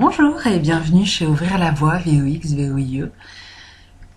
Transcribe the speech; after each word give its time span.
Bonjour 0.00 0.46
et 0.46 0.58
bienvenue 0.58 1.04
chez 1.04 1.26
Ouvrir 1.26 1.58
la 1.58 1.72
Voie 1.72 1.98
VOX 1.98 2.54
VOIE, 2.54 3.10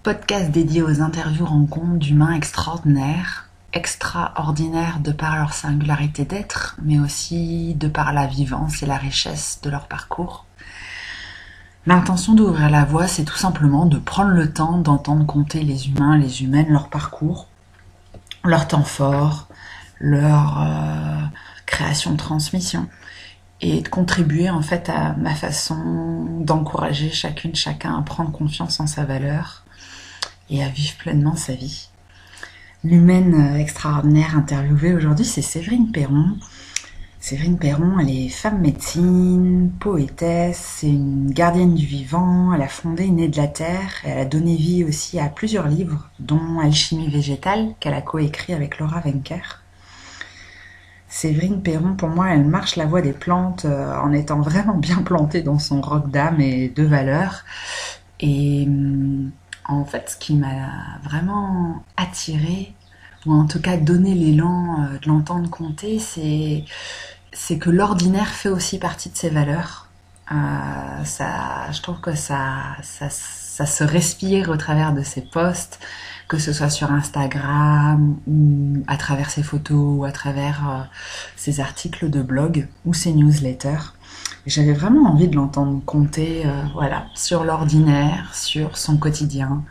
podcast 0.02 0.50
dédié 0.50 0.82
aux 0.82 1.02
interviews 1.02 1.45
rencontres 1.45 2.00
d'humains 2.00 2.32
extraordinaires, 2.32 3.50
extraordinaires 3.73 5.01
de 5.01 5.11
par 5.11 5.36
leur 5.36 5.51
singularité 5.51 6.23
d'être, 6.23 6.77
mais 6.82 7.00
aussi 7.00 7.73
de 7.73 7.89
par 7.89 8.14
la 8.14 8.27
vivance 8.27 8.82
et 8.82 8.86
la 8.86 8.96
richesse 8.96 9.60
de 9.61 9.69
leur 9.69 9.89
parcours. 9.89 10.46
L'intention 11.86 12.33
d'ouvrir 12.33 12.69
la 12.69 12.86
voie, 12.86 13.07
c'est 13.07 13.25
tout 13.25 13.36
simplement 13.36 13.86
de 13.86 13.97
prendre 13.97 14.32
le 14.32 14.54
temps 14.54 14.77
d'entendre 14.77 15.25
compter 15.25 15.63
les 15.63 15.89
humains, 15.89 16.18
les 16.18 16.43
humaines, 16.43 16.69
leur 16.69 16.88
parcours, 16.88 17.50
leur 18.46 18.69
temps 18.69 18.86
fort, 18.86 19.50
leur 20.00 20.61
euh, 20.61 21.25
création, 21.65 22.15
transmission, 22.15 22.88
et 23.64 23.82
de 23.82 23.88
contribuer 23.88 24.50
en 24.50 24.62
fait 24.62 24.90
à 24.90 25.14
ma 25.14 25.34
façon 25.34 26.26
d'encourager 26.42 27.10
chacune, 27.10 27.56
chacun 27.56 27.98
à 27.98 28.02
prendre 28.02 28.32
confiance 28.32 28.80
en 28.82 28.88
sa 28.88 29.06
valeur 29.06 29.64
et 30.50 30.62
à 30.62 30.68
vivre 30.68 30.96
pleinement 30.98 31.38
sa 31.38 31.54
vie. 31.54 31.88
L'humaine 32.84 33.56
extraordinaire 33.56 34.38
interviewée 34.38 34.94
aujourd'hui, 34.94 35.23
c'est 35.23 35.42
Séverine 35.42 35.92
Perron. 35.94 36.38
Séverine 37.22 37.58
Perron, 37.58 38.00
elle 38.00 38.09
est 38.09 38.28
femme 38.28 38.59
médecine, 38.59 39.72
poétesse, 39.80 40.80
c'est 40.80 40.89
une 40.89 41.31
gardienne 41.31 41.73
du 41.73 41.86
vivant, 41.86 42.53
elle 42.53 42.61
a 42.61 42.67
fondé 42.67 43.08
Née 43.08 43.30
de 43.30 43.38
la 43.38 43.48
Terre, 43.48 43.94
et 44.03 44.09
elle 44.09 44.20
a 44.20 44.25
donné 44.25 44.58
vie 44.58 44.83
aussi 44.83 45.22
à 45.22 45.30
plusieurs 45.30 45.70
livres, 45.70 46.09
dont 46.20 46.59
Alchimie 46.59 47.08
végétale, 47.08 47.75
qu'elle 47.80 47.94
a 47.94 48.02
coécrit 48.02 48.52
avec 48.52 48.77
Laura 48.77 49.00
Venker. 49.00 49.62
Séverine 51.14 51.61
Perron, 51.61 51.94
pour 51.94 52.09
moi, 52.09 52.30
elle 52.31 52.44
marche 52.44 52.75
la 52.75 52.88
voie 52.88 53.02
des 53.02 53.14
plantes 53.14 53.66
euh, 53.66 53.95
en 54.00 54.11
étant 54.14 54.42
vraiment 54.42 54.73
bien 54.73 55.03
plantée 55.03 55.44
dans 55.44 55.59
son 55.59 55.80
roc 55.80 56.09
d'âme 56.09 56.42
et 56.42 56.70
de 56.70 56.83
valeur. 56.83 57.45
Et 58.20 58.66
hum, 58.67 59.30
en 59.66 59.86
fait, 59.86 60.09
ce 60.09 60.17
qui 60.17 60.33
m'a 60.33 60.97
vraiment 61.03 61.83
attirée, 61.97 62.73
ou 63.28 63.33
en 63.33 63.45
tout 63.45 63.61
cas 63.61 63.78
donné 63.78 64.16
l'élan 64.16 64.81
euh, 64.81 64.97
de 64.97 65.08
l'entendre 65.08 65.47
compter, 65.52 66.00
c'est 66.00 67.58
que 67.59 67.70
l'ordinaire 67.70 68.30
fait 68.30 68.50
aussi 68.50 68.80
partie 68.80 69.09
de 69.11 69.16
ses 69.16 69.30
valeurs. 69.30 69.89
Euh, 70.31 71.05
ça, 71.05 71.72
je 71.72 71.81
trouve 71.83 72.00
que 72.00 72.16
ça, 72.16 72.75
ça, 72.81 73.08
ça 73.11 73.67
se 73.67 73.83
respire 73.83 74.50
au 74.50 74.58
travers 74.58 74.94
de 74.94 75.03
ses 75.03 75.22
posts, 75.22 75.80
que 76.34 76.39
ce 76.39 76.52
soit 76.52 76.72
sur 76.72 76.92
Instagram 76.92 78.17
ou 78.26 78.81
à 78.88 78.98
travers 78.98 79.30
ses 79.30 79.44
photos 79.44 80.00
ou 80.00 80.03
à 80.03 80.12
travers 80.12 80.67
euh, 80.67 80.81
ses 81.36 81.59
articles 81.59 82.09
de 82.09 82.23
blog 82.23 82.67
ou 82.86 82.95
ses 82.95 83.14
newsletters. 83.14 83.94
J'avais 84.48 84.73
vraiment 84.73 85.11
envie 85.11 85.28
de 85.28 85.36
l'entendre 85.36 85.80
compter, 85.86 86.42
euh, 86.48 86.64
voilà, 86.73 87.06
sur 87.14 87.44
l'ordinaire, 87.44 88.34
sur 88.34 88.80
son 88.80 88.98
quotidien, 88.98 89.64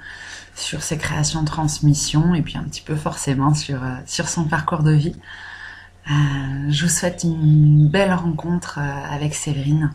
sur 0.54 0.84
ses 0.84 0.98
créations 0.98 1.40
de 1.40 1.46
transmission 1.46 2.32
et 2.32 2.42
puis 2.42 2.56
un 2.56 2.62
petit 2.62 2.82
peu 2.82 2.94
forcément 2.94 3.54
sur, 3.54 3.82
euh, 3.82 3.96
sur 4.06 4.28
son 4.28 4.44
parcours 4.44 4.84
de 4.84 4.92
vie. 4.92 5.16
je 6.06 6.84
vous 6.84 6.88
souhaite 6.88 7.24
une 7.24 7.88
belle 7.88 8.14
rencontre 8.14 8.78
avec 8.78 9.34
Séverine. 9.34 9.92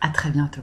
À 0.00 0.08
très 0.08 0.30
bientôt. 0.30 0.62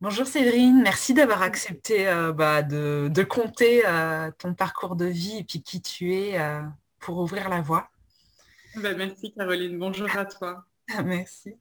Bonjour 0.00 0.28
Séverine, 0.28 0.80
merci 0.80 1.12
d'avoir 1.12 1.42
accepté 1.42 2.06
euh, 2.06 2.32
bah, 2.32 2.62
de, 2.62 3.22
compter 3.24 3.82
euh, 3.84 4.30
ton 4.38 4.54
parcours 4.54 4.94
de 4.94 5.06
vie 5.06 5.38
et 5.38 5.42
puis 5.42 5.60
qui 5.60 5.82
tu 5.82 6.14
es 6.14 6.38
euh, 6.38 6.62
pour 7.00 7.18
ouvrir 7.18 7.48
la 7.48 7.62
voie. 7.62 7.90
Bah, 8.76 8.94
merci 8.94 9.34
Caroline, 9.34 9.76
bonjour 9.76 10.08
à 10.16 10.24
toi. 10.24 10.64
merci. 11.04 11.52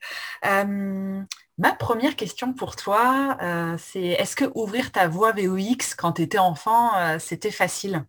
ma 0.44 1.74
première 1.80 2.16
question 2.16 2.54
pour 2.54 2.76
toi, 2.76 3.40
c'est 3.80 4.06
est-ce 4.06 4.36
que 4.36 4.46
ouvrir 4.54 4.92
ta 4.92 5.08
voie 5.08 5.32
VOX 5.32 5.96
quand 5.98 6.14
tu 6.14 6.22
étais 6.22 6.38
enfant, 6.38 6.92
c'était 7.18 7.50
facile? 7.50 8.06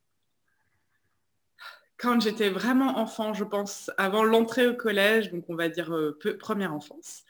Quand 1.96 2.20
j'étais 2.20 2.50
vraiment 2.50 2.98
enfant, 2.98 3.32
je 3.32 3.44
pense, 3.44 3.90
avant 3.96 4.24
l'entrée 4.24 4.66
au 4.66 4.74
collège, 4.74 5.32
donc 5.32 5.44
on 5.48 5.56
va 5.56 5.70
dire 5.70 5.90
première 6.38 6.74
enfance, 6.74 7.24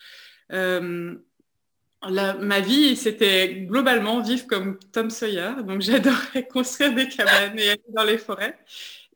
ma 2.03 2.61
vie, 2.61 2.97
c'était 2.97 3.55
globalement 3.55 4.21
vivre 4.21 4.47
comme 4.47 4.79
Tom 4.93 5.11
Sawyer. 5.11 5.63
Donc 5.65 5.81
j'adorais 5.83 6.47
construire 6.49 6.95
des 6.95 7.09
cabanes 7.09 7.59
et 7.59 7.71
aller 7.71 7.83
dans 7.89 8.05
les 8.05 8.19
forêts. 8.19 8.59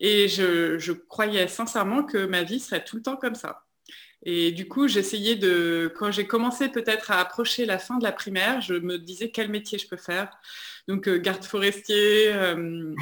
Et 0.00 0.28
je, 0.28 0.92
croyais 0.92 1.46
sincèrement 1.48 2.02
que 2.02 2.26
ma 2.26 2.42
vie 2.42 2.60
serait 2.60 2.84
tout 2.84 2.96
le 2.96 3.02
temps 3.02 3.16
comme 3.16 3.36
ça. 3.36 3.64
Et 4.24 4.52
du 4.52 4.68
coup, 4.68 4.88
j'essayais 4.88 5.36
de, 5.36 5.92
quand 5.96 6.12
j'ai 6.12 6.26
commencé 6.26 6.68
peut-être 6.68 7.10
à 7.10 7.20
approcher 7.20 7.66
la 7.66 7.78
fin 7.78 7.98
de 7.98 8.04
la 8.04 8.12
primaire, 8.12 8.60
je 8.60 8.74
me 8.74 8.98
disais 8.98 9.30
quel 9.30 9.48
métier 9.48 9.78
je 9.78 9.88
peux 9.88 9.96
faire. 9.96 10.30
Donc 10.88 11.08
euh, 11.08 11.18
garde 11.18 11.44
forestier, 11.44 12.32
euh, 12.32 12.94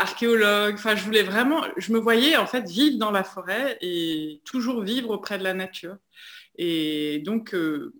archéologue. 0.00 0.74
Enfin, 0.74 0.96
je 0.96 1.04
voulais 1.04 1.22
vraiment, 1.22 1.62
je 1.76 1.92
me 1.92 1.98
voyais 1.98 2.36
en 2.36 2.46
fait 2.46 2.68
vivre 2.68 2.98
dans 2.98 3.10
la 3.10 3.24
forêt 3.24 3.78
et 3.80 4.40
toujours 4.44 4.82
vivre 4.82 5.10
auprès 5.10 5.38
de 5.38 5.44
la 5.44 5.54
nature. 5.54 5.96
Et 6.56 7.20
donc, 7.24 7.54
euh, 7.54 7.94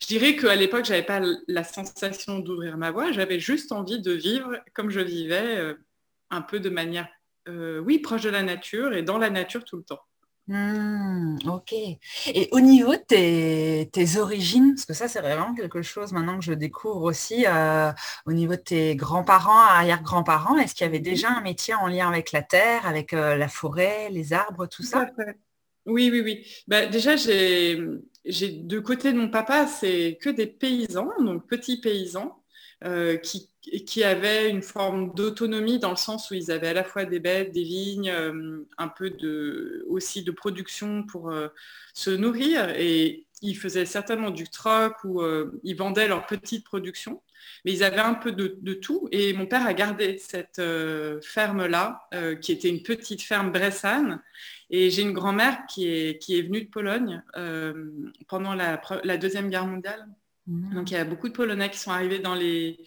je 0.00 0.06
dirais 0.06 0.34
qu'à 0.34 0.56
l'époque, 0.56 0.84
je 0.86 0.90
n'avais 0.90 1.04
pas 1.04 1.20
la 1.46 1.64
sensation 1.64 2.38
d'ouvrir 2.38 2.76
ma 2.76 2.90
voie, 2.90 3.12
j'avais 3.12 3.38
juste 3.38 3.70
envie 3.70 4.00
de 4.00 4.12
vivre 4.12 4.58
comme 4.74 4.90
je 4.90 5.00
vivais, 5.00 5.56
euh, 5.58 5.74
un 6.30 6.40
peu 6.40 6.58
de 6.58 6.70
manière, 6.70 7.08
euh, 7.48 7.80
oui, 7.80 7.98
proche 7.98 8.22
de 8.22 8.30
la 8.30 8.42
nature 8.42 8.94
et 8.94 9.02
dans 9.02 9.18
la 9.18 9.30
nature 9.30 9.64
tout 9.64 9.76
le 9.76 9.82
temps. 9.82 10.00
Hmm, 10.48 11.36
ok. 11.46 11.72
Et 11.72 12.48
au 12.50 12.60
niveau 12.60 12.92
de 12.92 13.84
tes, 13.84 14.18
origines, 14.18 14.74
parce 14.74 14.86
que 14.86 14.94
ça 14.94 15.06
c'est 15.06 15.20
vraiment 15.20 15.54
quelque 15.54 15.82
chose 15.82 16.12
maintenant 16.12 16.38
que 16.38 16.44
je 16.44 16.54
découvre 16.54 17.02
aussi, 17.02 17.44
euh, 17.46 17.92
au 18.26 18.32
niveau 18.32 18.56
de 18.56 18.60
tes 18.60 18.96
grands-parents, 18.96 19.60
arrière-grands-parents, 19.60 20.58
est-ce 20.58 20.74
qu'il 20.74 20.86
y 20.86 20.88
avait 20.88 20.98
déjà 20.98 21.28
un 21.28 21.40
métier 21.42 21.74
en 21.74 21.86
lien 21.86 22.08
avec 22.08 22.32
la 22.32 22.42
terre, 22.42 22.84
avec 22.86 23.12
la 23.12 23.48
forêt, 23.48 24.08
les 24.10 24.32
arbres, 24.32 24.66
tout 24.66 24.82
ça? 24.82 25.06
Oui, 25.86 26.10
oui, 26.10 26.20
oui. 26.20 26.46
Bah, 26.66 26.86
déjà, 26.86 27.16
j'ai 27.16 27.80
de 28.24 28.78
côté 28.78 29.12
de 29.12 29.18
mon 29.18 29.28
papa, 29.30 29.66
c'est 29.66 30.18
que 30.20 30.30
des 30.30 30.46
paysans, 30.46 31.10
donc 31.20 31.46
petits 31.48 31.80
paysans, 31.80 32.40
euh, 32.84 33.18
qui, 33.18 33.50
qui, 33.60 34.04
avaient 34.04 34.48
une 34.48 34.62
forme 34.62 35.12
d'autonomie 35.14 35.78
dans 35.78 35.90
le 35.90 35.96
sens 35.96 36.30
où 36.30 36.34
ils 36.34 36.50
avaient 36.50 36.68
à 36.68 36.72
la 36.72 36.82
fois 36.82 37.04
des 37.04 37.18
bêtes, 37.20 37.52
des 37.52 37.62
vignes, 37.62 38.10
euh, 38.10 38.66
un 38.78 38.88
peu 38.88 39.10
de, 39.10 39.84
aussi 39.88 40.22
de 40.22 40.30
production 40.30 41.02
pour 41.02 41.30
euh, 41.30 41.48
se 41.92 42.08
nourrir. 42.08 42.70
Et 42.70 43.26
ils 43.42 43.54
faisaient 43.54 43.84
certainement 43.84 44.30
du 44.30 44.48
troc 44.48 44.94
ou 45.04 45.22
ils 45.62 45.76
vendaient 45.76 46.08
leur 46.08 46.26
petite 46.26 46.64
production. 46.64 47.22
Mais 47.64 47.72
ils 47.72 47.84
avaient 47.84 47.98
un 47.98 48.14
peu 48.14 48.32
de, 48.32 48.58
de 48.60 48.74
tout. 48.74 49.08
Et 49.12 49.32
mon 49.34 49.46
père 49.46 49.66
a 49.66 49.74
gardé 49.74 50.18
cette 50.18 50.60
ferme-là, 51.22 52.08
qui 52.42 52.52
était 52.52 52.68
une 52.68 52.82
petite 52.82 53.22
ferme 53.22 53.50
bressane. 53.50 54.22
Et 54.70 54.90
j'ai 54.90 55.02
une 55.02 55.12
grand-mère 55.12 55.66
qui 55.66 55.88
est, 55.88 56.22
qui 56.22 56.38
est 56.38 56.42
venue 56.42 56.62
de 56.62 56.70
Pologne 56.70 57.22
euh, 57.36 57.90
pendant 58.28 58.54
la, 58.54 58.80
la, 59.02 59.16
Deuxième 59.16 59.50
Guerre 59.50 59.66
mondiale. 59.66 60.06
Mmh. 60.46 60.74
Donc 60.74 60.90
il 60.90 60.94
y 60.94 60.96
a 60.96 61.04
beaucoup 61.04 61.28
de 61.28 61.32
Polonais 61.32 61.70
qui 61.70 61.78
sont 61.78 61.90
arrivés 61.90 62.20
dans 62.20 62.36
les, 62.36 62.78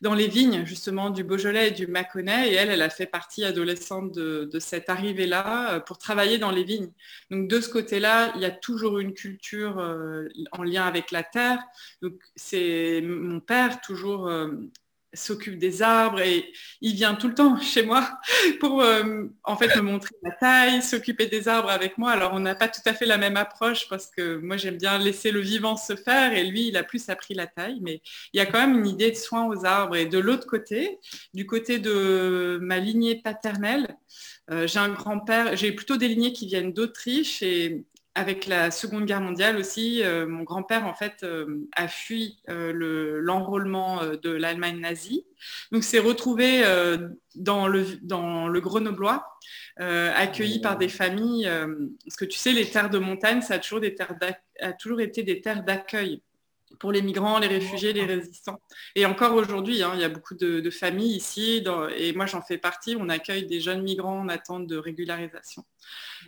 dans 0.00 0.14
les 0.14 0.28
vignes 0.28 0.64
justement 0.64 1.10
du 1.10 1.24
Beaujolais 1.24 1.68
et 1.68 1.70
du 1.72 1.86
Mâconnais. 1.86 2.50
Et 2.50 2.54
elle, 2.54 2.70
elle 2.70 2.80
a 2.80 2.88
fait 2.88 3.06
partie 3.06 3.44
adolescente 3.44 4.12
de, 4.12 4.48
de 4.50 4.58
cette 4.58 4.88
arrivée-là 4.88 5.74
euh, 5.74 5.80
pour 5.80 5.98
travailler 5.98 6.38
dans 6.38 6.50
les 6.50 6.64
vignes. 6.64 6.90
Donc 7.30 7.48
de 7.48 7.60
ce 7.60 7.68
côté-là, 7.68 8.32
il 8.36 8.40
y 8.40 8.46
a 8.46 8.50
toujours 8.50 8.98
une 8.98 9.12
culture 9.12 9.78
euh, 9.78 10.28
en 10.52 10.62
lien 10.62 10.86
avec 10.86 11.10
la 11.10 11.22
terre. 11.22 11.62
Donc 12.00 12.14
c'est 12.34 13.02
mon 13.02 13.40
père 13.40 13.82
toujours 13.82 14.30
s'occupe 15.16 15.58
des 15.58 15.82
arbres 15.82 16.20
et 16.20 16.52
il 16.80 16.94
vient 16.94 17.14
tout 17.14 17.28
le 17.28 17.34
temps 17.34 17.60
chez 17.60 17.82
moi 17.82 18.18
pour 18.60 18.82
euh, 18.82 19.24
en 19.44 19.56
fait 19.56 19.74
me 19.76 19.82
montrer 19.82 20.14
la 20.22 20.30
taille, 20.32 20.82
s'occuper 20.82 21.26
des 21.26 21.48
arbres 21.48 21.70
avec 21.70 21.98
moi. 21.98 22.12
Alors 22.12 22.32
on 22.34 22.40
n'a 22.40 22.54
pas 22.54 22.68
tout 22.68 22.80
à 22.84 22.94
fait 22.94 23.06
la 23.06 23.18
même 23.18 23.36
approche 23.36 23.88
parce 23.88 24.06
que 24.06 24.36
moi 24.36 24.56
j'aime 24.56 24.76
bien 24.76 24.98
laisser 24.98 25.30
le 25.30 25.40
vivant 25.40 25.76
se 25.76 25.96
faire 25.96 26.32
et 26.34 26.44
lui 26.44 26.68
il 26.68 26.76
a 26.76 26.82
plus 26.82 27.08
appris 27.08 27.34
la 27.34 27.46
taille, 27.46 27.78
mais 27.80 28.00
il 28.32 28.38
y 28.38 28.40
a 28.40 28.46
quand 28.46 28.58
même 28.58 28.78
une 28.78 28.86
idée 28.86 29.10
de 29.10 29.16
soin 29.16 29.46
aux 29.46 29.64
arbres. 29.64 29.96
Et 29.96 30.06
de 30.06 30.18
l'autre 30.18 30.46
côté, 30.46 30.98
du 31.34 31.46
côté 31.46 31.78
de 31.78 32.58
ma 32.60 32.78
lignée 32.78 33.16
paternelle, 33.16 33.96
euh, 34.50 34.66
j'ai 34.66 34.78
un 34.78 34.90
grand-père, 34.90 35.56
j'ai 35.56 35.72
plutôt 35.72 35.96
des 35.96 36.08
lignées 36.08 36.32
qui 36.32 36.46
viennent 36.46 36.72
d'Autriche 36.72 37.42
et 37.42 37.84
avec 38.16 38.46
la 38.46 38.70
Seconde 38.70 39.04
Guerre 39.04 39.20
mondiale 39.20 39.58
aussi, 39.58 40.02
euh, 40.02 40.26
mon 40.26 40.42
grand-père 40.42 40.86
en 40.86 40.94
fait 40.94 41.22
euh, 41.22 41.68
a 41.76 41.86
fui 41.86 42.38
euh, 42.48 42.72
l'enrôlement 43.20 44.00
de 44.06 44.30
l'Allemagne 44.30 44.80
nazie. 44.80 45.26
Donc 45.70 45.84
s'est 45.84 45.98
retrouvé 45.98 46.62
dans, 47.34 47.68
le, 47.68 48.60
Grenoblois, 48.60 49.28
accueilli 49.76 50.60
par 50.60 50.78
des 50.78 50.88
familles. 50.88 51.48
parce 52.04 52.16
que 52.16 52.24
tu 52.24 52.38
sais, 52.38 52.52
les 52.52 52.70
terres 52.70 52.88
de 52.88 52.98
montagne, 52.98 53.42
ça 53.42 53.54
a 53.54 53.58
toujours, 53.58 53.82
a 54.60 54.72
toujours 54.72 55.00
été 55.02 55.22
des 55.22 55.42
terres 55.42 55.62
d'accueil. 55.62 56.22
Pour 56.78 56.92
les 56.92 57.02
migrants, 57.02 57.38
les 57.38 57.46
réfugiés, 57.46 57.92
les 57.92 58.04
résistants. 58.04 58.60
Et 58.94 59.06
encore 59.06 59.34
aujourd'hui, 59.34 59.82
hein, 59.82 59.92
il 59.94 60.00
y 60.00 60.04
a 60.04 60.08
beaucoup 60.08 60.34
de, 60.34 60.70
familles 60.70 61.16
ici, 61.16 61.64
et 61.96 62.12
moi 62.12 62.26
j'en 62.26 62.42
fais 62.42 62.58
partie, 62.58 62.96
on 62.98 63.08
accueille 63.08 63.46
des 63.46 63.60
jeunes 63.60 63.82
migrants 63.82 64.20
en 64.20 64.28
attente 64.28 64.66
de 64.66 64.76
régularisation. 64.76 65.64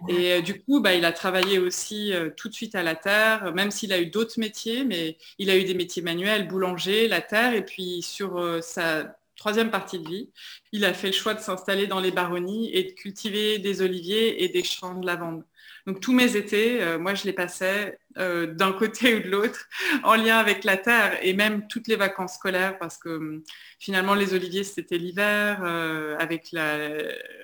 Et 0.09 0.33
euh, 0.33 0.41
du 0.41 0.63
coup, 0.63 0.81
bah, 0.81 0.95
il 0.95 1.05
a 1.05 1.13
travaillé 1.13 1.59
aussi 1.59 2.13
euh, 2.13 2.31
tout 2.37 2.49
de 2.49 2.55
suite 2.55 2.75
à 2.75 2.83
la 2.83 2.95
terre, 2.95 3.53
même 3.55 3.71
s'il 3.71 3.93
a 3.93 4.01
eu 4.01 4.07
d'autres 4.07 4.39
métiers, 4.39 4.85
mais 4.85 5.19
il 5.39 5.51
a 5.51 5.57
eu 5.57 5.65
des 5.65 5.75
métiers 5.75 6.03
manuels, 6.03 6.47
boulanger, 6.47 7.09
la 7.09 7.21
terre, 7.21 7.55
et 7.55 7.65
puis 7.65 8.03
sur 8.03 8.39
euh, 8.39 8.61
sa 8.61 9.17
troisième 9.37 9.71
partie 9.71 9.99
de 9.99 10.09
vie, 10.09 10.31
il 10.73 10.85
a 10.85 10.93
fait 10.93 11.09
le 11.09 11.13
choix 11.13 11.35
de 11.35 11.41
s'installer 11.41 11.87
dans 11.87 12.01
les 12.01 12.11
baronnies 12.11 12.71
et 12.75 12.85
de 12.85 12.91
cultiver 12.93 13.59
des 13.59 13.83
oliviers 13.83 14.45
et 14.45 14.49
des 14.49 14.65
champs 14.65 14.95
de 14.95 15.07
lavande. 15.07 15.45
Donc 15.87 16.01
tous 16.01 16.13
mes 16.13 16.37
étés, 16.37 16.83
euh, 16.83 16.99
moi 16.99 17.15
je 17.15 17.25
les 17.25 17.33
passais 17.33 17.99
euh, 18.19 18.47
d'un 18.47 18.73
côté 18.73 19.17
ou 19.17 19.21
de 19.21 19.29
l'autre 19.29 19.69
en 20.03 20.17
lien 20.17 20.37
avec 20.39 20.65
la 20.65 20.77
terre 20.77 21.19
et 21.23 21.33
même 21.33 21.67
toutes 21.69 21.89
les 21.89 21.97
vacances 21.97 22.35
scolaires 22.35 22.79
parce 22.79 22.99
que 22.99 23.09
hum, 23.09 23.43
finalement 23.79 24.15
les 24.15 24.35
oliviers 24.35 24.65
c'était 24.65 24.99
l'hiver 24.99 25.61
euh, 25.63 26.17
avec 26.19 26.53
la, 26.53 26.89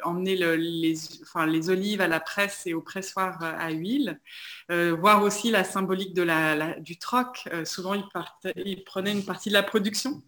emmener 0.03 0.37
les, 0.37 1.71
olives 1.71 2.01
à 2.01 2.09
la 2.09 2.21
presse 2.21 2.63
et 2.67 2.75
au 2.75 2.81
pressoir 2.81 3.43
à 3.43 3.71
huile, 3.71 4.21
voir 4.69 5.23
aussi 5.23 5.51
la 5.51 5.65
symbolique 5.65 6.15
du 6.15 6.99
troc. 6.99 7.49
souvent 7.65 7.95
ils, 7.95 8.05
ils 8.57 8.85
prenaient 8.85 9.13
une 9.13 9.25
partie 9.25 9.49
de 9.49 9.55
la 9.55 9.63
production. 9.63 10.23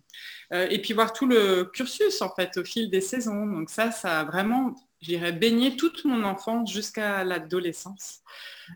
et 0.52 0.80
puis 0.80 0.94
voir 0.94 1.12
tout 1.12 1.26
le 1.26 1.64
cursus 1.64 2.22
en 2.22 2.34
fait 2.34 2.56
au 2.56 2.64
fil 2.64 2.90
des 2.90 3.00
saisons. 3.00 3.46
Donc 3.46 3.70
ça, 3.70 3.90
ça 3.90 4.20
a 4.20 4.24
vraiment 4.24 4.74
je 5.00 5.08
dirais, 5.08 5.32
baigné 5.32 5.76
toute 5.76 6.04
mon 6.04 6.24
enfance 6.24 6.72
jusqu'à 6.72 7.24
l'adolescence. 7.24 8.22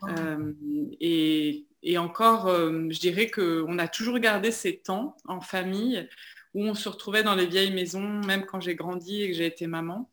Euh, 0.08 0.52
et, 1.00 1.66
encore, 1.96 2.46
euh, 2.46 2.88
je 2.90 3.00
dirais 3.00 3.30
qu'on 3.30 3.78
a 3.78 3.88
toujours 3.88 4.18
gardé 4.18 4.50
ces 4.50 4.76
temps 4.76 5.16
en 5.26 5.40
famille 5.40 6.08
où 6.54 6.64
on 6.64 6.74
se 6.74 6.88
retrouvait 6.88 7.22
dans 7.22 7.34
les 7.34 7.46
vieilles 7.46 7.72
maisons, 7.72 8.20
même 8.26 8.44
quand 8.44 8.60
j'ai 8.60 8.74
grandi 8.74 9.22
et 9.22 9.30
que 9.30 9.36
j'ai 9.36 9.46
été 9.46 9.66
maman, 9.66 10.10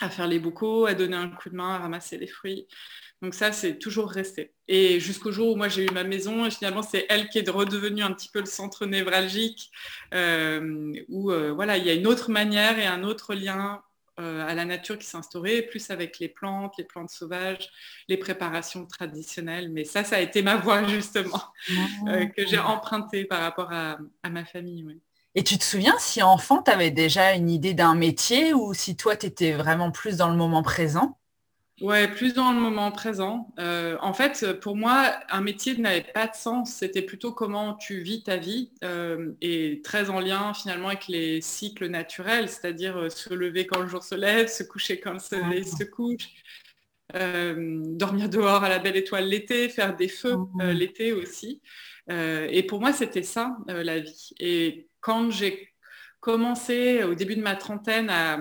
à 0.00 0.10
faire 0.10 0.26
les 0.26 0.38
bocaux, 0.38 0.86
à 0.86 0.94
donner 0.94 1.16
un 1.16 1.28
coup 1.28 1.50
de 1.50 1.56
main, 1.56 1.74
à 1.74 1.78
ramasser 1.78 2.18
les 2.18 2.26
fruits. 2.26 2.66
Donc 3.20 3.34
ça, 3.34 3.52
c'est 3.52 3.78
toujours 3.78 4.10
resté. 4.10 4.52
Et 4.68 5.00
jusqu'au 5.00 5.32
jour 5.32 5.52
où 5.52 5.56
moi 5.56 5.68
j'ai 5.68 5.84
eu 5.84 5.90
ma 5.92 6.02
maison, 6.02 6.44
et 6.44 6.50
finalement 6.50 6.82
c'est 6.82 7.06
elle 7.08 7.28
qui 7.28 7.38
est 7.38 7.48
redevenue 7.48 8.02
un 8.02 8.12
petit 8.12 8.28
peu 8.28 8.40
le 8.40 8.46
centre 8.46 8.84
névralgique, 8.84 9.70
euh, 10.12 10.92
où 11.08 11.30
voilà, 11.54 11.76
il 11.78 11.86
y 11.86 11.90
a 11.90 11.94
une 11.94 12.06
autre 12.06 12.30
manière 12.30 12.78
et 12.78 12.86
un 12.86 13.02
autre 13.04 13.34
lien 13.34 13.82
euh, 14.20 14.46
à 14.46 14.54
la 14.54 14.66
nature 14.66 14.98
qui 14.98 15.06
s'instaurait, 15.06 15.62
plus 15.62 15.90
avec 15.90 16.18
les 16.18 16.28
plantes, 16.28 16.74
les 16.76 16.84
plantes 16.84 17.08
sauvages, 17.08 17.70
les 18.08 18.18
préparations 18.18 18.84
traditionnelles. 18.86 19.70
Mais 19.70 19.84
ça, 19.84 20.04
ça 20.04 20.16
a 20.16 20.20
été 20.20 20.42
ma 20.42 20.56
voie 20.56 20.84
justement, 20.88 21.42
euh, 22.08 22.26
que 22.26 22.46
j'ai 22.46 22.58
empruntée 22.58 23.24
par 23.24 23.40
rapport 23.40 23.72
à, 23.72 23.98
ma 24.28 24.44
famille. 24.44 25.00
Et 25.34 25.42
tu 25.42 25.56
te 25.56 25.64
souviens 25.64 25.96
si 25.98 26.22
enfant, 26.22 26.62
tu 26.62 26.70
avais 26.70 26.90
déjà 26.90 27.32
une 27.32 27.48
idée 27.48 27.72
d'un 27.72 27.94
métier 27.94 28.52
ou 28.52 28.74
si 28.74 28.96
toi, 28.96 29.16
tu 29.16 29.26
étais 29.26 29.52
vraiment 29.52 29.90
plus 29.90 30.18
dans 30.18 30.28
le 30.28 30.36
moment 30.36 30.62
présent? 30.62 31.18
Ouais, 31.82 32.06
plus 32.06 32.32
dans 32.32 32.52
le 32.52 32.60
moment 32.60 32.92
présent. 32.92 33.52
Euh, 33.58 33.98
en 34.00 34.14
fait, 34.14 34.60
pour 34.60 34.76
moi, 34.76 35.14
un 35.30 35.40
métier 35.40 35.76
n'avait 35.76 36.04
pas 36.14 36.28
de 36.28 36.34
sens. 36.36 36.74
C'était 36.74 37.02
plutôt 37.02 37.32
comment 37.32 37.74
tu 37.74 38.02
vis 38.02 38.22
ta 38.22 38.36
vie 38.36 38.70
euh, 38.84 39.32
et 39.40 39.80
très 39.82 40.08
en 40.08 40.20
lien 40.20 40.54
finalement 40.54 40.88
avec 40.88 41.08
les 41.08 41.40
cycles 41.40 41.88
naturels, 41.88 42.48
c'est-à-dire 42.48 42.96
euh, 42.96 43.08
se 43.08 43.34
lever 43.34 43.66
quand 43.66 43.80
le 43.80 43.88
jour 43.88 44.04
se 44.04 44.14
lève, 44.14 44.46
se 44.46 44.62
coucher 44.62 45.00
quand 45.00 45.14
le 45.14 45.18
soleil 45.18 45.64
se 45.64 45.82
couche, 45.82 46.28
dormir 47.12 48.28
dehors 48.28 48.62
à 48.62 48.68
la 48.68 48.78
belle 48.78 48.96
étoile 48.96 49.26
l'été, 49.26 49.68
faire 49.68 49.96
des 49.96 50.08
feux 50.08 50.36
mmh. 50.36 50.70
l'été 50.70 51.12
aussi. 51.12 51.60
et 52.08 52.62
pour 52.62 52.80
moi, 52.80 52.92
c'était 52.92 53.24
ça 53.24 53.56
la 53.66 53.98
vie. 53.98 54.30
Et 54.38 54.88
quand 55.00 55.30
j'ai 55.30 55.74
commencé 56.20 57.02
au 57.02 57.14
début 57.14 57.34
de 57.34 57.42
ma 57.42 57.56
trentaine 57.56 58.08
à, 58.08 58.38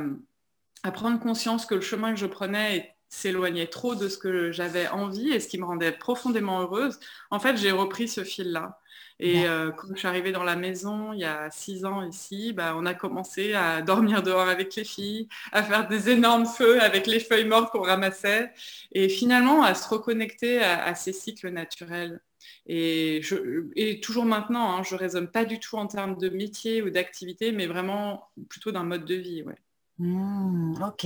à 0.84 0.92
prendre 0.92 1.20
conscience 1.20 1.66
que 1.66 1.76
le 1.76 1.82
chemin 1.82 2.14
que 2.14 2.20
je 2.20 2.28
prenais 2.28 2.96
s'éloignait 3.12 3.68
trop 3.68 3.94
de 3.94 4.08
ce 4.10 4.18
que 4.18 4.52
j'avais 4.52 4.88
envie 4.88 5.30
et 5.32 5.40
ce 5.40 5.48
qui 5.48 5.58
me 5.60 5.66
rendait 5.66 5.92
profondément 5.92 6.62
heureuse, 6.62 7.00
en 7.30 7.40
fait, 7.40 7.58
j'ai 7.58 7.72
repris 7.72 8.08
ce 8.08 8.24
fil-là. 8.24 8.80
Et 9.20 9.46
euh, 9.48 9.72
quand 9.72 9.88
je 9.94 10.00
suis 10.00 10.08
arrivée 10.08 10.32
dans 10.32 10.44
la 10.44 10.56
maison 10.56 11.14
il 11.14 11.20
y 11.20 11.26
a 11.26 11.52
six 11.52 11.86
ans 11.86 12.04
ici, 12.04 12.54
bah, 12.54 12.74
on 12.76 12.86
a 12.88 12.96
commencé 12.96 13.54
à 13.54 13.82
dormir 13.84 14.24
dehors 14.24 14.48
avec 14.48 14.76
les 14.76 14.84
filles, 14.84 15.28
à 15.52 15.62
faire 15.62 15.88
des 15.88 16.10
énormes 16.10 16.48
feux 16.48 16.82
avec 16.82 17.06
les 17.06 17.20
feuilles 17.20 17.46
mortes 17.46 17.72
qu'on 17.72 17.84
ramassait, 17.84 18.52
et 18.94 19.10
finalement 19.10 19.62
à 19.64 19.76
se 19.76 19.88
reconnecter 19.88 20.60
à, 20.64 20.96
ces 20.96 21.14
cycles 21.14 21.50
naturels. 21.50 22.22
Et, 22.66 23.22
je, 23.22 23.68
et 23.76 24.00
toujours 24.00 24.26
maintenant, 24.26 24.78
hein, 24.78 24.84
je 24.84 24.96
ne 24.96 25.00
raisonne 25.00 25.30
pas 25.30 25.46
du 25.46 25.60
tout 25.60 25.76
en 25.76 25.88
termes 25.88 26.18
de 26.18 26.30
métier 26.30 26.82
ou 26.82 26.90
d'activité, 26.90 27.52
mais 27.52 27.68
vraiment 27.68 28.30
plutôt 28.50 28.72
d'un 28.72 28.84
mode 28.84 29.06
de 29.06 29.16
vie. 29.16 29.44
Ouais. 29.44 29.56
Mmh, 30.02 30.82
ok. 30.84 31.06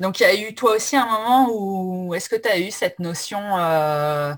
Donc 0.00 0.18
il 0.18 0.24
y 0.24 0.26
a 0.26 0.34
eu 0.34 0.52
toi 0.52 0.74
aussi 0.74 0.96
un 0.96 1.06
moment 1.06 1.48
où 1.52 2.12
est-ce 2.12 2.28
que 2.28 2.34
tu 2.34 2.48
as 2.48 2.58
eu 2.58 2.72
cette 2.72 2.98
notion 2.98 3.38
euh, 3.56 4.34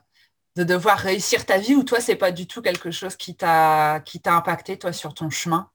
de 0.56 0.62
devoir 0.62 0.98
réussir 0.98 1.46
ta 1.46 1.56
vie 1.56 1.74
ou 1.74 1.84
toi 1.84 2.00
c'est 2.00 2.14
pas 2.14 2.30
du 2.30 2.46
tout 2.46 2.60
quelque 2.60 2.90
chose 2.90 3.16
qui 3.16 3.34
t'a 3.34 4.00
qui 4.04 4.20
t'a 4.20 4.34
impacté 4.34 4.78
toi 4.78 4.92
sur 4.92 5.14
ton 5.14 5.30
chemin? 5.30 5.70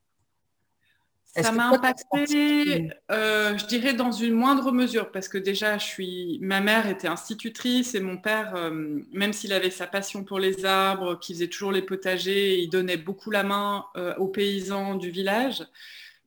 Ça 1.26 1.52
m'a 1.52 1.70
impacté, 1.70 2.90
euh, 3.12 3.58
je 3.58 3.66
dirais 3.66 3.94
dans 3.94 4.12
une 4.12 4.34
moindre 4.34 4.72
mesure 4.72 5.12
parce 5.12 5.28
que 5.28 5.38
déjà 5.40 5.80
je 5.80 5.86
suis 5.86 6.40
ma 6.42 6.60
mère 6.60 6.86
était 6.86 7.08
institutrice 7.08 7.96
et 7.96 8.00
mon 8.00 8.18
père 8.18 8.56
euh, 8.56 9.00
même 9.12 9.34
s'il 9.34 9.54
avait 9.54 9.72
sa 9.72 9.88
passion 9.88 10.24
pour 10.24 10.38
les 10.38 10.66
arbres, 10.66 11.18
qui 11.18 11.34
faisait 11.34 11.48
toujours 11.48 11.72
les 11.72 11.81
potagers, 11.81 12.60
il 12.60 12.70
donnait 12.70 12.98
beaucoup 12.98 13.31
la 13.31 13.42
main 13.42 13.86
aux 14.20 14.28
paysans 14.28 14.94
du 14.94 15.10
village. 15.10 15.64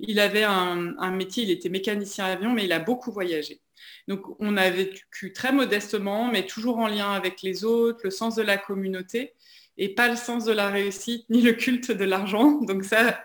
Il 0.03 0.21
avait 0.21 0.45
un, 0.45 1.11
métier, 1.11 1.45
il 1.45 1.51
était 1.51 1.69
mécanicien 1.69 2.27
avion, 2.27 2.53
mais 2.53 2.65
il 2.65 2.73
a 2.73 2.81
beaucoup 2.81 3.13
voyagé. 3.13 3.61
Donc 4.09 4.23
on 4.41 4.57
a 4.57 4.69
vécu 4.69 5.33
très 5.33 5.53
modestement, 5.53 6.31
mais 6.31 6.47
toujours 6.47 6.79
en 6.79 6.89
lien 6.89 7.13
avec 7.13 7.43
les 7.43 7.65
autres, 7.65 8.01
le 8.05 8.11
sens 8.11 8.35
de 8.35 8.43
la 8.43 8.59
communauté, 8.59 9.35
et 9.79 9.95
pas 9.95 10.09
le 10.09 10.17
sens 10.17 10.45
de 10.45 10.53
la 10.53 10.69
réussite, 10.69 11.25
ni 11.31 11.41
le 11.41 11.53
culte 11.53 11.93
de 11.93 12.05
l'argent. 12.05 12.61
Donc 12.63 12.85
ça, 12.85 13.23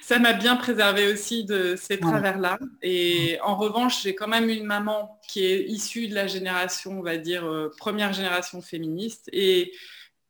ça 0.00 0.18
m'a 0.18 0.32
bien 0.32 0.56
préservé 0.56 1.12
aussi 1.12 1.44
de 1.44 1.76
ces 1.76 1.98
travers-là. 1.98 2.58
Et 2.82 3.38
en 3.42 3.56
revanche, 3.56 4.02
j'ai 4.02 4.14
quand 4.14 4.28
même 4.28 4.48
une 4.48 4.64
maman 4.64 5.20
qui 5.28 5.44
est 5.44 5.64
issue 5.64 6.08
de 6.08 6.14
la 6.14 6.26
génération, 6.26 6.98
on 6.98 7.02
va 7.02 7.16
dire, 7.16 7.44
euh, 7.44 7.68
première 7.76 8.12
génération 8.12 8.62
féministe. 8.62 9.28
Et 9.32 9.72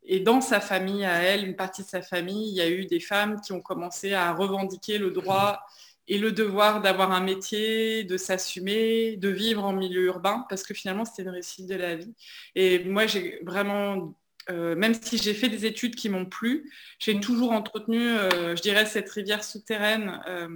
et 0.04 0.20
dans 0.20 0.40
sa 0.40 0.60
famille, 0.60 1.04
à 1.04 1.22
elle, 1.22 1.46
une 1.46 1.56
partie 1.56 1.82
de 1.82 1.88
sa 1.88 2.02
famille, 2.02 2.48
il 2.48 2.54
y 2.54 2.60
a 2.60 2.68
eu 2.68 2.86
des 2.86 3.00
femmes 3.00 3.40
qui 3.40 3.52
ont 3.52 3.60
commencé 3.60 4.12
à 4.14 4.32
revendiquer 4.32 4.98
le 4.98 5.10
droit 5.10 5.64
et 6.08 6.18
le 6.18 6.32
devoir 6.32 6.82
d'avoir 6.82 7.12
un 7.12 7.20
métier, 7.20 8.04
de 8.04 8.16
s'assumer, 8.16 9.16
de 9.16 9.28
vivre 9.28 9.64
en 9.64 9.72
milieu 9.72 10.02
urbain, 10.02 10.44
parce 10.48 10.64
que 10.64 10.74
finalement, 10.74 11.04
c'était 11.04 11.22
une 11.22 11.30
réussite 11.30 11.68
de 11.68 11.76
la 11.76 11.94
vie. 11.94 12.14
Et 12.56 12.84
moi, 12.84 13.06
j'ai 13.06 13.38
vraiment, 13.44 14.16
euh, 14.50 14.74
même 14.74 14.94
si 14.94 15.18
j'ai 15.18 15.34
fait 15.34 15.48
des 15.48 15.66
études 15.66 15.94
qui 15.94 16.08
m'ont 16.08 16.26
plu, 16.26 16.70
j'ai 16.98 17.20
toujours 17.20 17.52
entretenu, 17.52 18.00
euh, 18.00 18.56
je 18.56 18.62
dirais, 18.62 18.86
cette 18.86 19.08
rivière 19.10 19.44
souterraine. 19.44 20.20
Euh, 20.26 20.48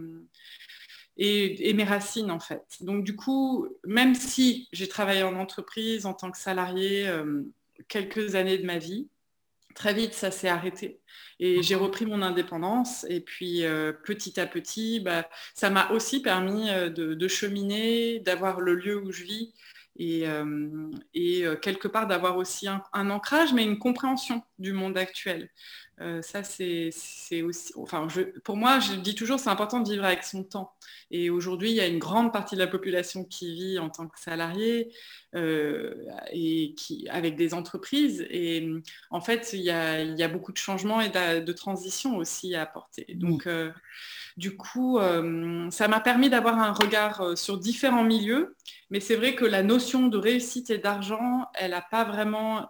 et, 1.19 1.71
et, 1.71 1.73
mes 1.73 1.85
racines 1.85 2.31
en 2.31 2.41
fait. 2.41 2.63
Donc 2.81 3.03
du 3.03 3.17
coup, 3.17 3.69
même 3.87 4.15
si 4.15 4.69
j'ai 4.73 4.87
travaillé 4.87 5.23
en 5.23 5.37
entreprise 5.37 6.05
en 6.05 6.13
tant 6.13 6.31
que 6.31 6.37
salarié 6.37 7.11
quelques 7.89 8.35
années 8.35 8.59
de 8.59 8.67
ma 8.67 8.77
vie, 8.77 9.09
très 9.77 9.95
vite, 9.95 10.15
ça 10.15 10.33
s'est 10.33 10.49
arrêté. 10.49 11.01
Et 11.39 11.63
j'ai 11.63 11.77
repris 11.77 12.07
mon 12.07 12.23
indépendance. 12.23 13.07
Et 13.09 13.21
puis, 13.21 13.65
euh, 13.65 13.93
petit 13.93 14.41
à 14.41 14.47
petit, 14.47 15.01
bah, 15.01 15.29
ça 15.55 15.71
m'a 15.71 15.91
aussi 15.91 16.21
permis 16.21 16.71
euh, 16.71 16.89
de, 16.89 17.29
cheminer, 17.29 18.19
d'avoir 18.21 18.61
le 18.61 18.75
lieu 18.75 18.97
où 18.97 19.13
je 19.13 19.23
vis 19.23 19.55
et, 19.99 20.27
euh, 20.27 21.57
quelque 21.57 21.89
part 21.89 22.07
d'avoir 22.07 22.37
aussi 22.37 22.69
un, 22.69 23.11
ancrage, 23.11 23.53
mais 23.53 23.65
une 23.65 23.79
compréhension 23.79 24.43
du 24.59 24.73
monde 24.73 24.99
actuel. 24.99 25.51
Euh, 26.03 26.21
ça, 26.21 26.43
c'est 26.43 26.91
aussi. 27.43 27.73
Enfin, 27.77 28.07
pour 28.45 28.57
moi, 28.57 28.81
je 28.81 28.95
dis 28.95 29.15
toujours, 29.15 29.41
c'est 29.41 29.49
important 29.49 29.81
de 29.81 29.91
vivre 29.91 30.05
avec 30.05 30.25
son 30.25 30.45
temps. 30.45 30.75
Et 31.11 31.31
aujourd'hui, 31.31 31.71
il 31.71 31.77
y 31.77 31.81
a 31.81 31.87
une 31.87 31.99
grande 31.99 32.33
partie 32.33 32.55
de 32.55 32.61
la 32.61 32.67
population 32.67 33.25
qui 33.25 33.55
vit 33.55 33.79
en 33.79 33.89
tant 33.89 34.07
que 34.07 34.21
salarié 34.21 34.93
euh, 35.35 35.95
et 36.33 36.75
qui, 36.77 37.09
avec 37.09 37.37
des 37.37 37.55
entreprises. 37.55 38.27
Et 38.29 38.69
en 39.11 39.21
fait, 39.21 39.53
il 39.55 39.63
y 39.63 39.71
a, 39.71 40.29
beaucoup 40.29 40.53
de 40.53 40.59
changements 40.59 41.01
et 41.01 41.09
de, 41.09 41.41
de 41.41 41.53
transitions 41.53 42.17
aussi 42.17 42.55
à 42.55 42.63
apporter. 42.63 43.07
Donc, 43.15 43.47
euh, 43.47 43.71
du 44.37 44.55
coup, 44.55 44.99
ça 45.71 45.89
m'a 45.89 46.01
permis 46.01 46.29
d'avoir 46.29 46.59
un 46.59 46.73
regard 46.73 47.39
sur 47.39 47.57
différents 47.59 48.05
milieux. 48.05 48.55
Mais 48.91 49.01
c'est 49.01 49.17
vrai 49.17 49.35
que 49.35 49.47
la 49.47 49.63
notion 49.63 50.09
de 50.09 50.19
réussite 50.19 50.69
et 50.69 50.79
d'argent, 50.79 51.47
elle 51.55 51.71
n'a 51.71 51.81
pas 51.81 52.05
vraiment 52.05 52.69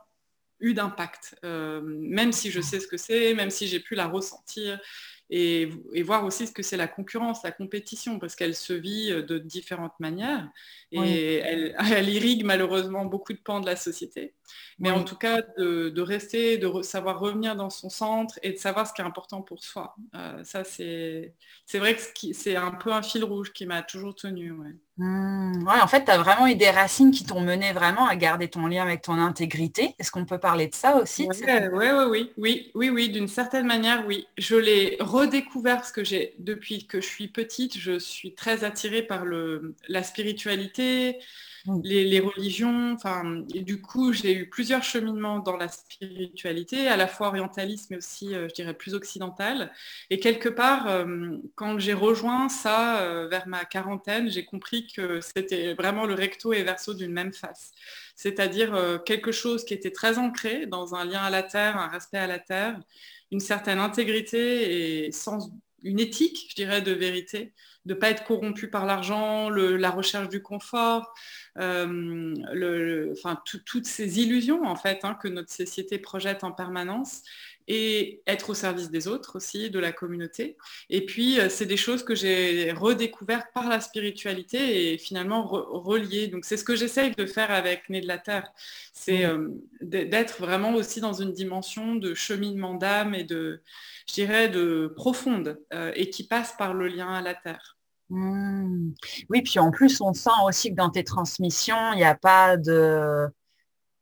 eu 0.60 0.74
d'impact, 0.74 1.36
euh, 1.44 1.80
même 1.84 2.32
si 2.32 2.50
je 2.50 2.60
sais 2.60 2.80
ce 2.80 2.86
que 2.86 2.96
c'est, 2.96 3.34
même 3.34 3.50
si 3.50 3.66
j'ai 3.66 3.80
pu 3.80 3.94
la 3.94 4.06
ressentir. 4.06 4.80
et, 5.28 5.68
voir 6.02 6.24
aussi 6.24 6.46
ce 6.46 6.52
que 6.52 6.62
c'est 6.62 6.76
la 6.76 6.86
concurrence, 6.86 7.42
la 7.42 7.50
compétition, 7.50 8.20
parce 8.20 8.36
qu'elle 8.36 8.54
se 8.54 8.72
vit 8.72 9.10
de 9.10 9.38
différentes 9.38 9.98
manières 9.98 10.48
et 10.92 11.36
elle, 11.78 12.08
irrigue 12.08 12.44
malheureusement 12.44 13.04
beaucoup 13.04 13.32
de 13.32 13.38
pans 13.38 13.60
de 13.60 13.66
la 13.66 13.74
société. 13.74 14.34
Mais 14.78 14.90
en 14.90 15.02
tout 15.02 15.16
cas, 15.16 15.42
de, 15.58 16.00
rester, 16.00 16.58
de 16.58 16.82
savoir 16.82 17.18
revenir 17.18 17.56
dans 17.56 17.70
son 17.70 17.90
centre 17.90 18.38
et 18.42 18.52
de 18.52 18.58
savoir 18.58 18.86
ce 18.86 18.92
qui 18.92 19.00
est 19.00 19.04
important 19.04 19.42
pour 19.42 19.64
soi. 19.64 19.96
Euh, 20.14 20.44
ça, 20.44 20.62
c'est 20.62 21.34
vrai 21.74 21.96
que 21.96 22.02
c'est 22.32 22.56
un 22.56 22.70
peu 22.70 22.92
un 22.92 23.02
fil 23.02 23.24
rouge 23.24 23.52
qui 23.52 23.66
m'a 23.66 23.82
toujours 23.82 24.14
tenu. 24.14 24.52
Mmh. 24.98 25.68
en 25.68 25.86
fait, 25.86 26.06
tu 26.06 26.10
as 26.10 26.16
vraiment 26.16 26.46
eu 26.46 26.54
des 26.54 26.70
racines 26.70 27.10
qui 27.10 27.24
t'ont 27.24 27.42
mené 27.42 27.74
vraiment 27.74 28.06
à 28.06 28.16
garder 28.16 28.48
ton 28.48 28.66
lien 28.66 28.82
avec 28.82 29.02
ton 29.02 29.18
intégrité. 29.18 29.94
Est-ce 29.98 30.10
qu'on 30.10 30.24
peut 30.24 30.38
parler 30.38 30.68
de 30.68 30.74
ça 30.74 30.96
aussi 30.96 31.28
Oui, 31.28 31.36
oui, 31.72 31.88
oui, 32.08 32.32
oui, 32.38 32.70
oui, 32.74 32.90
oui, 32.90 33.08
d'une 33.10 33.28
certaine 33.28 33.66
manière, 33.66 34.06
oui. 34.06 34.26
Je 34.38 34.56
l'ai 34.56 34.96
redécouvert 35.00 35.76
parce 35.76 35.92
que 35.92 36.02
j'ai, 36.02 36.34
depuis 36.38 36.86
que 36.86 37.02
je 37.02 37.06
suis 37.06 37.28
petite, 37.28 37.78
je 37.78 37.98
suis 37.98 38.34
très 38.34 38.64
attirée 38.64 39.02
par 39.02 39.26
le, 39.26 39.74
la 39.88 40.02
spiritualité, 40.02 41.18
Mm. 41.66 41.80
les, 41.82 42.20
religions. 42.20 42.92
Enfin, 42.94 43.24
du 43.48 43.80
coup, 43.80 44.12
j'ai 44.12 44.32
eu 44.34 44.48
plusieurs 44.48 44.82
cheminements 44.82 45.40
dans 45.40 45.56
la 45.56 45.68
spiritualité, 45.68 46.88
à 46.88 46.96
la 46.96 47.06
fois 47.06 47.28
orientaliste, 47.28 47.90
mais 47.90 47.96
aussi, 47.98 48.34
euh, 48.34 48.48
je 48.48 48.54
dirais, 48.54 48.74
plus 48.74 48.94
occidentale. 48.94 49.72
Et 50.10 50.20
quelque 50.20 50.48
part, 50.48 50.86
euh, 50.88 51.36
quand 51.54 51.78
j'ai 51.78 51.92
rejoint 51.92 52.48
ça 52.48 53.00
euh, 53.00 53.28
vers 53.28 53.46
ma 53.48 53.64
quarantaine, 53.64 54.30
j'ai 54.30 54.44
compris 54.44 54.85
que 54.94 55.20
c'était 55.20 55.74
vraiment 55.74 56.06
le 56.06 56.14
recto 56.14 56.52
et 56.52 56.62
verso 56.62 56.94
d'une 56.94 57.12
même 57.12 57.32
face. 57.32 57.72
C'est-à-dire 58.14 59.02
quelque 59.04 59.32
chose 59.32 59.64
qui 59.64 59.74
était 59.74 59.90
très 59.90 60.18
ancré 60.18 60.66
dans 60.66 60.94
un 60.94 61.04
lien 61.04 61.22
à 61.22 61.30
la 61.30 61.42
terre, 61.42 61.76
un 61.76 61.88
respect 61.88 62.18
à 62.18 62.26
la 62.26 62.38
terre, 62.38 62.78
une 63.30 63.40
certaine 63.40 63.78
intégrité 63.78 65.06
et 65.06 65.12
sens, 65.12 65.50
une 65.82 66.00
éthique, 66.00 66.46
je 66.50 66.54
dirais, 66.54 66.82
de 66.82 66.92
vérité 66.92 67.52
de 67.86 67.94
ne 67.94 67.98
pas 67.98 68.10
être 68.10 68.24
corrompu 68.24 68.68
par 68.68 68.84
l'argent, 68.84 69.48
la 69.48 69.90
recherche 69.90 70.28
du 70.28 70.42
confort, 70.42 71.14
euh, 71.56 72.34
toutes 73.64 73.86
ces 73.86 74.20
illusions 74.20 74.64
en 74.64 74.74
fait 74.74 75.04
hein, 75.04 75.14
que 75.14 75.28
notre 75.28 75.52
société 75.52 75.98
projette 75.98 76.42
en 76.42 76.50
permanence 76.50 77.22
et 77.68 78.22
être 78.26 78.50
au 78.50 78.54
service 78.54 78.90
des 78.90 79.08
autres 79.08 79.36
aussi, 79.36 79.70
de 79.70 79.78
la 79.78 79.92
communauté. 79.92 80.56
Et 80.90 81.04
puis, 81.04 81.40
euh, 81.40 81.48
c'est 81.48 81.66
des 81.66 81.76
choses 81.76 82.04
que 82.04 82.14
j'ai 82.14 82.72
redécouvertes 82.72 83.48
par 83.54 83.68
la 83.68 83.80
spiritualité 83.80 84.92
et 84.92 84.98
finalement 84.98 85.46
reliées. 85.46 86.28
Donc, 86.28 86.44
c'est 86.44 86.56
ce 86.56 86.64
que 86.64 86.76
j'essaye 86.76 87.12
de 87.14 87.26
faire 87.26 87.50
avec 87.50 87.88
Né 87.90 88.00
de 88.00 88.06
la 88.06 88.18
Terre. 88.18 88.50
C'est 88.92 89.24
euh, 89.24 89.48
d'être 89.80 90.40
vraiment 90.40 90.74
aussi 90.74 91.00
dans 91.00 91.12
une 91.12 91.32
dimension 91.32 91.96
de 91.96 92.14
cheminement 92.14 92.74
d'âme 92.74 93.14
et 93.14 93.24
de, 93.24 93.60
je 94.08 94.14
dirais, 94.14 94.48
de 94.48 94.92
profonde 94.94 95.58
et 95.94 96.10
qui 96.10 96.24
passe 96.24 96.54
par 96.56 96.74
le 96.74 96.88
lien 96.88 97.08
à 97.08 97.22
la 97.22 97.34
Terre. 97.34 97.76
Mmh. 98.10 98.92
Oui, 99.30 99.42
puis 99.42 99.58
en 99.58 99.70
plus, 99.70 100.00
on 100.00 100.12
sent 100.12 100.30
aussi 100.46 100.70
que 100.70 100.76
dans 100.76 100.90
tes 100.90 101.04
transmissions, 101.04 101.92
il 101.92 101.96
n'y 101.96 102.04
a 102.04 102.14
pas 102.14 102.56
de 102.56 103.28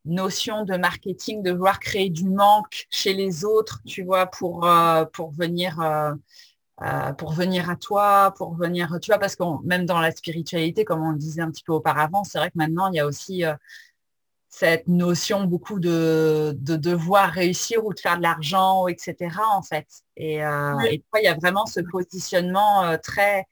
notion 0.04 0.64
de 0.64 0.76
marketing, 0.76 1.42
de 1.42 1.50
vouloir 1.50 1.80
créer 1.80 2.11
du 2.11 2.25
manque 2.25 2.87
chez 2.90 3.14
les 3.14 3.44
autres, 3.44 3.80
tu 3.87 4.02
vois, 4.02 4.26
pour, 4.26 4.66
euh, 4.66 5.04
pour 5.06 5.30
venir. 5.32 5.80
Euh, 5.80 6.12
euh, 6.82 7.12
pour 7.12 7.30
venir 7.30 7.70
à 7.70 7.76
toi, 7.76 8.34
pour 8.37 8.56
venir, 8.56 8.99
tu 9.00 9.12
vois, 9.12 9.20
parce 9.20 9.37
que 9.37 9.44
même 9.64 9.87
dans 9.87 10.00
la 10.00 10.11
spiritualité, 10.11 10.84
comme 10.84 11.06
on 11.06 11.12
le 11.12 11.18
disait 11.18 11.40
un 11.40 11.49
petit 11.52 11.62
peu 11.62 11.73
auparavant, 11.73 12.25
c'est 12.25 12.37
vrai 12.38 12.50
que 12.50 12.58
maintenant, 12.58 12.90
il 12.90 12.96
y 12.96 12.99
a 12.99 13.06
aussi 13.06 13.44
cette 14.49 14.88
notion 14.88 15.44
beaucoup 15.44 15.78
de, 15.78 16.52
de, 16.58 16.75
devoir 16.75 17.30
réussir 17.30 17.87
ou 17.87 17.94
de 17.94 18.00
faire 18.00 18.16
de 18.16 18.23
l'argent, 18.23 18.88
etc. 18.88 19.37
en 19.52 19.62
fait. 19.62 19.87
Et, 20.16 20.38
et 20.38 21.04
toi, 21.11 21.20
il 21.20 21.23
y 21.23 21.28
a 21.28 21.34
vraiment 21.34 21.64
ce 21.64 21.78
positionnement 21.78 22.99
très, 22.99 23.46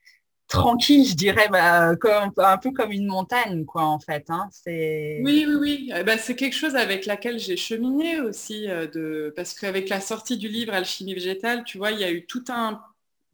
tranquille, 0.53 1.07
je 1.09 1.15
dirais, 1.15 1.49
bah, 1.51 1.91
un 1.91 2.59
peu 2.59 2.71
comme 2.73 2.93
une 2.93 3.07
montagne, 3.07 3.65
quoi, 3.65 3.85
en 3.85 3.99
fait. 3.99 4.25
Hein. 4.29 4.49
Oui, 4.67 5.47
oui, 5.49 5.55
oui. 5.59 5.93
Eh 5.97 6.03
ben, 6.05 6.19
c'est 6.19 6.37
quelque 6.37 6.55
chose 6.55 6.77
avec 6.77 7.07
laquelle 7.07 7.39
j'ai 7.39 7.57
cheminé 7.57 8.21
aussi, 8.21 8.69
euh, 8.69 8.87
de... 8.87 9.33
parce 9.35 9.55
qu'avec 9.55 9.89
la 9.89 10.01
sortie 10.01 10.37
du 10.37 10.49
livre 10.49 10.75
Alchimie 10.75 11.15
végétale, 11.15 11.65
tu 11.65 11.79
vois, 11.79 11.91
il 11.91 12.01
y 12.01 12.05
a 12.05 12.11
eu 12.11 12.27
tout 12.27 12.45
un 12.49 12.81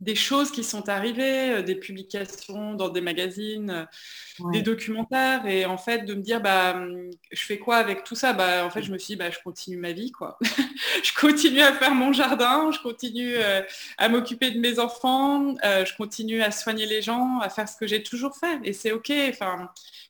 des 0.00 0.14
choses 0.14 0.52
qui 0.52 0.62
sont 0.62 0.88
arrivées, 0.88 1.50
euh, 1.50 1.62
des 1.62 1.74
publications 1.74 2.74
dans 2.74 2.88
des 2.88 3.00
magazines, 3.00 3.70
euh, 3.70 4.50
des 4.52 4.62
documentaires, 4.62 5.44
et 5.46 5.66
en 5.66 5.76
fait 5.76 6.04
de 6.04 6.14
me 6.14 6.22
dire 6.22 6.40
bah 6.40 6.76
hum, 6.76 7.10
je 7.32 7.42
fais 7.42 7.58
quoi 7.58 7.76
avec 7.76 8.04
tout 8.04 8.14
ça? 8.14 8.32
Bah 8.32 8.64
en 8.64 8.70
fait 8.70 8.82
je 8.82 8.92
me 8.92 8.98
suis 8.98 9.14
dit 9.14 9.16
bah 9.16 9.30
je 9.30 9.38
continue 9.42 9.76
ma 9.76 9.92
vie 9.92 10.12
quoi. 10.12 10.38
je 11.02 11.12
continue 11.14 11.60
à 11.60 11.72
faire 11.72 11.94
mon 11.94 12.12
jardin, 12.12 12.70
je 12.70 12.80
continue 12.80 13.34
euh, 13.36 13.62
à 13.98 14.08
m'occuper 14.08 14.52
de 14.52 14.60
mes 14.60 14.78
enfants, 14.78 15.56
je 15.62 15.96
continue 15.96 16.42
à 16.42 16.52
soigner 16.52 16.86
les 16.86 17.02
gens, 17.02 17.40
à 17.40 17.48
faire 17.50 17.68
ce 17.68 17.76
que 17.76 17.86
j'ai 17.86 18.02
toujours 18.02 18.36
fait, 18.36 18.60
et 18.64 18.72
c'est 18.72 18.92
ok. 18.92 19.12
Enfin 19.30 19.68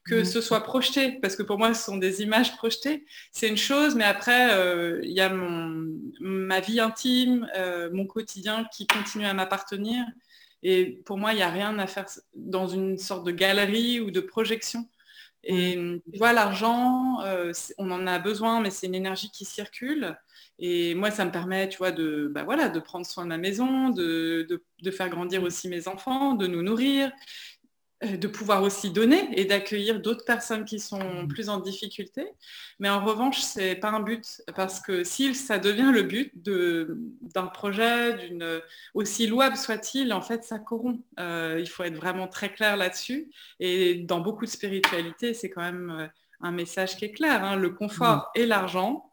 que 0.08 0.22
mmh. 0.22 0.24
ce 0.24 0.40
soit 0.40 0.62
projeté, 0.62 1.12
parce 1.20 1.36
que 1.36 1.42
pour 1.42 1.58
moi, 1.58 1.74
ce 1.74 1.84
sont 1.84 1.98
des 1.98 2.22
images 2.22 2.56
projetées, 2.56 3.04
c'est 3.30 3.48
une 3.48 3.58
chose, 3.58 3.94
mais 3.94 4.04
après, 4.04 4.52
euh, 4.52 5.00
il 5.02 5.12
y 5.12 5.20
a 5.20 5.28
ma 5.28 6.60
vie 6.60 6.80
intime, 6.80 7.46
mon 7.92 8.06
quotidien 8.06 8.66
qui 8.72 8.86
continue 8.86 9.26
à 9.26 9.34
m'appartenir. 9.34 9.77
Et 10.62 11.00
pour 11.04 11.18
moi, 11.18 11.32
il 11.32 11.36
n'y 11.36 11.42
a 11.42 11.50
rien 11.50 11.78
à 11.78 11.86
faire 11.86 12.06
dans 12.34 12.66
une 12.66 12.98
sorte 12.98 13.24
de 13.24 13.30
galerie 13.30 14.00
ou 14.00 14.10
de 14.10 14.20
projection. 14.20 14.88
Et 15.44 15.76
mmh. 15.76 16.00
tu 16.12 16.18
vois, 16.18 16.32
l'argent, 16.32 17.20
euh, 17.22 17.52
on 17.78 17.90
en 17.90 18.06
a 18.06 18.18
besoin, 18.18 18.60
mais 18.60 18.70
c'est 18.70 18.86
une 18.86 18.94
énergie 18.94 19.30
qui 19.30 19.44
circule. 19.44 20.16
Et 20.58 20.94
moi, 20.94 21.10
ça 21.12 21.24
me 21.24 21.30
permet, 21.30 21.68
tu 21.68 21.78
vois, 21.78 21.92
de, 21.92 22.28
bah 22.32 22.42
voilà, 22.42 22.68
de 22.68 22.80
prendre 22.80 23.06
soin 23.06 23.24
de 23.24 23.28
ma 23.28 23.38
maison, 23.38 23.90
de, 23.90 24.46
de, 24.82 24.90
faire 24.90 25.08
grandir 25.08 25.42
mmh. 25.42 25.44
aussi 25.44 25.68
mes 25.68 25.86
enfants, 25.86 26.34
de 26.34 26.46
nous 26.46 26.62
nourrir. 26.62 27.12
Euh, 28.04 28.16
de 28.16 28.28
pouvoir 28.28 28.62
aussi 28.62 28.90
donner 28.90 29.28
et 29.32 29.44
d'accueillir 29.44 30.00
d'autres 30.00 30.24
personnes 30.24 30.64
qui 30.64 30.78
sont 30.78 31.24
mmh. 31.24 31.26
plus 31.26 31.48
en 31.48 31.58
difficulté. 31.58 32.28
Mais 32.78 32.88
en 32.88 33.04
revanche, 33.04 33.40
ce 33.40 33.58
n'est 33.58 33.74
pas 33.74 33.90
un 33.90 33.98
but, 33.98 34.40
parce 34.54 34.78
que 34.78 35.02
si 35.02 35.34
ça 35.34 35.58
devient 35.58 35.90
le 35.92 36.02
but 36.02 36.32
d'un 36.36 37.46
projet, 37.46 38.14
d'une 38.14 38.60
aussi 38.94 39.26
louable 39.26 39.56
soit-il, 39.56 40.12
en 40.12 40.22
fait, 40.22 40.44
ça 40.44 40.60
corrompt. 40.60 41.02
Euh, 41.18 41.56
il 41.58 41.68
faut 41.68 41.82
être 41.82 41.96
vraiment 41.96 42.28
très 42.28 42.52
clair 42.52 42.76
là-dessus. 42.76 43.32
Et 43.58 43.96
dans 43.96 44.20
beaucoup 44.20 44.44
de 44.44 44.50
spiritualité, 44.50 45.34
c'est 45.34 45.50
quand 45.50 45.62
même 45.62 45.90
euh, 45.90 46.06
un 46.40 46.52
message 46.52 46.96
qui 46.96 47.04
est 47.06 47.12
clair. 47.12 47.42
Hein. 47.42 47.56
Le 47.56 47.70
confort 47.70 48.30
mmh. 48.36 48.40
et 48.40 48.46
l'argent, 48.46 49.10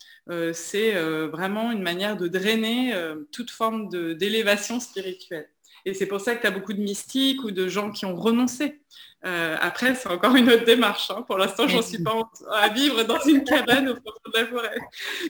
c'est 0.53 0.93
vraiment 1.27 1.71
une 1.71 1.83
manière 1.83 2.17
de 2.17 2.27
drainer 2.27 2.95
toute 3.31 3.51
forme 3.51 3.89
d'élévation 3.89 4.79
spirituelle. 4.79 5.47
Et 5.85 5.93
c'est 5.93 6.07
pour 6.07 6.19
ça 6.19 6.35
que 6.35 6.41
tu 6.41 6.47
as 6.47 6.51
beaucoup 6.51 6.73
de 6.73 6.81
mystiques 6.81 7.43
ou 7.43 7.51
de 7.51 7.67
gens 7.67 7.91
qui 7.91 8.05
ont 8.05 8.15
renoncé. 8.15 8.81
Euh, 9.25 9.55
après, 9.59 9.95
c'est 9.95 10.09
encore 10.09 10.35
une 10.35 10.49
autre 10.49 10.65
démarche. 10.65 11.09
Hein. 11.09 11.23
Pour 11.23 11.37
l'instant, 11.37 11.67
j'en 11.67 11.81
suis 11.81 12.01
pas 12.01 12.13
à 12.51 12.69
vivre 12.69 13.03
dans 13.03 13.19
une 13.21 13.43
cabane 13.43 13.89
au 13.89 13.95
fond 13.95 14.11
de 14.33 14.39
la 14.39 14.45
forêt. 14.45 14.77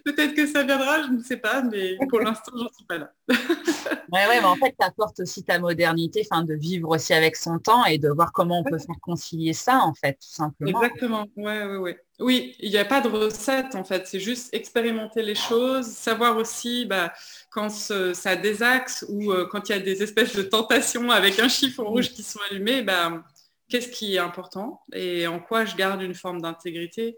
Peut-être 0.03 0.33
que 0.33 0.45
ça 0.45 0.63
viendra, 0.63 1.03
je 1.03 1.11
ne 1.11 1.23
sais 1.23 1.37
pas, 1.37 1.61
mais 1.61 1.97
pour 2.09 2.19
l'instant, 2.19 2.51
j'en 2.55 2.67
suis 2.73 2.85
pas 2.85 2.97
là. 2.97 3.11
oui, 3.29 3.35
ouais, 4.11 4.41
mais 4.41 4.45
en 4.45 4.55
fait, 4.55 4.75
tu 4.77 4.85
apportes 4.85 5.21
aussi 5.21 5.45
ta 5.45 5.59
modernité, 5.59 6.27
enfin, 6.29 6.43
de 6.43 6.53
vivre 6.53 6.89
aussi 6.89 7.13
avec 7.13 7.37
son 7.37 7.57
temps 7.57 7.85
et 7.85 7.97
de 7.97 8.09
voir 8.09 8.33
comment 8.33 8.59
on 8.59 8.63
peut 8.63 8.79
faire 8.79 8.99
concilier 9.01 9.53
ça, 9.53 9.79
en 9.79 9.93
fait, 9.93 10.13
tout 10.13 10.27
simplement. 10.27 10.81
Exactement. 10.81 11.27
Ouais, 11.37 11.65
ouais, 11.65 11.77
ouais. 11.77 11.99
Oui, 12.19 12.55
il 12.59 12.71
n'y 12.71 12.77
a 12.77 12.85
pas 12.85 13.01
de 13.01 13.09
recette, 13.09 13.75
en 13.75 13.83
fait. 13.83 14.07
C'est 14.07 14.19
juste 14.19 14.53
expérimenter 14.53 15.21
les 15.21 15.35
choses, 15.35 15.85
savoir 15.85 16.37
aussi. 16.37 16.85
Bah, 16.85 17.13
quand 17.55 17.69
ça 17.69 18.35
désaxe 18.35 19.05
ou 19.07 19.31
euh, 19.31 19.47
quand 19.47 19.69
il 19.69 19.71
y 19.71 19.75
a 19.75 19.79
des 19.79 20.03
espèces 20.03 20.35
de 20.35 20.41
tentations 20.41 21.09
avec 21.09 21.39
un 21.39 21.47
chiffon 21.47 21.85
rouge 21.85 22.11
qui 22.11 22.21
sont 22.21 22.39
allumés, 22.51 22.81
ben, 22.81 23.23
qu'est-ce 23.69 23.87
qui 23.87 24.15
est 24.15 24.19
important 24.19 24.81
et 24.91 25.25
en 25.25 25.39
quoi 25.39 25.63
je 25.63 25.77
garde 25.77 26.01
une 26.01 26.15
forme 26.15 26.41
d'intégrité? 26.41 27.17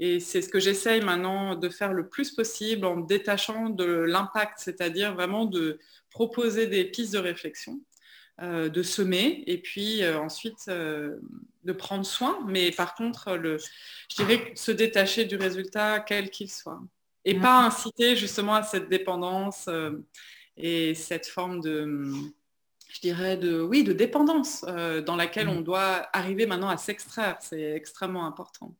Et 0.00 0.18
c'est 0.18 0.42
ce 0.42 0.48
que 0.48 0.58
j'essaye 0.58 1.02
maintenant 1.02 1.54
de 1.54 1.68
faire 1.68 1.92
le 1.92 2.08
plus 2.08 2.32
possible 2.32 2.84
en 2.84 2.96
me 2.96 3.06
détachant 3.06 3.70
de 3.70 3.84
l'impact, 3.84 4.54
c'est-à-dire 4.58 5.14
vraiment 5.14 5.44
de 5.44 5.78
proposer 6.10 6.66
des 6.66 6.84
pistes 6.84 7.12
de 7.12 7.20
réflexion, 7.20 7.80
euh, 8.42 8.68
de 8.68 8.82
semer 8.82 9.44
et 9.46 9.58
puis 9.58 10.02
euh, 10.02 10.18
ensuite 10.18 10.68
de 10.68 11.72
prendre 11.72 12.04
soin. 12.04 12.40
Mais 12.48 12.72
par 12.72 12.96
contre, 12.96 13.36
le, 13.36 13.58
je 14.10 14.16
dirais 14.16 14.52
se 14.56 14.72
détacher 14.72 15.26
du 15.26 15.36
résultat, 15.36 16.00
quel 16.00 16.28
qu'il 16.30 16.50
soit 16.50 16.80
et 17.26 17.34
mm. 17.34 17.42
pas 17.42 17.66
inciter 17.66 18.16
justement 18.16 18.54
à 18.54 18.62
cette 18.62 18.88
dépendance 18.88 19.66
euh, 19.68 19.90
et 20.56 20.94
cette 20.94 21.26
forme 21.26 21.60
de, 21.60 22.12
je 22.88 23.00
dirais, 23.00 23.36
de, 23.36 23.60
oui, 23.60 23.84
de 23.84 23.92
dépendance 23.92 24.64
euh, 24.68 25.02
dans 25.02 25.16
laquelle 25.16 25.48
mm. 25.48 25.58
on 25.58 25.60
doit 25.60 26.08
arriver 26.14 26.46
maintenant 26.46 26.70
à 26.70 26.78
s'extraire. 26.78 27.36
C'est 27.40 27.72
extrêmement 27.72 28.26
important. 28.26 28.74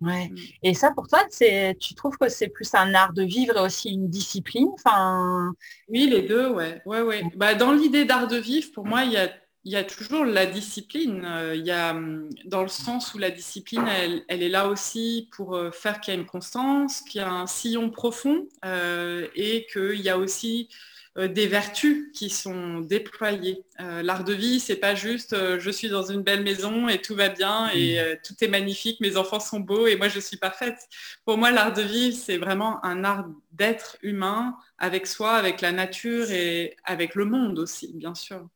Ouais. 0.00 0.28
Mm. 0.28 0.36
Et 0.64 0.74
ça, 0.74 0.90
pour 0.90 1.06
toi, 1.06 1.24
c'est, 1.30 1.76
tu 1.80 1.94
trouves 1.94 2.18
que 2.18 2.28
c'est 2.28 2.48
plus 2.48 2.74
un 2.74 2.92
art 2.94 3.12
de 3.12 3.22
vivre 3.22 3.56
et 3.56 3.60
aussi 3.60 3.90
une 3.90 4.10
discipline? 4.10 4.68
Enfin... 4.74 5.54
Oui, 5.88 6.08
les 6.08 6.22
deux, 6.22 6.50
ouais. 6.50 6.82
ouais, 6.84 7.00
ouais. 7.00 7.22
Bah, 7.36 7.54
dans 7.54 7.72
l'idée 7.72 8.04
d'art 8.04 8.26
de 8.26 8.36
vivre, 8.36 8.70
pour 8.74 8.84
moi, 8.84 9.04
il 9.04 9.12
y 9.12 9.16
a 9.16 9.30
il 9.68 9.72
y 9.72 9.76
a 9.76 9.84
toujours 9.84 10.24
la 10.24 10.46
discipline. 10.46 11.26
Euh, 11.26 11.54
il 11.54 11.66
y 11.66 11.70
a, 11.70 11.90
hum, 11.90 12.30
dans 12.46 12.62
le 12.62 12.68
sens 12.68 13.12
où 13.12 13.18
la 13.18 13.30
discipline, 13.30 13.86
elle, 13.86 14.42
est 14.42 14.48
là 14.48 14.66
aussi 14.68 15.28
pour 15.30 15.56
euh, 15.56 15.70
faire 15.70 16.00
qu'il 16.00 16.14
y 16.14 16.16
a 16.16 16.20
une 16.20 16.26
constance, 16.26 17.02
qu'il 17.02 17.20
y 17.20 17.24
a 17.24 17.30
un 17.30 17.46
sillon 17.46 17.90
profond 17.90 18.48
euh, 18.64 19.28
et 19.34 19.66
qu'il 19.70 20.00
y 20.00 20.08
a 20.08 20.16
aussi 20.16 20.70
euh, 21.18 21.28
des 21.28 21.46
vertus 21.46 22.06
qui 22.14 22.30
sont 22.30 22.80
déployées. 22.80 23.62
Euh, 23.80 24.02
l'art 24.02 24.24
de 24.24 24.32
vie, 24.32 24.58
c'est 24.58 24.76
pas 24.76 24.94
juste 24.94 25.36
je 25.58 25.70
suis 25.70 25.90
dans 25.90 26.04
une 26.04 26.22
belle 26.22 26.44
maison 26.44 26.88
et 26.88 27.02
tout 27.02 27.14
va 27.14 27.28
bien 27.28 27.68
et 27.74 28.00
mmh. 28.00 28.16
tout 28.26 28.42
est 28.42 28.48
magnifique, 28.48 29.00
mes 29.00 29.18
enfants 29.18 29.40
sont 29.40 29.60
beaux 29.60 29.86
et 29.86 29.96
moi 29.96 30.08
je 30.08 30.20
suis 30.20 30.38
parfaite. 30.38 30.78
Pour 31.26 31.36
moi, 31.36 31.50
l'art 31.50 31.74
de 31.74 31.82
vie, 31.82 32.14
c'est 32.14 32.38
vraiment 32.38 32.82
un 32.86 33.04
art 33.04 33.26
d'être 33.52 33.98
humain 34.00 34.56
avec 34.78 35.06
soi, 35.06 35.32
avec 35.34 35.60
la 35.60 35.72
nature 35.72 36.30
et 36.30 36.74
avec 36.84 37.14
le 37.14 37.26
monde 37.26 37.58
aussi, 37.58 37.92
bien 37.94 38.14
sûr. 38.14 38.48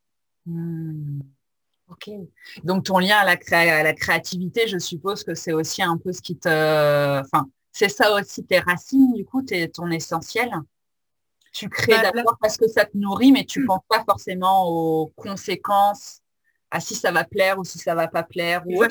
Mmh. 0.47 1.21
Ok. 1.89 2.11
Donc 2.65 2.85
ton 2.85 2.99
lien 2.99 3.19
à 3.19 3.25
la, 3.25 3.37
à 3.59 3.83
la 3.83 3.93
créativité, 3.93 4.67
je 4.67 4.79
suppose 4.79 5.25
que 5.25 5.35
c'est 5.35 5.53
aussi 5.53 5.83
un 5.83 5.99
peu 5.99 6.13
ce 6.13 6.23
qui 6.23 6.37
te... 6.37 7.21
Enfin, 7.21 7.47
c'est 7.71 7.89
ça 7.89 8.15
aussi 8.15 8.45
tes 8.45 8.61
racines, 8.61 9.13
du 9.15 9.25
coup, 9.25 9.45
es 9.51 9.69
ton 9.69 9.91
essentiel. 9.91 10.51
Tu 11.53 11.69
crées 11.69 11.93
bah, 11.93 12.11
d'abord 12.13 12.39
parce 12.41 12.57
que 12.57 12.67
ça 12.67 12.85
te 12.87 12.97
nourrit, 12.97 13.33
mais 13.33 13.45
tu 13.45 13.61
ne 13.61 13.65
hmm. 13.65 13.69
penses 13.69 13.85
pas 13.89 14.05
forcément 14.05 14.69
aux 14.69 15.09
conséquences, 15.17 16.23
à 16.71 16.81
si 16.81 16.95
ça 16.95 17.13
va 17.13 17.25
plaire 17.25 17.59
ou 17.59 17.65
si 17.65 17.79
ça 17.79 17.95
va 17.95 18.09
pas 18.09 18.23
plaire. 18.23 18.63
Ou 18.67 18.83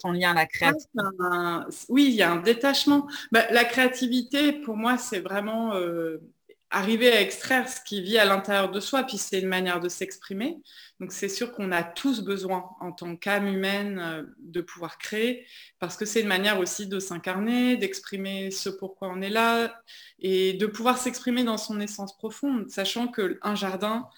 ton 0.00 0.12
lien 0.12 0.30
à 0.30 0.34
la 0.34 0.46
créativité? 0.46 0.90
Oui, 1.90 2.06
il 2.08 2.14
y 2.14 2.22
a 2.22 2.32
un 2.32 2.40
détachement. 2.40 3.06
Bah, 3.30 3.44
la 3.50 3.64
créativité, 3.64 4.52
pour 4.52 4.76
moi, 4.76 4.96
c'est 4.96 5.20
vraiment 5.20 5.74
euh, 5.74 6.18
arriver 6.70 7.10
à 7.12 7.20
extraire 7.20 7.68
ce 7.68 7.80
qui 7.80 8.02
vit 8.02 8.18
à 8.18 8.24
l'intérieur 8.24 8.70
de 8.70 8.80
soi, 8.80 9.02
puis 9.04 9.16
c'est 9.16 9.40
une 9.40 9.48
manière 9.48 9.80
de 9.80 9.88
s'exprimer. 9.88 10.58
Donc 11.00 11.12
c'est 11.12 11.28
sûr 11.28 11.52
qu'on 11.52 11.72
a 11.72 11.82
tous 11.82 12.22
besoin 12.22 12.70
en 12.80 12.92
tant 12.92 13.16
qu'âme 13.16 13.46
humaine 13.46 13.98
euh, 13.98 14.22
de 14.38 14.60
pouvoir 14.60 14.98
créer, 14.98 15.46
parce 15.78 15.96
que 15.96 16.04
c'est 16.04 16.20
une 16.20 16.28
manière 16.28 16.58
aussi 16.58 16.86
de 16.86 16.98
s'incarner, 16.98 17.76
d'exprimer 17.76 18.50
ce 18.50 18.68
pourquoi 18.68 19.08
on 19.08 19.20
est 19.22 19.30
là, 19.30 19.80
et 20.18 20.54
de 20.54 20.66
pouvoir 20.66 20.98
s'exprimer 20.98 21.44
dans 21.44 21.58
son 21.58 21.80
essence 21.80 22.16
profonde, 22.16 22.68
sachant 22.68 23.08
qu'un 23.08 23.54
jardin, 23.54 24.08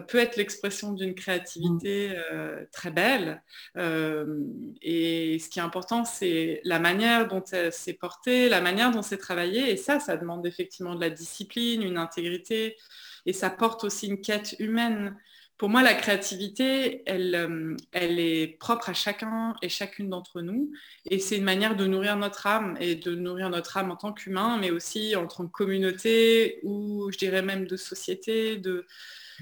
peut 0.00 0.18
être 0.18 0.36
l'expression 0.36 0.92
d'une 0.92 1.14
créativité 1.14 2.12
euh, 2.32 2.64
très 2.72 2.90
belle. 2.90 3.42
Euh, 3.76 4.40
et 4.80 5.38
ce 5.38 5.48
qui 5.48 5.58
est 5.58 5.62
important, 5.62 6.04
c'est 6.04 6.60
la 6.64 6.78
manière 6.78 7.28
dont 7.28 7.42
c'est 7.70 7.92
porté, 7.92 8.48
la 8.48 8.60
manière 8.60 8.90
dont 8.90 9.02
c'est 9.02 9.18
travaillé. 9.18 9.70
Et 9.70 9.76
ça, 9.76 10.00
ça 10.00 10.16
demande 10.16 10.46
effectivement 10.46 10.94
de 10.94 11.00
la 11.00 11.10
discipline, 11.10 11.82
une 11.82 11.98
intégrité. 11.98 12.76
Et 13.26 13.32
ça 13.32 13.50
porte 13.50 13.84
aussi 13.84 14.06
une 14.08 14.20
quête 14.20 14.56
humaine. 14.58 15.16
Pour 15.58 15.68
moi, 15.68 15.82
la 15.82 15.94
créativité, 15.94 17.02
elle, 17.06 17.76
elle 17.92 18.18
est 18.18 18.58
propre 18.58 18.88
à 18.88 18.94
chacun 18.94 19.54
et 19.62 19.68
chacune 19.68 20.08
d'entre 20.08 20.40
nous. 20.40 20.72
Et 21.08 21.20
c'est 21.20 21.36
une 21.36 21.44
manière 21.44 21.76
de 21.76 21.86
nourrir 21.86 22.16
notre 22.16 22.46
âme 22.48 22.76
et 22.80 22.96
de 22.96 23.14
nourrir 23.14 23.48
notre 23.48 23.76
âme 23.76 23.90
en 23.92 23.96
tant 23.96 24.12
qu'humain, 24.12 24.58
mais 24.58 24.70
aussi 24.72 25.14
en 25.14 25.28
tant 25.28 25.46
que 25.46 25.52
communauté 25.52 26.58
ou 26.64 27.10
je 27.12 27.18
dirais 27.18 27.42
même 27.42 27.66
de 27.66 27.76
société, 27.76 28.56
de, 28.56 28.86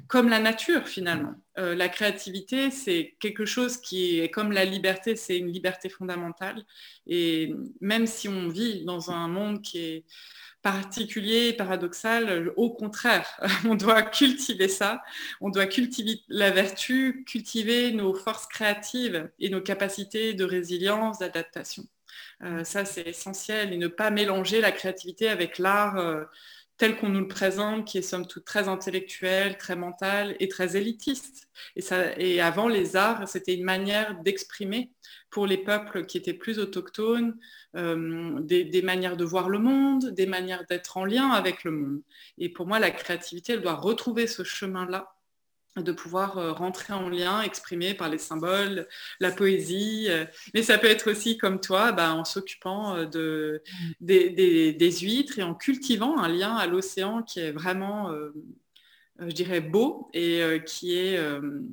comme 0.08 0.28
la 0.28 0.38
nature 0.38 0.86
finalement. 0.86 1.34
Euh, 1.58 1.74
la 1.74 1.88
créativité, 1.88 2.70
c'est 2.70 3.16
quelque 3.20 3.44
chose 3.44 3.76
qui 3.76 4.20
est 4.20 4.30
comme 4.30 4.52
la 4.52 4.64
liberté, 4.64 5.16
c'est 5.16 5.38
une 5.38 5.52
liberté 5.52 5.88
fondamentale. 5.88 6.64
Et 7.06 7.54
même 7.80 8.06
si 8.06 8.28
on 8.28 8.48
vit 8.48 8.84
dans 8.84 9.10
un 9.10 9.28
monde 9.28 9.62
qui 9.62 9.78
est 9.78 10.04
particulier, 10.62 11.52
paradoxal, 11.54 12.52
au 12.56 12.70
contraire, 12.70 13.26
on 13.66 13.74
doit 13.74 14.02
cultiver 14.02 14.68
ça, 14.68 15.02
on 15.40 15.48
doit 15.48 15.66
cultiver 15.66 16.20
la 16.28 16.50
vertu, 16.50 17.24
cultiver 17.26 17.92
nos 17.92 18.14
forces 18.14 18.46
créatives 18.46 19.30
et 19.38 19.48
nos 19.48 19.60
capacités 19.60 20.34
de 20.34 20.44
résilience, 20.44 21.18
d'adaptation. 21.18 21.84
Euh, 22.42 22.64
ça, 22.64 22.84
c'est 22.84 23.06
essentiel 23.06 23.72
et 23.72 23.76
ne 23.76 23.88
pas 23.88 24.10
mélanger 24.10 24.60
la 24.60 24.72
créativité 24.72 25.28
avec 25.28 25.58
l'art. 25.58 25.96
Euh, 25.98 26.24
tel 26.80 26.96
qu'on 26.96 27.10
nous 27.10 27.20
le 27.20 27.28
présente, 27.28 27.86
qui 27.86 27.98
est 27.98 28.02
somme 28.02 28.26
toute 28.26 28.46
très 28.46 28.66
intellectuel, 28.66 29.58
très 29.58 29.76
mental 29.76 30.34
et 30.40 30.48
très 30.48 30.78
élitiste. 30.78 31.50
Et, 31.76 32.40
avant, 32.40 32.68
les 32.68 32.96
arts, 32.96 33.28
c'était 33.28 33.54
une 33.54 33.64
manière 33.64 34.18
d'exprimer 34.22 34.90
pour 35.28 35.46
les 35.46 35.58
peuples 35.58 36.06
qui 36.06 36.16
étaient 36.16 36.32
plus 36.32 36.58
autochtones, 36.58 37.38
euh, 37.76 38.40
des, 38.40 38.80
manières 38.80 39.18
de 39.18 39.24
voir 39.26 39.50
le 39.50 39.58
monde, 39.58 40.06
des 40.06 40.24
manières 40.24 40.64
d'être 40.70 40.96
en 40.96 41.04
lien 41.04 41.28
avec 41.28 41.64
le 41.64 41.72
monde. 41.72 42.00
Et 42.38 42.48
pour 42.48 42.66
moi, 42.66 42.78
la 42.78 42.90
créativité, 42.90 43.52
elle 43.52 43.60
doit 43.60 43.74
retrouver 43.74 44.26
ce 44.26 44.42
chemin-là 44.42 45.14
de 45.76 45.92
pouvoir 45.92 46.38
euh, 46.38 46.52
rentrer 46.52 46.92
en 46.92 47.08
lien, 47.08 47.42
exprimer 47.42 47.94
par 47.94 48.08
les 48.08 48.18
symboles, 48.18 48.88
la 49.20 49.30
poésie. 49.30 50.06
Euh, 50.08 50.24
mais 50.54 50.62
ça 50.62 50.78
peut 50.78 50.88
être 50.88 51.10
aussi 51.10 51.38
comme 51.38 51.60
toi, 51.60 51.92
bah, 51.92 52.12
en 52.14 52.24
s'occupant 52.24 52.96
euh, 52.96 53.06
de, 53.06 53.62
des, 54.00 54.90
huîtres 55.00 55.38
et 55.38 55.42
en 55.42 55.54
cultivant 55.54 56.18
un 56.18 56.28
lien 56.28 56.56
à 56.56 56.66
l'océan 56.66 57.22
qui 57.22 57.40
est 57.40 57.52
vraiment, 57.52 58.12
je 59.18 59.32
dirais, 59.32 59.60
beau 59.60 60.10
et 60.12 60.62
qui 60.66 60.96
est 60.96 61.18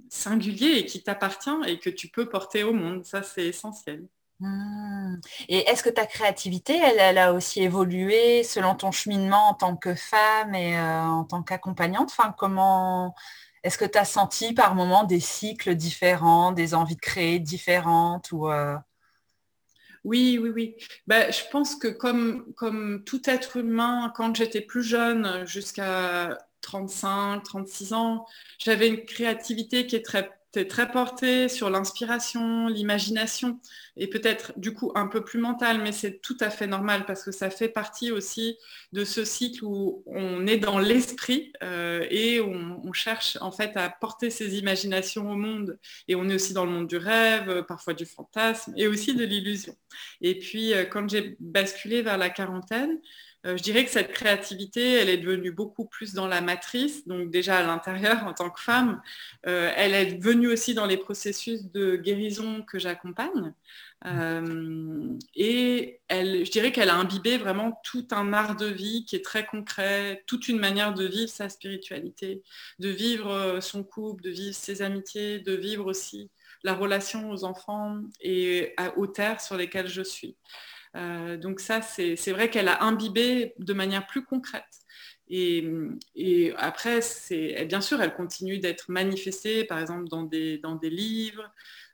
singulier 0.10 0.78
et 0.78 0.86
qui 0.86 1.02
t'appartient 1.02 1.50
et 1.66 1.80
que 1.80 1.90
tu 1.90 2.10
peux 2.10 2.30
porter 2.30 2.64
au 2.64 2.74
monde. 2.74 3.06
Ça, 3.06 3.24
c'est 3.24 3.46
essentiel. 3.46 4.06
Mmh. 4.40 5.16
Et 5.50 5.68
est-ce 5.70 5.82
que 5.82 5.90
ta 5.90 6.06
créativité, 6.06 6.78
elle, 6.78 7.18
a 7.18 7.34
aussi 7.34 7.64
évolué 7.64 8.44
selon 8.44 8.76
ton 8.76 8.92
cheminement 8.92 9.50
en 9.50 9.54
tant 9.56 9.76
que 9.76 9.96
femme 9.96 10.54
et 10.54 10.80
en 10.80 11.24
tant 11.24 11.42
qu'accompagnante? 11.42 12.12
Comment 12.38 13.16
est-ce 13.68 13.78
que 13.78 13.84
tu 13.84 13.98
as 13.98 14.06
senti 14.06 14.54
par 14.54 14.76
moments 14.76 15.04
des 15.04 15.20
cycles 15.20 15.76
différents, 15.76 16.54
des 16.54 16.74
envies 16.74 16.96
de 16.96 17.02
créer 17.02 17.38
différentes 17.40 18.32
ou, 18.32 18.50
euh? 18.50 18.78
Oui, 20.06 20.40
oui, 20.42 20.50
oui. 20.56 20.76
Ben, 21.06 21.30
je 21.34 21.42
pense 21.52 21.76
que 21.76 21.90
comme, 21.90 22.54
comme 22.54 23.04
tout 23.04 23.30
être 23.30 23.58
humain, 23.58 24.14
quand 24.16 24.34
j'étais 24.38 24.62
plus 24.62 24.84
jeune, 24.84 25.46
jusqu'à 25.46 26.38
35, 26.62 27.44
36 27.44 27.92
ans, 27.92 28.26
j'avais 28.58 28.88
une 28.88 29.04
créativité 29.04 29.86
qui 29.86 29.98
est 29.98 30.06
très 30.06 30.37
très 30.52 30.92
porté 30.92 31.50
sur 31.50 31.70
l'inspiration, 31.70 32.68
l'imagination 32.68 33.60
et 33.96 34.08
peut-être 34.08 34.54
du 34.58 34.74
coup 34.74 34.92
un 34.96 35.08
peu 35.08 35.24
plus 35.24 35.40
mental, 35.40 35.82
mais 35.82 35.92
c'est 35.92 36.22
tout 36.22 36.38
à 36.40 36.50
fait 36.50 36.68
normal 36.68 37.06
parce 37.06 37.24
que 37.24 37.32
ça 37.32 37.50
fait 37.50 37.70
partie 37.70 38.12
aussi 38.12 38.58
de 38.94 39.04
ce 39.04 39.26
cycle 39.26 39.64
où 39.64 40.04
on 40.08 40.48
est 40.48 40.58
dans 40.58 40.80
l'esprit 40.80 41.52
euh, 41.64 42.06
et 42.10 42.42
on, 42.42 42.78
cherche 42.94 43.38
en 43.42 43.52
fait 43.52 43.76
à 43.76 43.90
porter 43.90 44.32
ses 44.32 44.58
imaginations 44.58 45.30
au 45.30 45.36
monde 45.36 45.78
et 46.08 46.16
on 46.16 46.28
est 46.30 46.34
aussi 46.34 46.54
dans 46.54 46.66
le 46.66 46.72
monde 46.72 46.88
du 46.88 46.98
rêve, 46.98 47.64
parfois 47.68 47.94
du 47.94 48.06
fantasme 48.06 48.74
et 48.76 48.88
aussi 48.88 49.14
de 49.14 49.24
l'illusion. 49.24 49.76
Et 50.22 50.40
puis 50.40 50.74
euh, 50.74 50.86
quand 50.86 51.08
j'ai 51.08 51.36
basculé 51.40 52.02
vers 52.02 52.18
la 52.18 52.30
quarantaine, 52.30 52.90
euh, 52.92 53.27
je 53.56 53.64
dirais 53.64 53.86
que 53.86 53.92
cette 53.92 54.12
créativité, 54.12 54.94
elle 54.94 55.10
est 55.10 55.18
devenue 55.18 55.52
beaucoup 55.52 55.86
plus 55.86 56.14
dans 56.14 56.28
la 56.28 56.42
matrice, 56.42 57.08
donc 57.08 57.30
déjà 57.30 57.60
à 57.60 57.64
l'intérieur 57.64 58.26
en 58.26 58.34
tant 58.34 58.50
que 58.50 58.60
femme. 58.60 59.02
Euh, 59.46 59.72
elle 59.76 59.94
est 59.94 60.22
venue 60.22 60.48
aussi 60.48 60.74
dans 60.74 60.86
les 60.86 60.98
processus 60.98 61.72
de 61.72 61.96
guérison 61.96 62.64
que 62.64 62.80
j'accompagne. 62.80 63.54
Euh, 64.06 65.18
et 65.36 66.00
je 66.10 66.52
dirais 66.52 66.72
qu'elle 66.72 66.90
a 66.90 66.96
imbibé 66.96 67.38
vraiment 67.38 67.80
tout 67.84 68.08
un 68.12 68.34
art 68.34 68.56
de 68.56 68.68
vie 68.68 69.06
qui 69.06 69.16
est 69.16 69.24
très 69.24 69.46
concret, 69.46 70.24
toute 70.28 70.48
une 70.48 70.60
manière 70.60 70.94
de 70.94 71.06
vivre 71.06 71.30
sa 71.30 71.50
spiritualité, 71.50 72.42
de 72.80 72.90
vivre 72.90 73.60
son 73.62 73.84
couple, 73.84 74.24
de 74.24 74.30
vivre 74.30 74.56
ses 74.56 74.82
amitiés, 74.82 75.40
de 75.40 75.54
vivre 75.54 75.86
aussi 75.86 76.30
la 76.64 76.74
relation 76.74 77.30
aux 77.32 77.44
enfants 77.44 78.02
et 78.20 78.76
aux 78.96 79.08
terres 79.08 79.42
sur 79.42 79.56
lesquelles 79.58 79.88
je 79.88 80.02
suis. 80.02 80.36
Euh, 80.96 81.38
donc 81.38 81.60
ça, 81.60 81.82
c'est 81.82 82.32
vrai 82.32 82.50
qu'elle 82.50 82.68
a 82.68 82.84
imbibé 82.84 83.54
de 83.60 83.74
manière 83.74 84.06
plus 84.08 84.24
concrète. 84.24 84.64
Et, 85.30 86.54
après, 86.58 87.02
bien 87.66 87.82
sûr, 87.82 88.02
elle 88.02 88.14
continue 88.14 88.60
d'être 88.60 88.90
manifestée, 88.90 89.66
par 89.66 89.80
exemple, 89.80 90.08
dans 90.08 90.24
des, 90.24 90.58
dans 90.58 90.76
des 90.76 90.90
livres, 90.90 91.52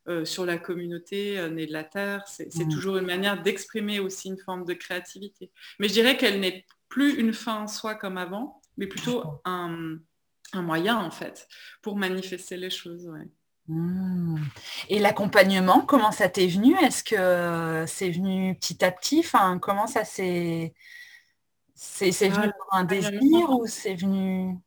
euh, 0.09 0.25
sur 0.25 0.45
la 0.45 0.57
communauté 0.57 1.39
euh, 1.39 1.49
née 1.49 1.65
de 1.65 1.71
la 1.71 1.85
Terre. 1.85 2.27
C'est 2.27 2.53
mmh. 2.53 2.69
toujours 2.69 2.97
une 2.97 3.05
manière 3.05 3.41
d'exprimer 3.41 3.99
aussi 3.99 4.27
une 4.27 4.37
forme 4.37 4.65
de 4.65 4.73
créativité. 4.73 5.49
Mais 5.79 5.87
je 5.87 5.93
dirais 5.93 6.17
qu'elle 6.17 6.41
n'est 6.41 6.65
plus 6.89 7.15
une 7.15 7.33
fin 7.33 7.61
en 7.61 7.67
soi 7.67 7.95
comme 7.95 8.17
avant, 8.17 8.61
mais 8.77 8.85
plutôt 8.85 9.23
un, 9.45 9.97
un 10.51 10.61
moyen, 10.61 10.97
en 10.97 11.09
fait, 11.09 11.47
pour 11.81 11.95
manifester 11.95 12.57
les 12.57 12.69
choses. 12.69 13.09
Mmh. 13.67 14.37
Et 14.89 14.99
l'accompagnement, 14.99 15.81
comment 15.81 16.11
ça 16.11 16.29
t'est 16.29 16.47
venu? 16.47 16.75
Est-ce 16.79 17.03
que 17.03 17.85
c'est 17.87 18.09
venu 18.09 18.55
petit 18.55 18.83
à 18.83 18.91
petit? 18.91 19.19
Enfin, 19.19 19.59
Comment 19.59 19.87
ça 19.87 20.03
s'est... 20.03 20.73
C'est, 21.75 22.11
venu 22.29 22.51
pour 22.57 22.73
un 22.73 22.85
désir 22.85 23.49
ou 23.49 23.65
c'est 23.67 23.95
venu... 23.95 24.57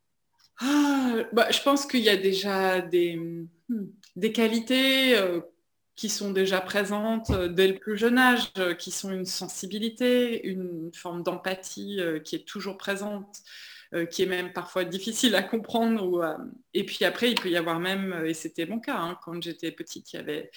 Ah, 0.58 1.16
bah, 1.32 1.50
je 1.50 1.60
pense 1.62 1.86
qu'il 1.86 2.00
y 2.00 2.08
a 2.08 2.16
déjà 2.16 2.80
des, 2.80 3.16
hmm, 3.68 3.86
des 4.16 4.32
qualités 4.32 5.16
euh, 5.16 5.40
qui 5.96 6.08
sont 6.08 6.30
déjà 6.30 6.60
présentes 6.60 7.30
euh, 7.30 7.48
dès 7.48 7.68
le 7.68 7.78
plus 7.78 7.96
jeune 7.96 8.18
âge, 8.18 8.52
euh, 8.58 8.74
qui 8.74 8.90
sont 8.90 9.10
une 9.10 9.26
sensibilité, 9.26 10.46
une 10.46 10.90
forme 10.94 11.22
d'empathie 11.22 12.00
qui 12.24 12.36
est 12.36 12.46
toujours 12.46 12.78
présente. 12.78 13.42
Euh, 13.94 14.04
qui 14.04 14.22
est 14.22 14.26
même 14.26 14.52
parfois 14.52 14.84
difficile 14.84 15.36
à 15.36 15.42
comprendre. 15.42 16.04
Ou, 16.04 16.20
et 16.74 16.84
puis 16.84 17.04
après, 17.04 17.30
il 17.30 17.40
peut 17.40 17.48
y 17.48 17.56
avoir 17.56 17.78
même, 17.78 18.24
et 18.26 18.34
c'était 18.34 18.66
mon 18.66 18.80
cas, 18.80 18.96
hein, 18.96 19.18
quand 19.24 19.40
j'étais 19.40 19.70
petite, 19.70 20.12
il 20.12 20.16
y 20.16 20.18
avait, 20.18 20.50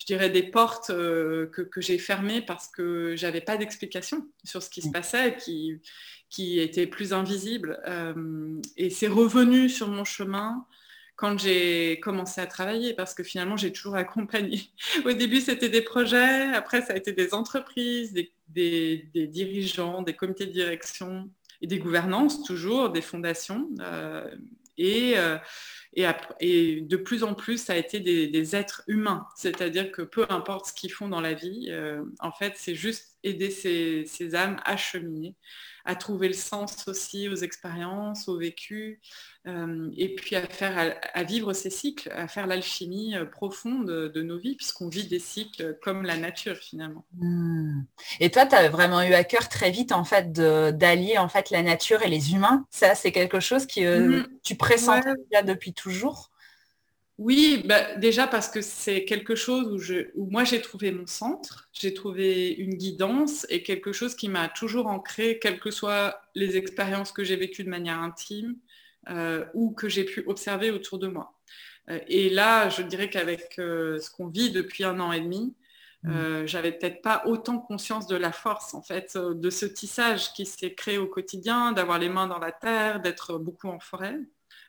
je 0.00 0.06
dirais, 0.06 0.28
des 0.28 0.42
portes 0.42 0.88
que, 0.88 1.62
que 1.62 1.80
j'ai 1.80 1.98
fermées 1.98 2.42
parce 2.42 2.68
que 2.68 3.16
j'avais 3.16 3.40
pas 3.40 3.56
d'explication 3.56 4.28
sur 4.44 4.62
ce 4.62 4.68
qui 4.68 4.82
se 4.82 4.90
passait, 4.90 5.36
qui, 5.36 5.80
qui 6.28 6.60
était 6.60 6.86
plus 6.86 7.12
invisible. 7.14 7.80
et 8.76 8.90
c'est 8.90 9.08
revenu 9.08 9.68
sur 9.70 9.88
mon 9.88 10.04
chemin 10.04 10.66
quand 11.16 11.38
j'ai 11.38 12.00
commencé 12.00 12.40
à 12.40 12.46
travailler, 12.46 12.92
parce 12.92 13.14
que 13.14 13.22
finalement, 13.22 13.56
j'ai 13.56 13.72
toujours 13.72 13.94
accompagné. 13.96 14.70
Au 15.04 15.12
début, 15.12 15.40
c'était 15.40 15.68
des 15.68 15.82
projets, 15.82 16.52
après, 16.54 16.82
ça 16.82 16.94
a 16.94 16.96
été 16.96 17.12
des 17.12 17.34
entreprises, 17.34 18.12
des, 18.48 19.08
dirigeants, 19.14 20.02
des 20.02 20.14
comités 20.14 20.46
de 20.46 20.52
direction 20.52 21.30
et 21.62 21.66
des 21.66 21.78
gouvernances, 21.78 22.42
toujours, 22.42 22.90
des 22.90 23.00
fondations. 23.00 23.68
Euh, 23.80 24.28
et, 24.76 25.14
euh, 25.16 25.38
et, 26.40 26.80
de 26.80 26.96
plus 26.96 27.22
en 27.22 27.34
plus, 27.34 27.58
ça 27.58 27.74
a 27.74 27.76
été 27.76 28.00
des, 28.00 28.56
êtres 28.56 28.82
humains. 28.86 29.26
C'est-à-dire 29.36 29.92
que 29.92 30.02
peu 30.02 30.26
importe 30.28 30.66
ce 30.66 30.72
qu'ils 30.72 30.92
font 30.92 31.08
dans 31.08 31.20
la 31.20 31.34
vie, 31.34 31.68
euh, 31.70 32.02
en 32.20 32.32
fait, 32.32 32.54
c'est 32.56 32.74
juste 32.74 33.16
aider 33.22 33.50
ces, 33.50 34.04
ces 34.06 34.34
âmes 34.34 34.60
à 34.64 34.76
cheminer 34.76 35.36
à 35.84 35.94
trouver 35.94 36.28
le 36.28 36.34
sens 36.34 36.88
aussi 36.88 37.28
aux 37.28 37.36
expériences, 37.36 38.28
au 38.28 38.38
vécu, 38.38 39.00
euh, 39.46 39.90
et 39.96 40.14
puis 40.14 40.36
à, 40.36 40.46
faire, 40.46 40.96
à, 41.12 41.22
vivre 41.22 41.52
ces 41.52 41.68
cycles, 41.68 42.10
à 42.12 42.26
faire 42.26 42.46
l'alchimie 42.46 43.14
euh, 43.14 43.26
profonde 43.26 43.86
de 43.86 44.22
nos 44.22 44.38
vies, 44.38 44.56
puisqu'on 44.56 44.88
vit 44.88 45.06
des 45.06 45.18
cycles 45.18 45.78
comme 45.82 46.04
la 46.04 46.16
nature 46.16 46.56
finalement. 46.56 47.04
Hmm. 47.18 47.82
Et 48.20 48.30
toi, 48.30 48.46
tu 48.46 48.54
as 48.54 48.70
vraiment 48.70 49.02
eu 49.02 49.12
à 49.12 49.24
cœur 49.24 49.48
très 49.50 49.70
vite 49.70 49.92
en 49.92 50.04
fait 50.04 50.32
d'allier 50.32 51.18
en 51.18 51.28
fait 51.28 51.50
la 51.50 51.62
nature 51.62 52.02
et 52.02 52.08
les 52.08 52.32
humains. 52.32 52.66
Ça, 52.70 52.94
c'est 52.94 53.12
quelque 53.12 53.40
chose 53.40 53.66
que 53.66 53.80
euh, 53.80 54.20
hmm. 54.20 54.26
tu 54.42 54.54
pressens 54.54 55.00
depuis 55.44 55.74
toujours 55.74 56.30
oui, 57.18 57.62
bah, 57.64 57.94
déjà 57.94 58.26
parce 58.26 58.48
que 58.48 58.60
c'est 58.60 59.04
quelque 59.04 59.36
chose 59.36 59.68
où, 59.72 59.78
je, 59.78 60.10
où 60.16 60.28
moi 60.30 60.42
j'ai 60.42 60.60
trouvé 60.60 60.90
mon 60.90 61.06
centre, 61.06 61.68
j'ai 61.72 61.94
trouvé 61.94 62.50
une 62.50 62.74
guidance 62.74 63.46
et 63.50 63.62
quelque 63.62 63.92
chose 63.92 64.16
qui 64.16 64.28
m'a 64.28 64.48
toujours 64.48 64.88
ancré, 64.88 65.38
quelles 65.40 65.60
que 65.60 65.70
soient 65.70 66.20
les 66.34 66.56
expériences 66.56 67.12
que 67.12 67.22
j'ai 67.22 67.36
vécues 67.36 67.62
de 67.62 67.70
manière 67.70 68.00
intime 68.00 68.56
euh, 69.10 69.44
ou 69.54 69.70
que 69.70 69.88
j'ai 69.88 70.04
pu 70.04 70.24
observer 70.26 70.72
autour 70.72 70.98
de 70.98 71.06
moi. 71.06 71.38
Euh, 71.88 72.00
et 72.08 72.30
là, 72.30 72.68
je 72.68 72.82
dirais 72.82 73.08
qu'avec 73.08 73.60
euh, 73.60 74.00
ce 74.00 74.10
qu'on 74.10 74.26
vit 74.26 74.50
depuis 74.50 74.82
un 74.82 74.98
an 74.98 75.12
et 75.12 75.20
demi, 75.20 75.54
mmh. 76.02 76.46
j'avais 76.46 76.72
peut-être 76.72 77.00
pas 77.00 77.22
autant 77.26 77.60
conscience 77.60 78.08
de 78.08 78.16
la 78.16 78.32
force 78.32 78.74
en 78.74 78.82
fait 78.82 79.16
de 79.16 79.50
ce 79.50 79.66
tissage 79.66 80.32
qui 80.32 80.46
s'est 80.46 80.74
créé 80.74 80.98
au 80.98 81.06
quotidien, 81.06 81.70
d'avoir 81.70 82.00
les 82.00 82.08
mains 82.08 82.26
dans 82.26 82.40
la 82.40 82.50
terre, 82.50 83.00
d'être 83.00 83.38
beaucoup 83.38 83.68
en 83.68 83.78
forêt. 83.78 84.18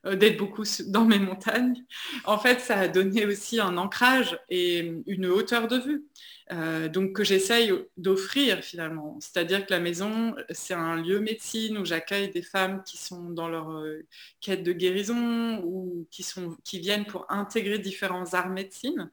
Euh, 0.06 0.16
d'être 0.16 0.38
beaucoup 0.38 0.64
dans 0.88 1.06
mes 1.06 1.20
montagnes. 1.20 1.84
En 2.26 2.38
fait, 2.38 2.60
ça 2.60 2.78
a 2.78 2.88
donné 2.88 3.26
aussi 3.26 3.60
un 3.60 3.78
ancrage 3.78 4.40
et 4.50 4.94
une 5.08 5.26
hauteur 5.26 5.68
de 5.68 5.78
vue. 5.78 6.06
Euh, 6.52 6.88
donc 6.90 7.14
que 7.14 7.24
j'essaye 7.24 7.74
d'offrir 7.98 8.60
finalement. 8.64 9.18
C'est-à-dire 9.20 9.66
que 9.66 9.74
la 9.74 9.80
maison, 9.80 10.36
c'est 10.52 10.76
un 10.76 10.96
lieu 10.96 11.20
médecine 11.20 11.80
où 11.80 11.86
j'accueille 11.86 12.30
des 12.30 12.44
femmes 12.44 12.84
qui 12.84 12.98
sont 12.98 13.32
dans 13.32 13.48
leur 13.50 13.72
euh, 13.72 14.06
quête 14.42 14.62
de 14.62 14.72
guérison 14.72 15.64
ou 15.64 16.08
qui, 16.12 16.24
qui 16.64 16.80
viennent 16.80 17.06
pour 17.06 17.26
intégrer 17.32 17.80
différents 17.80 18.36
arts 18.36 18.50
médecine. 18.50 19.10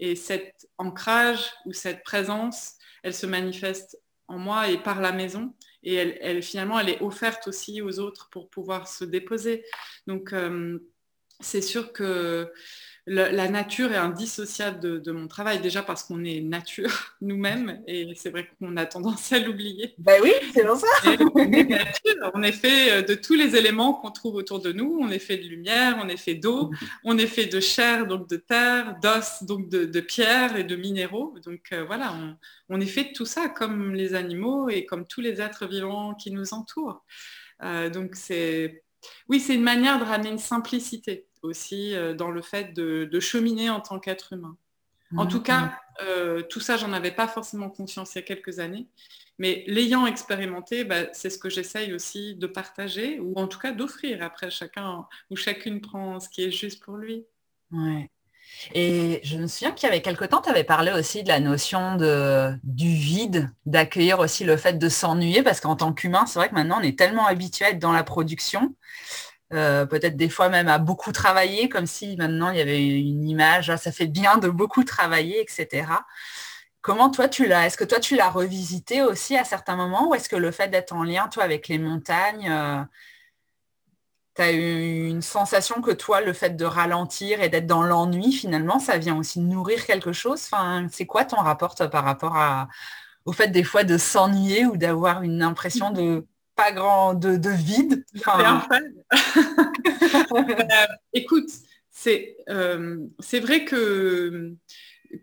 Et 0.00 0.16
cet 0.16 0.66
ancrage 0.76 1.52
ou 1.66 1.72
cette 1.72 2.02
présence, 2.02 2.72
elle 3.04 3.14
se 3.14 3.26
manifeste 3.26 4.00
en 4.26 4.38
moi 4.38 4.68
et 4.68 4.78
par 4.78 5.00
la 5.00 5.12
maison 5.12 5.54
et 5.82 5.94
elle, 5.94 6.42
finalement, 6.42 6.78
elle 6.78 6.88
est 6.88 7.02
offerte 7.02 7.48
aussi 7.48 7.82
aux 7.82 7.98
autres 7.98 8.28
pour 8.30 8.48
pouvoir 8.50 8.88
se 8.88 9.04
déposer. 9.04 9.64
Donc, 10.06 10.32
euh, 10.32 10.78
c'est 11.40 11.62
sûr 11.62 11.92
que 11.92 12.52
la, 13.06 13.48
nature 13.48 13.92
est 13.92 13.96
indissociable 13.96 15.02
de, 15.02 15.12
mon 15.12 15.26
travail, 15.26 15.60
déjà 15.60 15.82
parce 15.82 16.04
qu'on 16.04 16.24
est 16.24 16.40
nature 16.40 17.16
nous-mêmes, 17.20 17.82
et 17.86 18.12
c'est 18.14 18.30
vrai 18.30 18.48
qu'on 18.58 18.76
a 18.76 18.86
tendance 18.86 19.32
à 19.32 19.40
l'oublier. 19.40 19.94
Ben 19.98 20.20
oui, 20.22 20.32
c'est 20.54 20.64
pour 20.64 20.76
ça. 20.76 20.86
on 22.34 22.42
est 22.42 22.52
fait 22.52 22.92
euh, 22.92 23.02
de 23.02 23.14
tous 23.14 23.34
les 23.34 23.56
éléments 23.56 23.94
qu'on 23.94 24.10
trouve 24.10 24.36
autour 24.36 24.60
de 24.60 24.72
nous. 24.72 24.98
On 25.00 25.10
est 25.10 25.18
fait 25.18 25.36
de 25.36 25.48
lumière, 25.48 25.98
on 26.02 26.08
est 26.08 26.16
fait 26.16 26.34
d'eau, 26.34 26.70
on 27.04 27.18
est 27.18 27.26
fait 27.26 27.46
de 27.46 27.60
chair, 27.60 28.06
donc 28.06 28.28
de 28.28 28.36
terre, 28.36 28.96
d'os, 29.02 29.42
donc 29.42 29.68
de, 29.68 30.00
pierre 30.00 30.56
et 30.56 30.64
de 30.64 30.76
minéraux. 30.76 31.34
Donc 31.44 31.60
euh, 31.72 31.84
voilà, 31.84 32.14
on, 32.68 32.80
est 32.80 32.86
fait 32.86 33.04
de 33.04 33.12
tout 33.12 33.26
ça, 33.26 33.48
comme 33.48 33.94
les 33.94 34.14
animaux 34.14 34.68
et 34.68 34.86
comme 34.86 35.06
tous 35.06 35.20
les 35.20 35.40
êtres 35.40 35.66
vivants 35.66 36.14
qui 36.14 36.30
nous 36.30 36.54
entourent. 36.54 37.04
Euh, 37.62 37.90
donc 37.90 38.14
c'est 38.14 38.81
oui, 39.28 39.40
c'est 39.40 39.54
une 39.54 39.62
manière 39.62 39.98
de 39.98 40.04
ramener 40.04 40.30
une 40.30 40.38
simplicité 40.38 41.26
aussi 41.42 41.94
euh, 41.94 42.14
dans 42.14 42.30
le 42.30 42.42
fait 42.42 42.72
de, 42.72 43.20
cheminer 43.20 43.70
en 43.70 43.80
tant 43.80 43.98
qu'être 43.98 44.32
humain. 44.32 44.56
En 45.16 45.26
tout 45.26 45.42
cas, 45.42 45.78
euh, 46.02 46.40
tout 46.42 46.60
ça, 46.60 46.78
j'en 46.78 46.92
avais 46.94 47.10
pas 47.10 47.28
forcément 47.28 47.68
conscience 47.68 48.14
il 48.14 48.18
y 48.18 48.20
a 48.20 48.24
quelques 48.24 48.60
années, 48.60 48.86
mais 49.38 49.62
l'ayant 49.66 50.06
expérimenté, 50.06 50.84
bah, 50.84 51.12
c'est 51.12 51.28
ce 51.28 51.36
que 51.36 51.50
j'essaye 51.50 51.92
aussi 51.92 52.34
de 52.34 52.46
partager 52.46 53.20
ou 53.20 53.34
en 53.36 53.46
tout 53.46 53.58
cas 53.58 53.72
d'offrir. 53.72 54.22
Après, 54.22 54.50
chacun 54.50 55.06
ou 55.30 55.36
chacune 55.36 55.82
prend 55.82 56.18
ce 56.18 56.30
qui 56.30 56.42
est 56.42 56.50
juste 56.50 56.82
pour 56.82 56.96
lui. 56.96 57.26
Ouais. 57.72 58.10
Et 58.74 59.20
je 59.24 59.36
me 59.38 59.46
souviens 59.46 59.72
qu'il 59.72 59.88
y 59.88 59.90
avait 59.90 60.02
quelque 60.02 60.24
temps, 60.24 60.40
tu 60.40 60.48
avais 60.48 60.64
parlé 60.64 60.92
aussi 60.92 61.22
de 61.22 61.28
la 61.28 61.40
notion 61.40 61.96
du 61.96 62.94
vide, 62.94 63.50
d'accueillir 63.66 64.18
aussi 64.18 64.44
le 64.44 64.56
fait 64.56 64.74
de 64.78 64.88
s'ennuyer, 64.88 65.42
parce 65.42 65.60
qu'en 65.60 65.76
tant 65.76 65.92
qu'humain, 65.92 66.26
c'est 66.26 66.38
vrai 66.38 66.48
que 66.48 66.54
maintenant, 66.54 66.78
on 66.80 66.84
est 66.84 66.98
tellement 66.98 67.26
habitué 67.26 67.64
à 67.64 67.70
être 67.70 67.78
dans 67.78 67.92
la 67.92 68.04
production 68.04 68.74
euh, 69.52 69.84
peut-être 69.84 70.16
des 70.16 70.30
fois 70.30 70.48
même 70.48 70.68
à 70.68 70.78
beaucoup 70.78 71.12
travailler, 71.12 71.68
comme 71.68 71.86
si 71.86 72.16
maintenant 72.16 72.50
il 72.50 72.58
y 72.58 72.60
avait 72.60 72.82
une 72.82 73.28
image, 73.28 73.68
ah, 73.70 73.76
ça 73.76 73.92
fait 73.92 74.06
bien 74.06 74.38
de 74.38 74.48
beaucoup 74.48 74.82
travailler, 74.84 75.40
etc. 75.42 75.86
Comment 76.80 77.10
toi 77.10 77.28
tu 77.28 77.46
l'as 77.46 77.66
Est-ce 77.66 77.76
que 77.76 77.84
toi 77.84 78.00
tu 78.00 78.16
l'as 78.16 78.30
revisité 78.30 79.02
aussi 79.02 79.36
à 79.36 79.44
certains 79.44 79.76
moments 79.76 80.08
ou 80.08 80.14
est-ce 80.14 80.28
que 80.28 80.36
le 80.36 80.50
fait 80.50 80.68
d'être 80.68 80.92
en 80.94 81.04
lien 81.04 81.28
toi 81.28 81.44
avec 81.44 81.68
les 81.68 81.78
montagnes, 81.78 82.48
euh, 82.50 82.82
tu 84.34 84.42
as 84.42 84.52
eu 84.52 85.08
une 85.08 85.22
sensation 85.22 85.82
que 85.82 85.90
toi 85.90 86.20
le 86.20 86.32
fait 86.32 86.56
de 86.56 86.64
ralentir 86.64 87.42
et 87.42 87.48
d'être 87.48 87.66
dans 87.66 87.82
l'ennui 87.82 88.32
finalement 88.32 88.78
ça 88.78 88.98
vient 88.98 89.16
aussi 89.16 89.40
nourrir 89.40 89.84
quelque 89.86 90.12
chose? 90.12 90.42
Enfin, 90.50 90.86
C'est 90.90 91.06
quoi 91.06 91.24
ton 91.24 91.36
rapport 91.36 91.74
par 91.90 92.04
rapport 92.04 92.36
à, 92.36 92.68
au 93.24 93.32
fait 93.32 93.48
des 93.48 93.64
fois 93.64 93.84
de 93.84 93.98
s'ennuyer 93.98 94.66
ou 94.66 94.76
d'avoir 94.76 95.22
une 95.22 95.42
impression 95.42 95.90
de 95.90 96.26
pas 96.54 96.72
grand 96.72 97.14
de, 97.14 97.50
vide? 97.50 98.04
Euh, 100.34 100.86
écoute, 101.12 101.48
c'est 101.90 102.36
euh, 102.48 102.98
c'est 103.20 103.40
vrai 103.40 103.64
que 103.64 104.54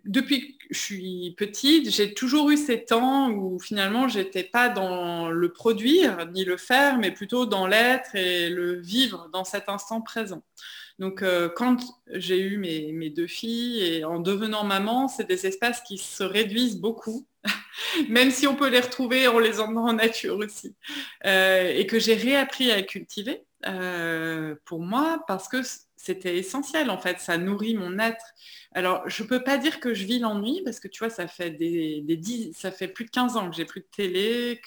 depuis 0.06 0.58
que 0.58 0.66
je 0.72 0.80
suis 0.80 1.36
petite, 1.38 1.90
j'ai 1.90 2.14
toujours 2.14 2.50
eu 2.52 2.58
ces 2.58 2.86
temps 2.86 3.32
où 3.32 3.60
finalement 3.60 4.08
j'étais 4.08 4.44
pas 4.44 4.70
dans 4.70 5.30
le 5.30 5.52
produire 5.52 6.28
ni 6.32 6.46
le 6.46 6.58
faire, 6.58 6.98
mais 6.98 7.12
plutôt 7.12 7.46
dans 7.46 7.68
l'être 7.68 8.16
et 8.16 8.50
le 8.50 8.80
vivre 8.80 9.30
dans 9.34 9.44
cet 9.44 9.70
instant 9.70 10.02
présent. 10.02 10.44
Donc 11.00 11.24
euh, 11.24 11.50
quand 11.50 11.78
j'ai 12.12 12.40
eu 12.42 12.58
mes, 12.58 13.10
deux 13.10 13.28
filles 13.28 13.82
et 13.82 14.04
en 14.04 14.20
devenant 14.20 14.64
maman, 14.64 15.08
c'est 15.08 15.28
des 15.28 15.48
espaces 15.48 15.82
qui 15.82 15.98
se 15.98 16.24
réduisent 16.24 16.80
beaucoup 16.80 17.26
même 18.10 18.32
si 18.32 18.48
on 18.48 18.56
peut 18.56 18.70
les 18.70 18.82
retrouver 18.82 19.28
en 19.28 19.40
les 19.40 19.60
emmenant 19.62 19.88
en 19.88 19.94
nature 19.94 20.38
aussi. 20.38 20.76
Euh, 21.26 21.72
et 21.74 21.88
que 21.88 22.00
j'ai 22.00 22.16
réappris 22.16 22.72
à 22.72 22.82
cultiver 22.82 23.46
euh, 23.66 24.56
pour 24.66 24.82
moi 24.82 25.24
parce 25.28 25.48
que 25.48 25.62
c'était 26.02 26.38
essentiel 26.38 26.90
en 26.90 26.98
fait, 26.98 27.20
ça 27.20 27.38
nourrit 27.38 27.76
mon 27.76 28.00
être. 28.00 28.24
Alors 28.72 29.08
je 29.10 29.22
ne 29.22 29.28
peux 29.28 29.44
pas 29.44 29.58
dire 29.58 29.82
que 29.82 29.94
je 29.94 30.06
vis 30.06 30.20
l'ennui 30.20 30.62
parce 30.64 30.80
que 30.80 30.88
tu 30.88 31.00
vois, 31.00 31.10
ça 31.10 31.28
fait, 31.28 31.52
des, 31.52 32.52
ça 32.54 32.72
fait 32.72 32.88
plus 32.88 33.04
de 33.04 33.10
15 33.10 33.36
ans 33.36 33.50
que 33.50 33.56
j'ai 33.56 33.66
plus 33.66 33.82
de 33.82 33.88
télé, 33.94 34.62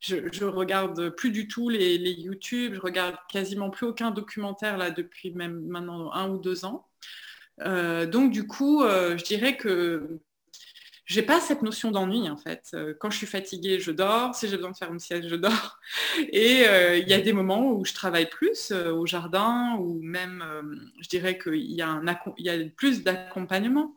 je, 0.00 0.16
je 0.30 0.44
regarde 0.44 1.10
plus 1.10 1.32
du 1.32 1.48
tout 1.48 1.68
les, 1.68 1.96
YouTube, 1.96 2.74
je 2.74 2.80
regarde 2.80 3.16
quasiment 3.28 3.68
plus 3.70 3.86
aucun 3.86 4.12
documentaire 4.12 4.76
là 4.78 4.90
depuis 4.92 5.32
même 5.32 5.60
maintenant 5.66 6.12
un 6.12 6.30
ou 6.30 6.38
deux 6.38 6.64
ans. 6.64 6.86
Euh, 7.62 8.06
donc 8.06 8.30
du 8.30 8.46
coup, 8.46 8.82
je 8.84 9.24
dirais 9.24 9.56
que 9.56 10.20
j'ai 11.06 11.22
pas 11.22 11.40
cette 11.40 11.62
notion 11.62 11.92
d'ennui 11.92 12.28
en 12.28 12.36
fait. 12.36 12.70
Euh, 12.74 12.92
quand 12.98 13.10
je 13.10 13.16
suis 13.16 13.28
fatiguée, 13.28 13.78
je 13.78 13.92
dors. 13.92 14.34
Si 14.34 14.48
j'ai 14.48 14.56
besoin 14.56 14.72
de 14.72 14.76
faire 14.76 14.92
une 14.92 14.98
sieste, 14.98 15.28
je 15.28 15.36
dors. 15.36 15.78
Et 16.32 16.66
euh, 16.66 16.98
il 16.98 17.08
y 17.08 17.14
a 17.14 17.20
des 17.20 17.32
moments 17.32 17.72
où 17.72 17.84
je 17.84 17.94
travaille 17.94 18.28
plus 18.28 18.72
euh, 18.72 18.92
au 18.92 19.06
jardin 19.06 19.76
ou 19.78 20.00
même, 20.02 20.44
je 21.00 21.08
dirais 21.08 21.38
qu'il 21.38 21.70
y, 21.72 21.80
a 21.80 22.02
y 22.38 22.48
a 22.50 22.58
plus 22.76 23.04
d'accompagnement. 23.04 23.94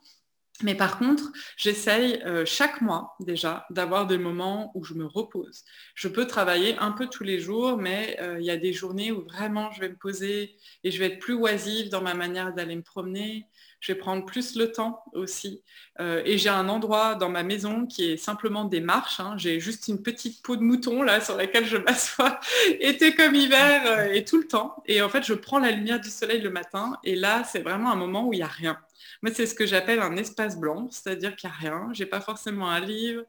Mais 0.61 0.75
par 0.75 0.99
contre, 0.99 1.31
j'essaye 1.55 2.21
chaque 2.45 2.81
mois 2.81 3.15
déjà 3.21 3.65
d'avoir 3.69 4.07
des 4.07 4.17
moments 4.17 4.73
où 4.75 4.83
je 4.83 4.93
me 4.93 5.05
repose. 5.05 5.63
Je 5.95 6.09
peux 6.09 6.27
travailler 6.27 6.77
un 6.79 6.91
peu 6.91 7.07
tous 7.07 7.23
les 7.23 7.39
jours, 7.39 7.77
mais 7.77 8.19
il 8.39 8.45
y 8.45 8.51
a 8.51 8.57
des 8.57 8.73
journées 8.73 9.13
où 9.13 9.23
vraiment 9.23 9.71
je 9.71 9.79
vais 9.79 9.87
me 9.87 9.95
poser 9.95 10.57
et 10.83 10.91
je 10.91 10.99
vais 10.99 11.13
être 11.13 11.19
plus 11.19 11.33
oisive 11.33 11.87
dans 11.87 12.01
ma 12.01 12.13
manière 12.13 12.53
d'aller 12.53 12.75
me 12.75 12.81
promener, 12.81 13.47
je 13.79 13.91
vais 13.91 13.97
prendre 13.97 14.25
plus 14.25 14.55
le 14.55 14.71
temps 14.71 15.03
aussi. 15.13 15.63
Euh, 15.99 16.21
et 16.25 16.37
j'ai 16.37 16.49
un 16.49 16.69
endroit 16.69 17.15
dans 17.15 17.29
ma 17.29 17.43
maison 17.43 17.85
qui 17.85 18.11
est 18.11 18.17
simplement 18.17 18.65
des 18.65 18.81
marches. 18.81 19.19
Hein. 19.19 19.35
J'ai 19.37 19.59
juste 19.59 19.87
une 19.87 20.01
petite 20.03 20.41
peau 20.43 20.55
de 20.55 20.61
mouton 20.61 21.01
là 21.01 21.21
sur 21.21 21.35
laquelle 21.35 21.65
je 21.65 21.77
m'assois, 21.77 22.39
été 22.79 23.15
comme 23.15 23.35
hiver 23.35 23.83
euh, 23.85 24.13
et 24.13 24.25
tout 24.25 24.37
le 24.37 24.47
temps. 24.47 24.83
Et 24.85 25.01
en 25.01 25.09
fait, 25.09 25.23
je 25.23 25.33
prends 25.33 25.59
la 25.59 25.71
lumière 25.71 25.99
du 25.99 26.09
soleil 26.09 26.41
le 26.41 26.49
matin. 26.49 26.97
Et 27.03 27.15
là, 27.15 27.43
c'est 27.43 27.61
vraiment 27.61 27.91
un 27.91 27.95
moment 27.95 28.27
où 28.27 28.33
il 28.33 28.37
n'y 28.37 28.43
a 28.43 28.47
rien. 28.47 28.77
Moi, 29.21 29.33
c'est 29.33 29.45
ce 29.45 29.55
que 29.55 29.65
j'appelle 29.65 29.99
un 29.99 30.15
espace 30.15 30.57
blanc, 30.57 30.87
c'est-à-dire 30.91 31.35
qu'il 31.35 31.49
n'y 31.49 31.55
a 31.55 31.57
rien, 31.59 31.89
j'ai 31.93 32.05
pas 32.05 32.21
forcément 32.21 32.69
un 32.69 32.79
livre, 32.79 33.23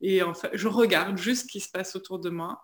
et 0.00 0.22
en 0.22 0.34
fait, 0.34 0.50
je 0.54 0.68
regarde 0.68 1.18
juste 1.18 1.42
ce 1.42 1.48
qui 1.48 1.60
se 1.60 1.70
passe 1.70 1.96
autour 1.96 2.18
de 2.18 2.30
moi. 2.30 2.62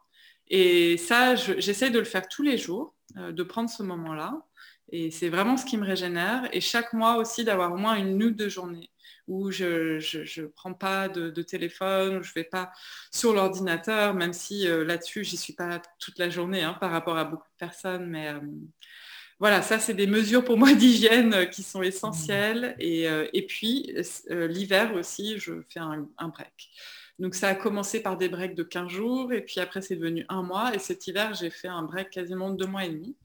Et 0.48 0.96
ça, 0.96 1.36
j'essaie 1.36 1.90
de 1.90 1.98
le 1.98 2.04
faire 2.04 2.26
tous 2.28 2.42
les 2.42 2.58
jours, 2.58 2.94
euh, 3.16 3.32
de 3.32 3.42
prendre 3.42 3.70
ce 3.70 3.82
moment-là. 3.82 4.34
Et 4.92 5.10
c'est 5.10 5.28
vraiment 5.28 5.56
ce 5.56 5.64
qui 5.64 5.76
me 5.76 5.84
régénère. 5.86 6.48
Et 6.52 6.60
chaque 6.60 6.92
mois 6.92 7.16
aussi, 7.16 7.44
d'avoir 7.44 7.72
au 7.72 7.76
moins 7.76 7.94
une 7.96 8.22
ou 8.22 8.30
deux 8.30 8.48
journées 8.48 8.90
où 9.30 9.52
je 9.52 10.40
ne 10.40 10.46
prends 10.48 10.74
pas 10.74 11.08
de, 11.08 11.42
téléphone, 11.42 12.18
où 12.18 12.22
je 12.22 12.30
ne 12.30 12.34
vais 12.34 12.44
pas 12.44 12.72
sur 13.12 13.32
l'ordinateur, 13.32 14.12
même 14.12 14.32
si 14.32 14.66
euh, 14.66 14.84
là-dessus, 14.84 15.22
j'y 15.24 15.36
suis 15.36 15.52
pas 15.52 15.80
toute 16.00 16.18
la 16.18 16.28
journée 16.28 16.62
hein, 16.62 16.76
par 16.80 16.90
rapport 16.90 17.16
à 17.16 17.24
beaucoup 17.24 17.46
de 17.46 17.56
personnes. 17.56 18.06
Mais 18.06 18.28
euh, 18.28 18.40
voilà, 19.38 19.62
ça, 19.62 19.78
c'est 19.78 19.94
des 19.94 20.08
mesures 20.08 20.44
pour 20.44 20.58
moi 20.58 20.72
d'hygiène 20.74 21.32
euh, 21.32 21.44
qui 21.44 21.62
sont 21.62 21.80
essentielles. 21.82 22.74
Et, 22.80 23.04
et 23.32 23.46
puis, 23.46 23.94
l'hiver 24.28 24.94
aussi, 24.94 25.38
je 25.38 25.62
fais 25.68 25.80
un, 25.80 26.08
un, 26.18 26.28
break. 26.28 26.70
Donc, 27.20 27.34
ça 27.34 27.48
a 27.48 27.54
commencé 27.54 28.02
par 28.02 28.16
des 28.16 28.28
breaks 28.28 28.56
de 28.56 28.62
15 28.62 28.88
jours, 28.88 29.32
et 29.32 29.42
puis 29.42 29.60
après, 29.60 29.82
c'est 29.82 29.96
devenu 29.96 30.24
un 30.28 30.42
mois. 30.42 30.74
Et 30.74 30.78
cet 30.78 31.06
hiver, 31.06 31.34
j'ai 31.34 31.50
fait 31.50 31.68
un 31.68 31.82
break 31.82 32.10
quasiment 32.10 32.50
de 32.50 32.56
deux 32.56 32.66
mois 32.66 32.84
et 32.84 32.90
demi. 32.90 33.16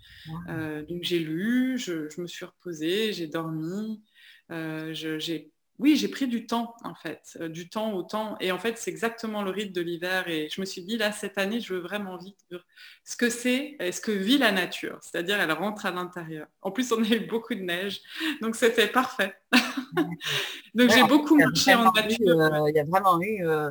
donc, 0.88 1.02
j'ai 1.02 1.20
lu, 1.20 1.78
je, 1.80 2.10
je, 2.10 2.22
me 2.22 2.28
suis 2.28 2.46
reposée, 2.46 3.14
j'ai 3.14 3.28
dormi. 3.28 4.04
j'ai 4.50 5.50
oui, 5.78 5.98
j'ai 5.98 6.08
pris 6.08 6.28
du 6.28 6.48
temps, 6.48 6.74
en 6.84 6.96
fait, 6.96 7.38
euh, 7.42 7.50
du 7.50 7.68
temps 7.70 7.94
au 7.94 8.04
temps. 8.04 8.38
Et 8.40 8.52
en 8.52 8.58
fait, 8.58 8.78
c'est 8.78 8.92
exactement 8.92 9.42
le 9.42 9.52
rythme 9.52 9.74
de 9.74 9.82
l'hiver. 9.82 10.28
Et 10.30 10.48
je 10.50 10.62
me 10.62 10.66
suis 10.66 10.82
dit, 10.84 10.98
là, 10.98 11.12
cette 11.12 11.38
année, 11.38 11.60
je 11.60 11.74
veux 11.74 11.82
vraiment 11.82 12.18
vivre 12.18 12.64
ce 13.04 13.18
que 13.18 13.30
c'est, 13.30 13.76
ce 13.80 14.00
que 14.00 14.12
vit 14.12 14.38
la 14.38 14.54
nature. 14.54 14.98
C'est-à-dire, 15.02 15.40
elle 15.40 15.52
rentre 15.52 15.86
à 15.86 15.92
l'intérieur. 15.92 16.48
En 16.62 16.72
plus, 16.72 16.92
on 16.94 17.04
a 17.04 17.08
eu 17.08 17.28
beaucoup 17.28 17.56
de 17.56 17.62
neige. 17.62 18.00
Donc, 18.42 18.56
c'était 18.56 18.88
parfait. 18.88 19.36
donc, 20.76 20.92
j'ai 20.92 21.04
beaucoup 21.04 21.36
marché 21.36 21.76
en 21.76 21.92
nature. 21.92 22.40
Euh, 22.40 22.70
il 22.70 22.76
y 22.76 22.80
a 22.80 22.86
vraiment 22.86 23.22
eu, 23.22 23.46
euh, 23.46 23.70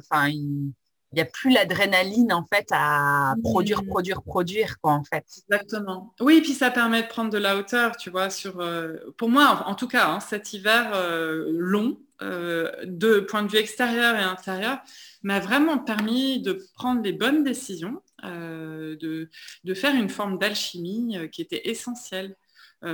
il 1.15 1.19
n'y 1.19 1.23
a 1.23 1.31
plus 1.31 1.51
l'adrénaline 1.51 2.33
en 2.33 2.45
fait 2.45 2.67
à 2.73 3.35
produire, 3.43 3.85
produire, 3.85 4.23
produire 4.23 4.81
quoi 4.81 4.93
en 4.93 5.05
fait. 5.05 5.25
Exactement. 5.49 6.13
Oui, 6.21 6.39
et 6.39 6.43
puis 6.43 6.55
ça 6.55 6.73
permet 6.73 7.03
de 7.03 7.07
prendre 7.07 7.31
de 7.31 7.39
la 7.39 7.57
hauteur, 7.57 7.97
tu 7.97 8.11
vois, 8.11 8.31
sur 8.31 8.61
euh, 8.61 8.97
pour 9.17 9.29
moi 9.29 9.63
en, 9.67 9.77
tout 9.77 9.87
cas, 9.87 10.09
hein, 10.09 10.19
cet 10.19 10.53
hiver 10.53 10.91
euh, 10.95 11.47
long, 11.53 11.99
euh, 12.23 12.69
de 12.85 13.21
point 13.21 13.45
de 13.45 13.49
vue 13.49 13.59
extérieur 13.59 14.17
et 14.17 14.23
intérieur, 14.23 14.79
m'a 15.23 15.39
vraiment 15.39 15.79
permis 15.79 16.43
de 16.43 16.61
prendre 16.75 17.03
les 17.03 17.13
bonnes 17.13 17.45
décisions, 17.45 18.03
de, 18.25 19.29
de, 19.65 19.75
faire 19.75 19.95
une 19.95 20.09
forme 20.09 20.39
d'alchimie 20.39 21.19
qui 21.31 21.43
était 21.43 21.69
essentielle. 21.69 22.35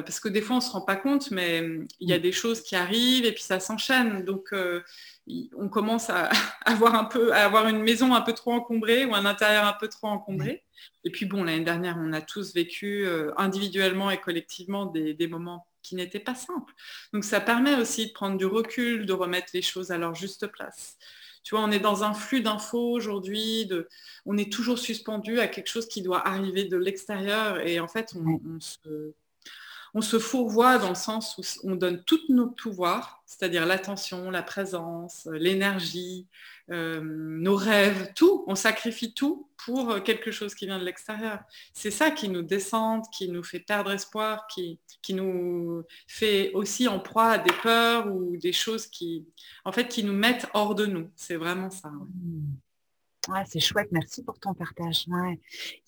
Parce 0.05 0.21
que 0.21 0.29
des 0.29 0.41
fois, 0.41 0.57
on 0.57 0.59
ne 0.61 0.65
se 0.65 0.71
rend 0.71 0.83
pas 0.83 0.97
compte, 0.97 1.31
mais 1.31 1.63
il 1.99 2.09
y 2.09 2.13
a 2.13 2.19
des 2.19 2.33
choses 2.33 2.63
qui 2.63 2.77
arrivent 2.77 3.25
et 3.25 3.33
puis 3.33 3.43
ça 3.43 3.61
s'enchaîne. 3.61 4.25
Donc, 4.25 4.53
on 5.57 5.69
commence 5.69 6.11
à 6.11 6.31
avoir 6.65 6.95
un 6.95 7.05
peu, 7.05 7.33
à 7.33 7.45
avoir 7.45 7.69
une 7.69 7.83
maison 7.83 8.15
un 8.15 8.21
peu 8.23 8.33
trop 8.33 8.53
encombrée 8.53 9.05
ou 9.05 9.15
un 9.15 9.25
intérieur 9.25 9.67
un 9.67 9.77
peu 9.79 9.89
trop 9.89 10.09
encombré. 10.09 10.65
Et 11.05 11.11
puis 11.11 11.27
bon, 11.27 11.45
l'année 11.45 11.65
dernière, 11.65 11.97
on 11.99 12.13
a 12.13 12.21
tous 12.21 12.55
vécu 12.55 13.07
euh, 13.07 13.33
individuellement 13.37 14.11
et 14.11 14.21
collectivement 14.21 14.87
des, 14.87 15.29
moments 15.29 15.67
qui 15.83 15.95
n'étaient 15.95 16.21
pas 16.21 16.35
simples. 16.35 16.75
Donc 17.13 17.25
ça 17.25 17.41
permet 17.41 17.75
aussi 17.77 18.09
de 18.09 18.13
prendre 18.13 18.37
du 18.37 18.47
recul, 18.47 19.07
de 19.07 19.13
remettre 19.13 19.49
les 19.55 19.63
choses 19.63 19.91
à 19.91 19.99
leur 19.99 20.15
juste 20.15 20.47
place. 20.47 20.99
Tu 21.43 21.55
vois, 21.55 21.65
on 21.65 21.71
est 21.71 21.81
dans 21.81 22.05
un 22.05 22.13
flux 22.13 22.43
d'infos 22.43 22.93
aujourd'hui, 22.93 23.65
de, 23.65 23.89
on 24.27 24.37
est 24.37 24.53
toujours 24.53 24.79
suspendu 24.79 25.41
à 25.41 25.49
quelque 25.49 25.69
chose 25.69 25.89
qui 25.89 26.03
doit 26.03 26.27
arriver 26.29 26.65
de 26.65 26.77
l'extérieur 26.77 27.61
et 27.67 27.81
en 27.81 27.89
fait, 27.89 28.15
on 28.15 28.61
se 28.61 29.15
on 29.95 30.01
se 30.01 30.19
fourvoie 30.19 30.79
dans 30.79 30.91
le 30.91 30.95
sens 30.95 31.37
où 31.63 31.71
on 31.71 31.75
donne 31.75 32.03
tous 32.05 32.21
nos 32.29 32.49
pouvoirs, 32.49 33.23
c'est-à-dire 33.27 33.67
l'attention, 33.67 34.31
la 34.31 34.43
présence, 34.43 35.27
euh, 35.27 35.39
l'énergie, 35.39 36.27
euh, 36.71 37.01
nos 37.03 37.57
rêves, 37.57 38.13
tout, 38.15 38.45
on 38.47 38.55
sacrifie 38.55 39.13
tout 39.13 39.49
pour 39.65 39.91
euh, 39.91 40.01
quelque 40.01 40.31
chose 40.31 40.55
qui 40.55 40.67
vient 40.67 40.79
de 40.79 40.85
l'extérieur. 40.85 41.41
C'est 41.73 41.91
ça 41.91 42.11
qui 42.11 42.29
nous 42.29 42.43
descend, 42.43 43.03
qui 43.13 43.29
nous 43.29 43.43
fait 43.43 43.61
perdre 43.61 43.91
espoir, 43.91 44.47
qui, 44.47 44.79
qui 45.03 45.15
nous 45.15 45.85
fait 46.07 46.53
aussi 46.55 46.87
en 46.87 47.01
proie 47.01 47.31
à 47.31 47.39
des 47.39 47.55
peurs 47.63 48.07
ou 48.07 48.37
des 48.37 48.53
choses 48.53 48.87
qui, 48.87 49.27
en 49.65 49.73
fait, 49.73 49.89
qui 49.89 50.05
nous 50.05 50.13
mettent 50.13 50.47
hors 50.55 50.75
de 50.75 50.87
nous. 50.87 51.11
C'est 51.17 51.37
vraiment 51.37 51.71
ça. 51.71 51.91
Mmh 53.31 53.45
c'est 53.47 53.61
chouette, 53.61 53.89
merci 53.93 54.23
pour 54.23 54.39
ton 54.39 54.55
partage. 54.55 55.07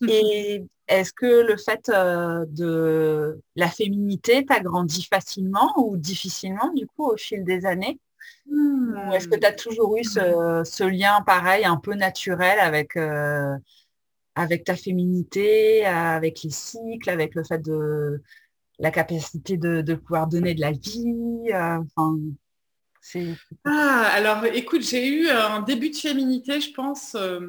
Et 0.09 0.65
est-ce 0.89 1.13
que 1.13 1.47
le 1.47 1.57
fait 1.57 1.89
euh, 1.89 2.45
de 2.49 3.41
la 3.57 3.69
féminité 3.69 4.45
t'a 4.45 4.61
grandi 4.61 5.05
facilement 5.05 5.73
ou 5.77 5.97
difficilement 5.97 6.73
du 6.73 6.87
coup 6.87 7.11
au 7.11 7.17
fil 7.17 7.45
des 7.45 7.67
années? 7.67 7.99
Est-ce 9.13 9.27
que 9.27 9.37
tu 9.37 9.47
as 9.47 9.53
toujours 9.53 9.97
eu 9.97 10.05
ce, 10.05 10.85
lien 10.85 11.23
pareil, 11.23 11.65
un 11.65 11.77
peu 11.77 11.95
naturel 11.95 12.59
avec, 12.61 12.97
euh, 12.97 13.57
avec 14.35 14.65
ta 14.65 14.77
féminité, 14.77 15.85
avec 15.85 16.43
les 16.43 16.51
cycles, 16.51 17.11
avec 17.11 17.35
le 17.35 17.43
fait 17.43 17.59
de 17.59 18.23
la 18.79 18.91
capacité 18.91 19.57
de, 19.57 19.95
pouvoir 19.95 20.29
donner 20.29 20.55
de 20.55 20.61
la 20.61 20.73
vie 20.73 21.51
euh, 21.53 21.79
ah, 23.65 24.11
alors 24.13 24.45
écoute, 24.47 24.83
j'ai 24.83 25.07
eu 25.09 25.29
un 25.29 25.61
début 25.61 25.91
de 25.91 25.97
féminité, 25.97 26.61
je 26.61 26.73
pense, 26.73 27.15
euh, 27.15 27.49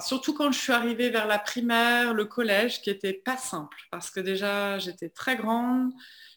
surtout 0.00 0.34
quand 0.34 0.50
je 0.50 0.58
suis 0.58 0.72
arrivée 0.72 1.10
vers 1.10 1.26
la 1.26 1.38
primaire, 1.38 2.12
le 2.12 2.24
collège, 2.24 2.82
qui 2.82 2.90
était 2.90 3.12
pas 3.12 3.36
simple, 3.36 3.76
parce 3.90 4.10
que 4.10 4.20
déjà 4.20 4.78
j'étais 4.78 5.08
très 5.08 5.36
grande, 5.36 5.92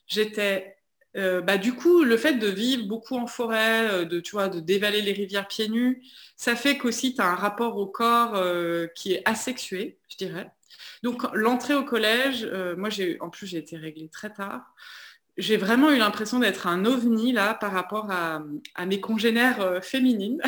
j'étais 0.05 0.75
euh, 1.15 1.41
bah, 1.41 1.57
du 1.57 1.73
coup, 1.73 2.03
le 2.03 2.15
fait 2.15 2.35
de 2.35 2.47
vivre 2.47 2.85
beaucoup 2.85 3.15
en 3.17 3.25
forêt, 3.25 3.89
euh, 3.89 4.05
de, 4.05 4.19
tu 4.19 4.35
dévaler 4.61 5.01
les 5.01 5.13
rivières 5.13 5.47
pieds 5.47 5.69
nus, 5.69 6.03
ça 6.35 6.55
fait 6.55 6.77
qu'aussi 6.77 7.15
tu 7.15 7.21
as 7.21 7.25
un 7.25 7.35
rapport 7.35 7.77
au 7.77 7.87
corps 7.87 8.39
qui 8.93 9.13
est 9.13 9.23
asexué, 9.25 9.97
je 10.09 10.17
dirais. 10.17 10.51
Donc 11.03 11.23
l'entrée 11.33 11.73
au 11.73 11.83
collège, 11.83 12.45
moi 12.77 12.89
j'ai 12.89 13.19
en 13.21 13.29
plus 13.29 13.47
j'ai 13.47 13.57
été 13.57 13.77
réglée 13.77 14.09
très 14.09 14.31
tard 14.31 14.73
j'ai 15.37 15.57
vraiment 15.57 15.91
eu 15.91 15.97
l'impression 15.97 16.39
d'être 16.39 16.67
un 16.67 16.85
ovni 16.85 17.31
là 17.31 17.53
par 17.53 17.71
rapport 17.71 18.09
à, 18.09 18.41
mes 18.85 18.99
congénères 18.99 19.61
euh, 19.61 19.81
féminines. 19.81 20.41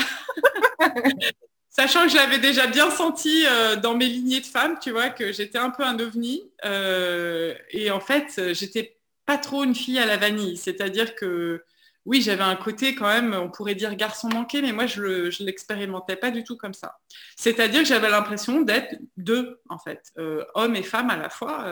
Sachant 1.69 2.03
que 2.03 2.09
je 2.09 2.15
l'avais 2.15 2.39
déjà 2.39 2.67
bien 2.67 2.89
senti 2.89 3.45
euh, 3.45 3.75
dans 3.75 3.95
mes 3.95 4.07
lignées 4.07 4.41
de 4.41 4.45
femmes, 4.45 4.77
tu 4.81 4.91
vois, 4.91 5.09
que 5.09 5.31
j'étais 5.31 5.59
un 5.59 5.69
peu 5.69 5.83
un 5.83 5.99
ovni. 5.99 6.41
Euh, 6.65 7.53
et 7.69 7.91
en 7.91 7.99
fait, 7.99 8.53
j'étais 8.53 8.97
pas 9.25 9.37
trop 9.37 9.63
une 9.63 9.75
fille 9.75 9.99
à 9.99 10.07
la 10.07 10.17
vanille. 10.17 10.57
C'est-à-dire 10.57 11.13
que 11.13 11.63
oui, 12.05 12.21
j'avais 12.23 12.43
un 12.43 12.55
côté 12.55 12.95
quand 12.95 13.07
même, 13.07 13.35
on 13.35 13.51
pourrait 13.51 13.75
dire 13.75 13.93
garçon 13.95 14.29
manqué, 14.29 14.63
mais 14.63 14.71
moi, 14.71 14.87
je 14.87 15.01
ne 15.03 15.45
l'expérimentais 15.45 16.15
pas 16.15 16.31
du 16.31 16.43
tout 16.43 16.57
comme 16.57 16.73
ça. 16.73 16.97
C'est-à-dire 17.35 17.81
que 17.81 17.87
j'avais 17.87 18.09
l'impression 18.09 18.61
d'être 18.61 18.95
deux, 19.15 19.61
en 19.69 19.77
fait, 19.77 20.11
hommes 20.55 20.75
et 20.75 20.81
femmes 20.81 21.11
à 21.11 21.17
la 21.17 21.29
fois. 21.29 21.71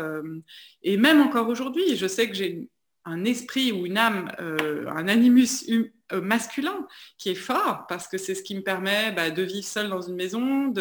et 0.84 0.98
même 0.98 1.22
encore 1.22 1.48
aujourd'hui, 1.50 1.96
je 1.96 2.08
sais 2.08 2.30
que 2.30 2.36
j'ai 2.36 2.70
un 3.08 3.24
esprit 3.24 3.72
ou 3.72 3.86
une 3.86 3.98
âme, 3.98 4.32
euh, 4.40 4.86
un 4.88 5.08
animus 5.08 5.66
hum, 5.70 5.90
euh, 6.14 6.22
masculin 6.22 6.88
qui 7.18 7.30
est 7.30 7.36
fort 7.36 7.86
parce 7.88 8.08
que 8.08 8.18
c'est 8.18 8.36
ce 8.36 8.44
qui 8.44 8.56
me 8.56 8.62
permet 8.62 9.12
bah, 9.12 9.30
de 9.32 9.44
vivre 9.44 9.66
seul 9.66 9.90
dans 9.90 10.02
une 10.02 10.16
maison, 10.16 10.74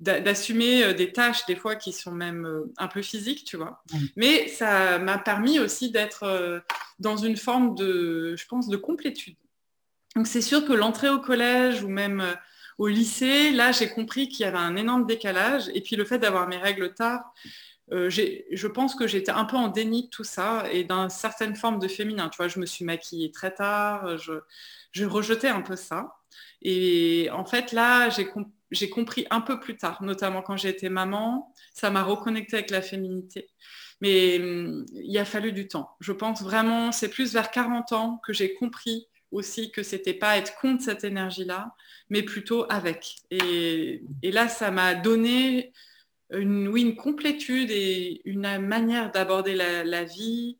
d'assumer 0.00 0.84
euh, 0.84 0.92
des 0.94 1.12
tâches 1.12 1.44
des 1.46 1.56
fois 1.56 1.76
qui 1.76 1.92
sont 1.92 2.12
même 2.12 2.48
un 2.78 2.88
peu 2.88 3.02
physiques, 3.02 3.44
tu 3.44 3.56
vois. 3.56 3.82
Mais 4.16 4.48
ça 4.48 4.98
m'a 4.98 5.18
permis 5.18 5.58
aussi 5.58 5.90
d'être 5.90 6.62
dans 6.98 7.16
une 7.16 7.36
forme 7.36 7.74
de, 7.74 8.34
je 8.36 8.46
pense, 8.46 8.68
de 8.68 8.76
complétude. 8.76 9.36
Donc 10.16 10.28
c'est 10.28 10.42
sûr 10.42 10.64
que 10.64 10.72
l'entrée 10.72 11.08
au 11.08 11.18
collège 11.18 11.82
ou 11.82 11.88
même 11.88 12.22
au 12.78 12.88
lycée, 12.88 13.50
là 13.50 13.72
j'ai 13.72 13.88
compris 13.88 14.28
qu'il 14.28 14.44
y 14.44 14.48
avait 14.48 14.58
un 14.58 14.76
énorme 14.76 15.06
décalage 15.06 15.70
et 15.74 15.80
puis 15.80 15.96
le 15.96 16.04
fait 16.04 16.18
d'avoir 16.18 16.48
mes 16.48 16.56
règles 16.56 16.94
tard, 16.94 17.32
euh, 17.92 18.08
je 18.08 18.66
pense 18.66 18.94
que 18.94 19.06
j'étais 19.06 19.30
un 19.30 19.44
peu 19.44 19.56
en 19.56 19.68
déni 19.68 20.04
de 20.04 20.08
tout 20.08 20.24
ça 20.24 20.64
et 20.72 20.84
d'une 20.84 21.10
certaine 21.10 21.54
forme 21.54 21.78
de 21.78 21.88
féminin. 21.88 22.28
Tu 22.30 22.38
vois, 22.38 22.48
je 22.48 22.58
me 22.58 22.66
suis 22.66 22.84
maquillée 22.84 23.30
très 23.30 23.52
tard, 23.52 24.16
je, 24.16 25.04
rejetais 25.04 25.48
un 25.48 25.60
peu 25.60 25.76
ça. 25.76 26.16
Et 26.62 27.28
en 27.32 27.44
fait, 27.44 27.72
là, 27.72 28.08
j'ai 28.70 28.88
compris 28.90 29.26
un 29.30 29.40
peu 29.40 29.60
plus 29.60 29.76
tard, 29.76 30.02
notamment 30.02 30.40
quand 30.42 30.56
j'ai 30.56 30.70
été 30.70 30.88
maman, 30.88 31.52
ça 31.74 31.90
m'a 31.90 32.02
reconnecté 32.02 32.56
avec 32.56 32.70
la 32.70 32.80
féminité. 32.80 33.50
Mais 34.00 34.38
hum, 34.40 34.86
il 34.94 35.16
a 35.18 35.24
fallu 35.24 35.52
du 35.52 35.68
temps. 35.68 35.90
Je 36.00 36.12
pense 36.12 36.42
vraiment, 36.42 36.90
c'est 36.90 37.08
plus 37.08 37.32
vers 37.34 37.50
40 37.50 37.92
ans 37.92 38.20
que 38.24 38.32
j'ai 38.32 38.54
compris 38.54 39.08
aussi 39.30 39.72
que 39.72 39.82
c'était 39.82 40.14
pas 40.14 40.38
être 40.38 40.56
contre 40.60 40.82
cette 40.82 41.04
énergie-là, 41.04 41.74
mais 42.08 42.22
plutôt 42.22 42.66
avec. 42.70 43.16
et 43.30 44.00
là, 44.22 44.48
ça 44.48 44.70
m'a 44.70 44.94
donné 44.94 45.72
une, 46.32 46.68
oui, 46.68 46.82
une 46.82 46.96
complétude 46.96 47.70
et 47.70 48.22
une 48.24 48.58
manière 48.58 49.10
d'aborder 49.10 49.54
la, 49.54 50.04
vie, 50.04 50.58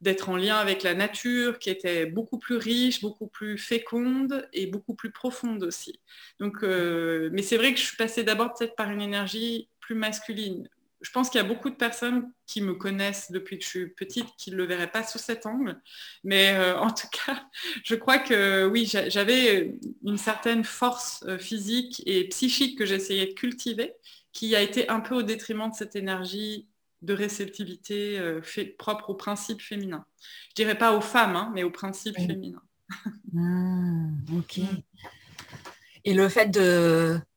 d'être 0.00 0.28
en 0.28 0.36
lien 0.36 0.56
avec 0.56 0.82
la 0.82 0.94
nature 0.94 1.58
qui 1.58 1.70
était 1.70 2.06
beaucoup 2.06 2.38
plus 2.38 2.56
riche, 2.56 3.00
beaucoup 3.00 3.28
plus 3.28 3.58
féconde 3.58 4.48
et 4.52 4.66
beaucoup 4.66 4.94
plus 4.94 5.12
profonde 5.12 5.62
aussi. 5.62 6.00
Donc, 6.40 6.62
euh, 6.62 7.30
mais 7.32 7.42
c'est 7.42 7.56
vrai 7.56 7.72
que 7.72 7.78
je 7.78 7.84
suis 7.84 7.96
passée 7.96 8.24
d'abord 8.24 8.54
peut-être 8.54 8.74
par 8.74 8.90
une 8.90 9.02
énergie 9.02 9.68
plus 9.80 9.94
masculine. 9.94 10.68
je 11.00 11.10
pense 11.10 11.28
qu'il 11.28 11.40
y 11.40 11.44
a 11.44 11.46
beaucoup 11.46 11.68
de 11.68 11.74
personnes 11.74 12.32
qui 12.46 12.60
me 12.60 12.74
connaissent 12.74 13.32
depuis 13.32 13.58
que 13.58 13.64
je 13.64 13.68
suis 13.68 13.88
petite 13.88 14.28
qui 14.38 14.52
ne 14.52 14.56
le 14.56 14.64
verraient 14.64 14.90
pas 14.90 15.02
sous 15.02 15.18
cet 15.18 15.46
angle. 15.46 15.80
Mais 16.24 16.52
euh, 16.54 16.78
en 16.78 16.90
tout 16.90 17.08
cas, 17.26 17.44
je 17.84 17.94
crois 17.94 18.18
que 18.18 18.66
oui, 18.66 18.86
j'avais 18.86 19.78
une 20.04 20.18
certaine 20.18 20.64
force 20.64 21.24
euh, 21.28 21.38
physique 21.38 22.02
et 22.06 22.28
psychique 22.28 22.78
que 22.78 22.86
j'essayais 22.86 23.26
de 23.26 23.34
cultiver, 23.34 23.94
qui 24.32 24.56
a 24.56 24.60
été 24.60 24.88
un 24.88 25.00
peu 25.00 25.14
au 25.14 25.22
détriment 25.22 25.70
de 25.70 25.74
cette 25.74 25.96
énergie 25.96 26.68
de 27.02 27.12
réceptivité 27.14 28.18
euh, 28.18 28.40
propre 28.78 29.10
au 29.10 29.14
principe 29.14 29.60
féminin. 29.60 30.04
Je 30.50 30.62
dirais 30.62 30.78
pas 30.78 30.96
aux 30.96 31.00
femmes, 31.00 31.36
hein, 31.36 31.50
mais 31.54 31.64
au 31.64 31.70
principe 31.70 32.16
féminin. 32.16 32.62
Hmm, 33.32 34.14
ok. 34.36 34.60
Et 36.04 36.14
le 36.14 36.28
fait 36.28 36.50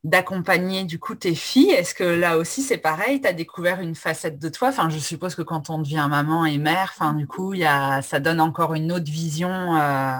d'accompagner 0.03 0.85
du 0.85 0.99
coup 0.99 1.13
tes 1.13 1.35
filles, 1.35 1.69
est-ce 1.71 1.93
que 1.93 2.03
là 2.03 2.37
aussi 2.37 2.63
c'est 2.63 2.79
pareil, 2.79 3.21
tu 3.21 3.27
as 3.27 3.33
découvert 3.33 3.79
une 3.79 3.93
facette 3.93 4.39
de 4.39 4.49
toi? 4.49 4.69
Enfin, 4.69 4.89
je 4.89 4.97
suppose 4.97 5.35
que 5.35 5.43
quand 5.43 5.69
on 5.69 5.79
devient 5.79 6.07
maman 6.09 6.45
et 6.45 6.57
mère, 6.57 6.91
enfin 6.95 7.13
du 7.13 7.27
coup, 7.27 7.53
y 7.53 7.63
a, 7.63 8.01
ça 8.01 8.19
donne 8.19 8.41
encore 8.41 8.73
une 8.73 8.91
autre 8.91 9.11
vision 9.11 9.77
euh, 9.77 10.17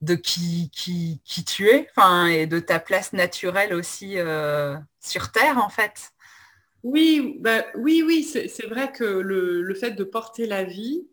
de 0.00 0.14
qui, 0.14 0.70
qui, 0.70 1.20
qui, 1.24 1.44
tu 1.44 1.68
es, 1.68 1.88
enfin, 1.90 2.26
et 2.26 2.46
de 2.46 2.58
ta 2.58 2.80
place 2.80 3.12
naturelle 3.12 3.74
aussi 3.74 4.18
euh, 4.18 4.76
sur 5.06 5.32
Terre 5.32 5.58
en 5.58 5.68
fait. 5.68 6.12
Oui, 6.82 7.36
bah, 7.40 7.64
oui, 7.74 8.02
oui, 8.06 8.22
c'est 8.22 8.66
vrai 8.66 8.92
que 8.92 9.04
le, 9.04 9.62
le, 9.62 9.74
fait 9.74 9.92
de 9.92 10.04
porter 10.04 10.46
la 10.46 10.62
vie, 10.62 11.04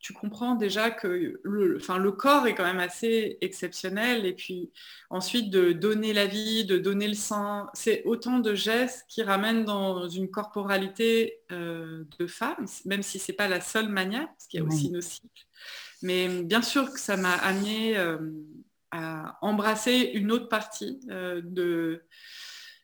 tu 0.00 0.12
comprends 0.12 0.54
déjà 0.54 0.90
que 0.90 1.38
le, 1.42 1.76
enfin, 1.76 1.98
le 1.98 2.12
corps 2.12 2.46
est 2.46 2.54
quand 2.54 2.64
même 2.64 2.78
assez 2.78 3.36
exceptionnel. 3.40 4.26
Et 4.26 4.32
puis 4.32 4.70
ensuite, 5.10 5.50
de 5.50 5.72
donner 5.72 6.12
la 6.12 6.26
vie, 6.26 6.64
de 6.64 6.78
donner 6.78 7.08
le 7.08 7.14
sein, 7.14 7.68
c'est 7.74 8.02
autant 8.04 8.38
de 8.38 8.54
gestes 8.54 9.04
qui 9.08 9.22
ramènent 9.22 9.64
dans 9.64 10.08
une 10.08 10.30
corporalité 10.30 11.40
euh, 11.50 12.04
de 12.18 12.26
femme, 12.26 12.66
même 12.84 13.02
si 13.02 13.18
ce 13.18 13.32
n'est 13.32 13.36
pas 13.36 13.48
la 13.48 13.60
seule 13.60 13.88
manière, 13.88 14.28
parce 14.28 14.46
qu'il 14.46 14.60
y 14.60 14.62
a 14.62 14.66
aussi 14.66 14.90
nos 14.90 15.00
cycles. 15.00 15.46
Mais 16.02 16.42
bien 16.42 16.62
sûr 16.62 16.92
que 16.92 17.00
ça 17.00 17.16
m'a 17.16 17.32
amené 17.32 17.98
euh, 17.98 18.18
à 18.92 19.36
embrasser 19.42 20.12
une 20.14 20.30
autre 20.30 20.48
partie 20.48 21.00
euh, 21.10 21.40
de 21.44 22.02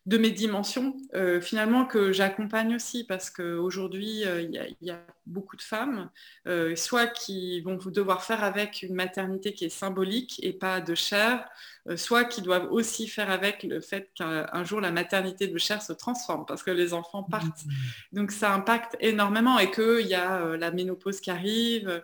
de 0.05 0.19
mes 0.19 0.29
dimensions, 0.29 0.95
euh, 1.15 1.41
finalement, 1.41 1.85
que 1.85 2.11
j'accompagne 2.11 2.75
aussi, 2.75 3.03
parce 3.03 3.31
qu'aujourd'hui, 3.31 4.23
euh, 4.25 4.41
il 4.41 4.87
y, 4.87 4.91
a 4.91 4.99
beaucoup 5.25 5.55
de 5.55 5.63
femmes, 5.63 6.11
euh, 6.47 6.75
soit 6.75 7.07
qui 7.07 7.59
vont 7.61 7.79
devoir 7.87 8.23
faire 8.23 8.43
avec 8.43 8.83
une 8.83 8.93
maternité 8.93 9.53
qui 9.53 9.65
est 9.65 9.69
symbolique 9.69 10.39
et 10.43 10.53
pas 10.53 10.79
de 10.79 10.93
chair, 10.93 11.49
soit 11.95 12.25
qui 12.25 12.41
doivent 12.41 12.71
aussi 12.71 13.07
faire 13.07 13.31
avec 13.31 13.63
le 13.63 13.79
fait 13.79 14.09
qu'un 14.15 14.63
jour 14.63 14.81
la 14.81 14.91
maternité 14.91 15.47
de 15.47 15.57
chair 15.57 15.81
se 15.81 15.93
transforme, 15.93 16.45
parce 16.47 16.63
que 16.63 16.71
les 16.71 16.93
enfants 16.93 17.25
mmh. 17.27 17.31
partent. 17.31 17.63
Donc 18.11 18.31
ça 18.31 18.53
impacte 18.53 18.95
énormément 18.99 19.59
et 19.59 19.69
qu'il 19.69 20.07
y 20.07 20.15
a 20.15 20.55
la 20.57 20.71
ménopause 20.71 21.19
qui 21.19 21.29
arrive. 21.29 22.03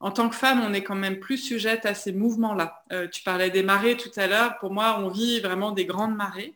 En 0.00 0.10
tant 0.10 0.28
que 0.28 0.36
femme, 0.36 0.62
on 0.62 0.74
est 0.74 0.82
quand 0.82 0.96
même 0.96 1.18
plus 1.18 1.38
sujette 1.38 1.86
à 1.86 1.94
ces 1.94 2.12
mouvements-là. 2.12 2.84
tu 3.10 3.22
parlais 3.22 3.50
des 3.50 3.62
marées 3.62 3.96
tout 3.96 4.12
à 4.16 4.26
l'heure. 4.26 4.58
Pour 4.58 4.70
moi, 4.70 4.98
on 5.00 5.08
vit 5.08 5.40
vraiment 5.40 5.72
des 5.72 5.86
grandes 5.86 6.14
marées 6.14 6.54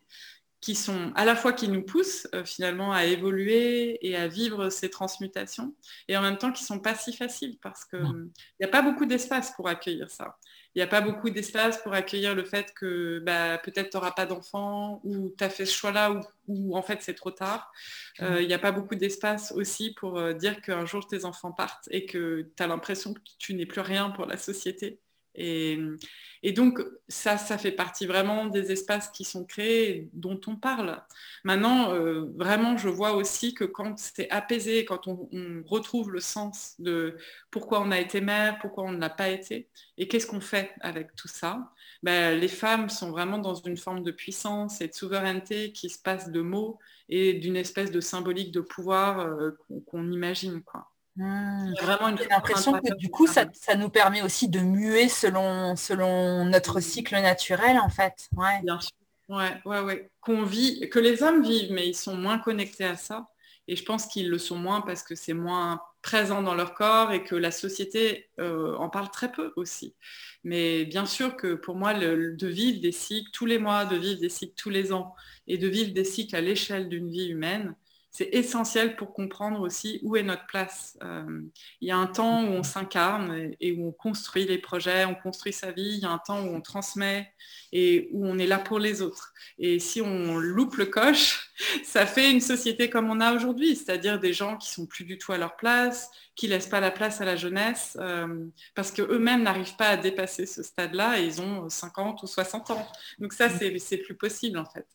qui 0.61 0.75
sont 0.75 1.13
à 1.15 1.25
la 1.25 1.37
fois 1.37 1.53
qui 1.53 1.69
nous 1.69 1.83
poussent 1.83 2.27
euh, 2.35 2.45
finalement 2.45 2.93
à 2.93 3.05
évoluer 3.05 3.99
et 4.07 4.17
à 4.17 4.27
vivre 4.27 4.71
ces 4.71 4.91
transmutations, 4.91 5.75
et 6.09 6.17
en 6.17 6.23
même 6.23 6.39
temps 6.39 6.53
qui 6.53 6.65
sont 6.65 6.81
pas 6.81 6.95
si 6.95 7.13
faciles 7.13 7.59
parce 7.63 7.85
qu'il 7.85 8.31
n'y 8.61 8.67
a 8.67 8.69
pas 8.69 8.83
beaucoup 8.83 9.07
d'espace 9.07 9.53
pour 9.55 9.69
accueillir 9.69 10.11
ça. 10.11 10.39
Il 10.75 10.81
n'y 10.81 10.83
a 10.83 10.89
pas 10.89 11.01
beaucoup 11.01 11.31
d'espace 11.31 11.83
pour 11.83 11.95
accueillir 11.95 12.35
le 12.35 12.45
fait 12.45 12.75
que 12.75 13.21
bah, 13.21 13.57
peut-être 13.57 13.89
tu 13.89 13.97
n'auras 13.97 14.11
pas 14.11 14.27
d'enfant 14.27 15.01
ou 15.05 15.35
tu 15.37 15.43
as 15.43 15.49
fait 15.49 15.65
ce 15.65 15.75
choix-là 15.75 16.21
ou, 16.49 16.77
en 16.77 16.83
fait 16.83 17.01
c'est 17.01 17.15
trop 17.15 17.31
tard. 17.31 17.73
Euh, 18.21 18.43
il 18.43 18.47
n'y 18.49 18.53
a 18.53 18.59
pas 18.59 18.73
beaucoup 18.73 18.95
d'espace 18.95 19.53
aussi 19.53 19.95
pour 19.95 20.19
euh, 20.19 20.35
dire 20.35 20.61
qu'un 20.61 20.85
jour 20.85 21.07
tes 21.07 21.25
enfants 21.25 21.53
partent 21.53 21.89
et 21.91 22.05
que 22.05 22.51
tu 22.57 22.63
as 22.63 22.67
l'impression 22.67 23.15
que 23.15 23.21
tu 23.39 23.55
n'es 23.55 23.65
plus 23.65 23.81
rien 23.81 24.11
pour 24.11 24.27
la 24.27 24.37
société. 24.37 25.01
Et, 25.37 26.53
donc, 26.53 26.81
ça, 27.09 27.39
ça 27.39 27.59
fait 27.59 27.73
partie 27.73 28.07
vraiment 28.07 28.47
des 28.47 28.71
espaces 28.71 29.09
qui 29.11 29.25
sont 29.25 29.45
créés, 29.45 30.09
dont 30.13 30.41
on 30.47 30.57
parle. 30.57 31.03
Maintenant, 31.45 31.93
euh, 31.93 32.27
vraiment, 32.37 32.77
je 32.77 32.89
vois 32.89 33.13
aussi 33.13 33.53
que 33.55 33.65
quand 33.65 33.99
c'est 33.99 34.31
apaisé, 34.31 34.85
quand 34.85 35.09
on, 35.09 35.29
retrouve 35.67 36.11
le 36.13 36.21
sens 36.21 36.75
de 36.79 37.17
pourquoi 37.51 37.81
on 37.81 37.91
a 37.91 37.99
été 37.99 38.21
mère, 38.21 38.59
pourquoi 38.61 38.85
on 38.85 38.93
ne 38.93 39.01
l'a 39.01 39.11
pas 39.11 39.29
été, 39.29 39.69
et 39.99 40.09
qu'est-ce 40.09 40.27
qu'on 40.27 40.41
fait 40.41 40.73
avec 40.81 41.15
tout 41.17 41.29
ça, 41.29 41.73
ben, 42.03 42.39
les 42.39 42.49
femmes 42.49 42.89
sont 42.89 43.11
vraiment 43.11 43.39
dans 43.39 43.55
une 43.55 43.77
forme 43.77 44.03
de 44.03 44.13
puissance 44.13 44.81
et 44.81 44.89
de 44.89 44.95
souveraineté 44.95 45.73
qui 45.73 45.89
se 45.91 45.99
passe 46.01 46.31
de 46.31 46.41
mots 46.41 46.79
et 47.09 47.35
d'une 47.35 47.57
espèce 47.57 47.91
de 47.91 48.01
symbolique 48.01 48.53
de 48.53 48.61
pouvoir 48.61 49.21
euh, 49.21 49.51
qu'on 49.87 50.11
imagine. 50.11 50.63
Quoi. 50.63 50.89
Mmh. 51.17 51.73
vraiment 51.81 52.09
une 52.09 52.19
l'impression 52.29 52.75
que 52.75 52.95
du 52.95 53.09
coup, 53.09 53.27
ça, 53.27 53.47
nous 53.77 53.89
permet 53.89 54.23
aussi 54.23 54.49
de 54.49 54.61
muer 54.61 55.09
selon, 55.09 55.75
selon 55.75 56.45
notre 56.45 56.81
cycle 56.81 57.15
naturel, 57.15 57.79
en 57.79 57.89
fait. 57.89 58.29
Ouais. 58.37 58.61
Bien 58.63 58.79
sûr. 58.81 58.93
Ouais, 59.29 59.61
ouais, 59.65 59.81
ouais. 59.81 60.11
Qu'on 60.21 60.43
vit, 60.43 60.89
que 60.91 60.99
les 60.99 61.23
hommes 61.23 61.43
vivent, 61.43 61.73
mais 61.73 61.89
ils 61.89 61.97
sont 61.97 62.17
moins 62.17 62.39
connectés 62.39 62.85
à 62.85 62.97
ça. 62.97 63.29
Et 63.69 63.75
je 63.75 63.85
pense 63.85 64.07
qu'ils 64.07 64.31
le 64.31 64.39
sont 64.39 64.57
moins 64.57 64.81
parce 64.81 65.03
que 65.03 65.17
c'est 65.17 65.35
moins 65.35 65.81
présent 66.03 66.41
dans 66.41 66.55
leur 66.55 66.75
corps 66.75 67.11
et 67.11 67.25
que 67.25 67.35
la 67.35 67.51
société 67.51 68.31
euh, 68.39 68.77
en 68.77 68.89
parle 68.89 69.11
très 69.11 69.33
peu 69.33 69.53
aussi. 69.57 69.97
Mais 70.45 70.85
bien 70.85 71.05
sûr 71.05 71.37
que 71.37 71.55
pour 71.55 71.75
moi, 71.75 71.93
de 71.95 72.47
vivre 72.47 72.81
des 72.81 72.93
cycles 72.93 73.31
tous 73.33 73.47
les 73.47 73.59
mois, 73.59 73.85
de 73.85 73.97
vivre 73.97 74.21
des 74.21 74.29
cycles 74.29 74.55
tous 74.57 74.71
les 74.71 74.93
ans 74.93 75.17
et 75.49 75.59
de 75.59 75.67
vivre 75.67 75.93
des 75.93 76.05
cycles 76.05 76.37
à 76.37 76.41
l'échelle 76.41 76.89
d'une 76.89 77.11
vie 77.11 77.27
humaine, 77.27 77.75
c'est 78.17 78.31
essentiel 78.33 78.97
pour 78.97 79.13
comprendre 79.13 79.61
aussi 79.61 80.01
où 80.03 80.17
est 80.17 80.23
notre 80.23 80.47
place. 80.47 80.97
Euh, 81.03 81.43
il 81.83 81.89
y 81.89 81.91
a 81.91 81.99
un 81.99 82.07
temps 82.07 82.45
où 82.45 82.47
on 82.47 82.63
s'incarne 82.63 83.53
et, 83.61 83.73
où 83.73 83.89
on 83.89 83.93
construit 83.93 84.47
les 84.47 84.57
projets, 84.57 85.05
on 85.05 85.15
construit 85.15 85.53
sa 85.53 85.71
vie. 85.71 85.97
Il 85.97 85.99
y 85.99 86.07
a 86.07 86.11
un 86.11 86.19
temps 86.19 86.43
où 86.43 86.49
on 86.49 86.63
transmet 86.63 87.31
et 87.73 88.09
où 88.13 88.27
on 88.27 88.39
est 88.39 88.47
là 88.47 88.59
pour 88.59 88.79
les 88.79 89.03
autres. 89.03 89.35
Et 89.59 89.79
si 89.81 90.01
on 90.01 90.39
loupe 90.39 90.77
le 90.77 90.87
coche, 90.87 91.51
ça 91.85 92.07
fait 92.07 92.31
une 92.31 92.41
société 92.41 92.89
comme 92.89 93.11
on 93.11 93.21
a 93.21 93.35
aujourd'hui, 93.35 93.77
c'est-à-dire 93.77 94.19
des 94.19 94.33
gens 94.33 94.57
qui 94.57 94.71
sont 94.71 94.87
plus 94.87 95.05
du 95.05 95.19
tout 95.19 95.33
à 95.33 95.37
leur 95.37 95.55
place, 95.57 96.11
qui 96.37 96.47
laissent 96.47 96.69
pas 96.69 96.81
la 96.81 96.91
place 96.91 97.21
à 97.21 97.27
la 97.27 97.37
jeunesse, 97.37 97.99
euh, 98.01 98.47
parce 98.75 98.93
qu'eux-mêmes 98.93 99.43
n'arrivent 99.43 99.77
pas 99.77 99.89
à 99.91 99.97
dépasser 99.99 100.47
ce 100.47 100.63
stade-là 100.63 101.21
et 101.21 101.27
ils 101.27 101.43
ont 101.43 101.69
50 101.69 102.23
ou 102.23 102.27
60 102.27 102.71
ans. 102.71 102.89
Donc 103.19 103.35
ça, 103.35 103.51
c'est 103.51 103.99
plus 103.99 104.17
possible 104.17 104.57
en 104.57 104.65
fait. 104.65 104.87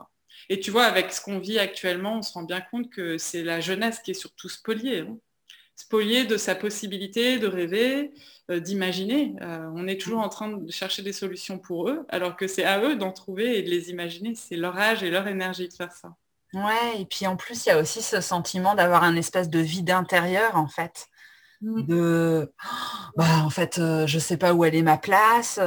Et 0.50 0.60
tu 0.60 0.72
vois, 0.72 0.86
avec 0.86 1.12
ce 1.12 1.22
qu'on 1.22 1.40
vit 1.40 1.60
actuellement, 1.60 2.18
on 2.18 2.22
se 2.22 2.34
rend 2.34 2.44
bien 2.44 2.62
compte 2.62 2.90
que 2.90 3.18
c'est 3.18 3.44
la 3.44 3.60
jeunesse 3.60 4.00
qui 4.00 4.12
est 4.12 4.16
surtout 4.16 4.50
spoliée. 4.50 5.00
Hein. 5.00 5.18
Spoliée 5.76 6.26
de 6.26 6.38
sa 6.38 6.54
possibilité 6.56 7.40
de 7.40 7.48
rêver, 7.48 8.12
euh, 8.52 8.60
d'imaginer. 8.60 9.36
Euh, 9.42 9.70
on 9.76 9.88
est 9.88 10.00
toujours 10.00 10.20
en 10.20 10.30
train 10.30 10.50
de 10.50 10.72
chercher 10.72 11.02
des 11.02 11.14
solutions 11.14 11.58
pour 11.58 11.90
eux, 11.90 12.06
alors 12.10 12.36
que 12.36 12.48
c'est 12.48 12.66
à 12.66 12.82
eux 12.84 12.96
d'en 12.96 13.12
trouver 13.12 13.58
et 13.58 13.64
de 13.64 13.70
les 13.70 13.90
imaginer. 13.90 14.36
C'est 14.36 14.58
leur 14.58 14.78
âge 14.78 15.04
et 15.04 15.10
leur 15.10 15.28
énergie 15.28 15.68
de 15.68 15.74
faire 15.74 15.92
ça. 15.92 16.16
Ouais, 16.54 17.00
et 17.00 17.06
puis 17.06 17.26
en 17.28 17.38
plus, 17.38 17.66
il 17.66 17.70
y 17.70 17.72
a 17.72 17.80
aussi 17.80 18.02
ce 18.02 18.20
sentiment 18.20 18.76
d'avoir 18.76 19.04
un 19.04 19.16
espèce 19.16 19.50
de 19.50 19.60
vide 19.60 19.92
intérieur, 19.92 20.58
en 20.58 20.68
fait. 20.68 21.08
Mmh. 21.62 21.82
De, 21.84 22.54
bah, 23.16 23.44
en 23.46 23.50
fait, 23.50 23.78
euh, 23.78 24.06
je 24.06 24.16
ne 24.16 24.22
sais 24.22 24.38
pas 24.38 24.54
où 24.54 24.66
elle 24.66 24.76
est 24.76 24.82
ma 24.82 24.98
place 24.98 25.60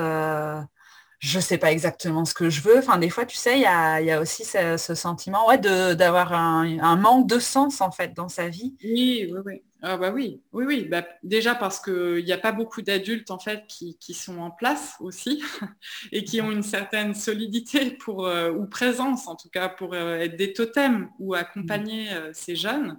je 1.20 1.40
sais 1.40 1.58
pas 1.58 1.72
exactement 1.72 2.24
ce 2.24 2.34
que 2.34 2.50
je 2.50 2.60
veux. 2.60 2.78
Enfin, 2.78 2.98
des 2.98 3.10
fois, 3.10 3.24
tu 3.26 3.36
sais, 3.36 3.58
il 3.58 3.62
y 3.62 3.66
a, 3.66 4.20
aussi 4.20 4.44
ce, 4.44 4.94
sentiment 4.94 5.48
ouais, 5.48 5.58
d'avoir 5.58 6.32
un, 6.32 6.96
manque 6.96 7.28
de 7.28 7.38
sens 7.38 7.80
en 7.80 7.90
fait 7.90 8.14
dans 8.14 8.28
sa 8.28 8.48
vie. 8.48 8.74
Oui, 8.82 9.30
oui, 9.32 9.40
oui. 9.44 9.62
Ah 9.86 9.98
bah 9.98 10.10
oui, 10.10 10.40
oui, 10.52 10.64
oui. 10.66 10.88
Bah, 10.88 11.06
déjà 11.22 11.54
parce 11.54 11.78
qu'il 11.78 12.24
n'y 12.24 12.32
a 12.32 12.38
pas 12.38 12.52
beaucoup 12.52 12.80
d'adultes 12.80 13.30
en 13.30 13.38
fait 13.38 13.66
qui, 13.66 14.14
sont 14.14 14.38
en 14.38 14.50
place 14.50 14.94
aussi 14.98 15.42
et 16.12 16.24
qui 16.24 16.40
ont 16.40 16.50
une 16.50 16.62
certaine 16.62 17.14
solidité 17.14 17.90
pour, 17.90 18.26
euh, 18.26 18.50
ou 18.50 18.64
présence 18.66 19.28
en 19.28 19.36
tout 19.36 19.50
cas 19.50 19.68
pour 19.68 19.92
euh, 19.92 20.16
être 20.16 20.36
des 20.36 20.54
totems 20.54 21.10
ou 21.18 21.34
accompagner 21.34 22.10
euh, 22.14 22.30
ces 22.32 22.56
jeunes. 22.56 22.98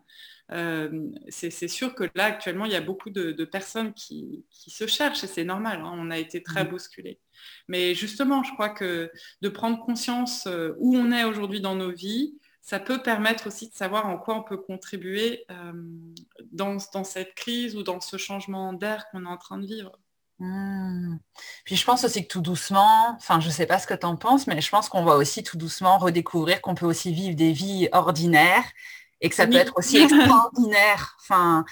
C'est 0.50 1.68
sûr 1.68 1.96
que 1.96 2.04
là 2.16 2.26
actuellement 2.26 2.66
il 2.66 2.72
y 2.72 2.76
a 2.76 2.82
beaucoup 2.82 3.10
de, 3.10 3.46
personnes 3.46 3.94
qui, 3.94 4.46
se 4.50 4.88
cherchent 4.88 5.24
et 5.24 5.28
c'est 5.28 5.44
normal, 5.44 5.82
hein. 5.82 5.92
on 5.96 6.12
a 6.12 6.18
été 6.18 6.44
très 6.44 6.64
mmh. 6.64 6.70
bousculés. 6.70 7.20
Mais 7.68 7.96
justement, 7.96 8.44
je 8.44 8.52
crois 8.54 8.70
que 8.70 9.12
de 9.42 9.50
prendre 9.50 9.84
conscience 9.84 10.48
euh, 10.48 10.74
où 10.80 10.96
on 10.96 11.12
est 11.12 11.24
aujourd'hui 11.24 11.62
dans 11.62 11.76
nos 11.76 11.92
vies, 11.92 12.38
ça 12.62 12.80
peut 12.80 13.02
permettre 13.02 13.48
aussi 13.48 13.70
de 13.70 13.76
savoir 13.76 14.08
en 14.08 14.18
quoi 14.18 14.36
on 14.36 14.44
peut 14.44 14.58
contribuer 14.58 15.46
euh, 15.52 15.74
dans, 16.52 16.80
cette 17.04 17.36
crise 17.36 17.76
ou 17.76 17.84
dans 17.84 18.02
ce 18.02 18.18
changement 18.18 18.74
d'air 18.74 19.08
qu'on 19.12 19.26
est 19.26 19.30
en 19.30 19.38
train 19.38 19.60
de 19.60 19.68
vivre. 19.68 19.92
Mmh. 20.40 21.18
Puis 21.64 21.76
je 21.76 21.86
pense 21.86 22.04
aussi 22.04 22.24
que 22.24 22.28
tout 22.28 22.42
doucement, 22.42 23.16
enfin 23.16 23.40
je 23.40 23.48
ne 23.48 23.52
sais 23.52 23.68
pas 23.68 23.80
ce 23.80 23.88
que 23.88 23.94
tu 23.94 24.06
en 24.06 24.18
penses, 24.18 24.48
mais 24.48 24.60
je 24.60 24.70
pense 24.70 24.90
qu'on 24.90 25.06
va 25.06 25.16
aussi 25.16 25.44
tout 25.44 25.58
doucement 25.58 25.98
redécouvrir 25.98 26.62
qu'on 26.62 26.76
peut 26.76 26.88
aussi 26.88 27.14
vivre 27.14 27.36
des 27.36 27.54
vies 27.54 27.88
ordinaires 27.94 28.66
et 29.26 29.30
que 29.30 29.36
ça 29.36 29.48
peut 29.48 29.56
être 29.56 29.74
aussi 29.76 29.98
extraordinaire. 29.98 31.18
Enfin, 31.20 31.66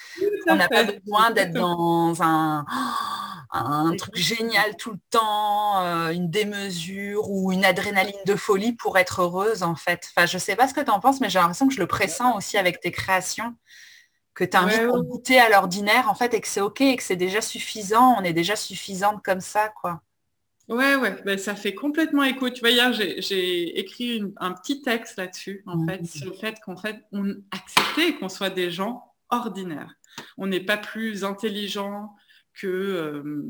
on 0.47 0.55
n'a 0.55 0.67
pas 0.67 0.83
besoin 0.83 1.29
d'être 1.29 1.53
dans 1.53 2.15
un 2.23 2.65
un 3.51 3.95
truc 3.95 4.15
génial 4.15 4.75
tout 4.77 4.93
le 4.93 4.99
temps, 5.11 5.85
euh, 5.85 6.09
une 6.09 6.31
démesure 6.31 7.29
ou 7.29 7.51
une 7.51 7.63
adrénaline 7.63 8.23
de 8.25 8.35
folie 8.35 8.73
pour 8.73 8.97
être 8.97 9.21
heureuse 9.21 9.61
en 9.61 9.75
fait. 9.75 10.09
Enfin, 10.15 10.25
je 10.25 10.39
sais 10.39 10.55
pas 10.55 10.67
ce 10.67 10.73
que 10.73 10.81
tu 10.81 10.89
en 10.89 10.99
penses, 10.99 11.21
mais 11.21 11.29
j'ai 11.29 11.37
l'impression 11.37 11.67
que 11.67 11.75
je 11.75 11.79
le 11.79 11.85
pressens 11.85 12.35
aussi 12.35 12.57
avec 12.57 12.79
tes 12.79 12.91
créations, 12.91 13.53
que 14.33 14.43
tu 14.43 14.57
as 14.57 14.63
envie 14.63 14.79
de 14.79 14.87
goûter 14.87 15.39
à 15.39 15.49
l'ordinaire 15.49 16.09
en 16.09 16.15
fait 16.15 16.33
et 16.33 16.41
que 16.41 16.47
c'est 16.47 16.61
ok 16.61 16.81
et 16.81 16.95
que 16.95 17.03
c'est 17.03 17.15
déjà 17.15 17.41
suffisant, 17.41 18.15
on 18.17 18.23
est 18.23 18.33
déjà 18.33 18.55
suffisante 18.55 19.21
comme 19.23 19.41
ça, 19.41 19.69
quoi. 19.79 20.01
Ouais, 20.73 20.95
ouais, 20.95 21.21
ben, 21.23 21.37
ça 21.37 21.55
fait 21.55 21.75
complètement 21.75 22.23
écho. 22.23 22.49
Tu 22.49 22.61
vois, 22.61 22.71
hier, 22.71 22.91
j'ai 22.93 23.79
écrit 23.79 24.23
un 24.37 24.51
petit 24.53 24.81
texte 24.81 25.17
là-dessus, 25.17 25.61
en 25.67 25.77
mmh. 25.77 25.87
fait, 25.87 26.05
sur 26.05 26.31
le 26.31 26.33
fait 26.33 26.55
qu'en 26.65 26.75
fait, 26.75 27.05
on 27.11 27.35
acceptait 27.51 28.15
qu'on 28.15 28.29
soit 28.29 28.49
des 28.49 28.71
gens 28.71 29.13
ordinaires. 29.29 29.93
On 30.37 30.47
n'est 30.47 30.59
pas 30.59 30.77
plus 30.77 31.23
intelligent 31.23 32.15
que 32.53 32.67
euh, 32.67 33.43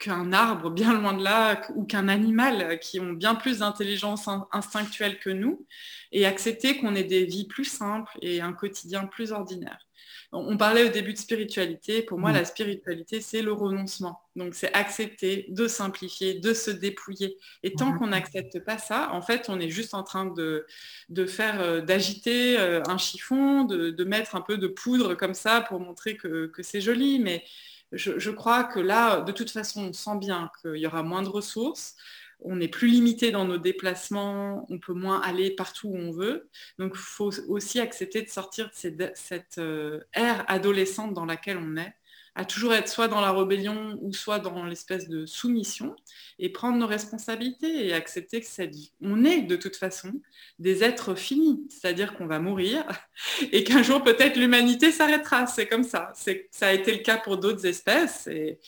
qu'un 0.00 0.32
arbre 0.32 0.70
bien 0.70 0.98
loin 0.98 1.12
de 1.12 1.22
là 1.22 1.60
ou 1.74 1.84
qu'un 1.84 2.08
animal 2.08 2.78
qui 2.80 3.00
ont 3.00 3.12
bien 3.12 3.34
plus 3.34 3.58
d'intelligence 3.58 4.28
instinctuelle 4.50 5.18
que 5.18 5.30
nous 5.30 5.66
et 6.10 6.26
accepter 6.26 6.78
qu'on 6.78 6.94
ait 6.94 7.04
des 7.04 7.24
vies 7.24 7.46
plus 7.46 7.64
simples 7.64 8.12
et 8.22 8.40
un 8.40 8.52
quotidien 8.52 9.06
plus 9.06 9.32
ordinaire. 9.32 9.86
On 10.34 10.56
parlait 10.56 10.84
au 10.84 10.88
début 10.88 11.12
de 11.12 11.18
spiritualité. 11.18 12.00
Pour 12.00 12.18
moi, 12.18 12.30
mm. 12.30 12.34
la 12.34 12.44
spiritualité, 12.46 13.20
c'est 13.20 13.42
le 13.42 13.52
renoncement. 13.52 14.22
Donc, 14.34 14.54
c'est 14.54 14.72
accepter 14.72 15.44
de 15.50 15.68
simplifier, 15.68 16.34
de 16.34 16.54
se 16.54 16.70
dépouiller. 16.70 17.36
Et 17.62 17.74
tant 17.74 17.92
qu'on 17.98 18.06
n'accepte 18.06 18.58
pas 18.60 18.78
ça, 18.78 19.10
en 19.12 19.20
fait, 19.20 19.50
on 19.50 19.60
est 19.60 19.68
juste 19.68 19.92
en 19.92 20.02
train 20.02 20.24
de, 20.24 20.64
de 21.10 21.26
faire, 21.26 21.60
euh, 21.60 21.82
d'agiter 21.82 22.58
euh, 22.58 22.80
un 22.88 22.96
chiffon, 22.96 23.64
de, 23.64 24.04
mettre 24.04 24.34
un 24.34 24.40
peu 24.40 24.56
de 24.56 24.68
poudre 24.68 25.14
comme 25.14 25.34
ça 25.34 25.60
pour 25.60 25.80
montrer 25.80 26.16
que, 26.16 26.46
que 26.46 26.62
c'est 26.62 26.80
joli. 26.80 27.18
Mais 27.18 27.44
je, 27.92 28.30
crois 28.30 28.64
que 28.64 28.80
là, 28.80 29.20
de 29.20 29.32
toute 29.32 29.50
façon, 29.50 29.88
on 29.88 29.92
sent 29.92 30.18
bien 30.18 30.50
qu'il 30.60 30.76
y 30.76 30.86
aura 30.86 31.02
moins 31.02 31.22
de 31.22 31.28
ressources. 31.28 31.96
On 32.40 32.60
est 32.60 32.68
plus 32.68 32.88
limité 32.88 33.30
dans 33.30 33.44
nos 33.44 33.58
déplacements, 33.58 34.66
on 34.68 34.78
peut 34.78 34.94
moins 34.94 35.20
aller 35.20 35.50
partout 35.54 35.88
où 35.88 35.96
on 35.96 36.10
veut. 36.10 36.48
Donc, 36.78 36.92
il 36.94 37.00
faut 37.00 37.30
aussi 37.48 37.78
accepter 37.80 38.22
de 38.22 38.28
sortir 38.28 38.70
de 38.84 39.10
cette, 39.14 39.58
euh, 39.58 40.00
ère 40.12 40.44
adolescente 40.48 41.14
dans 41.14 41.24
laquelle 41.24 41.58
on 41.58 41.76
est 41.76 41.94
à 42.34 42.44
toujours 42.46 42.72
être 42.72 42.88
soit 42.88 43.08
dans 43.08 43.20
la 43.20 43.30
rébellion 43.30 43.98
ou 44.00 44.12
soit 44.12 44.38
dans 44.38 44.64
l'espèce 44.64 45.08
de 45.08 45.26
soumission 45.26 45.94
et 46.38 46.48
prendre 46.48 46.78
nos 46.78 46.86
responsabilités 46.86 47.86
et 47.86 47.92
accepter 47.92 48.40
que 48.40 48.46
cette 48.46 48.74
vie, 48.74 48.92
on 49.02 49.24
est 49.24 49.42
de 49.42 49.56
toute 49.56 49.76
façon 49.76 50.12
des 50.58 50.82
êtres 50.82 51.14
finis, 51.14 51.66
c'est-à-dire 51.68 52.14
qu'on 52.14 52.26
va 52.26 52.38
mourir 52.38 52.84
et 53.52 53.64
qu'un 53.64 53.82
jour 53.82 54.02
peut-être 54.02 54.36
l'humanité 54.36 54.92
s'arrêtera. 54.92 55.46
C'est 55.46 55.66
comme 55.66 55.84
ça. 55.84 56.12
Ça 56.14 56.68
a 56.68 56.72
été 56.72 56.92
le 56.92 57.02
cas 57.02 57.18
pour 57.18 57.36
d'autres 57.36 57.66
espèces 57.66 58.26
et, 58.28 58.58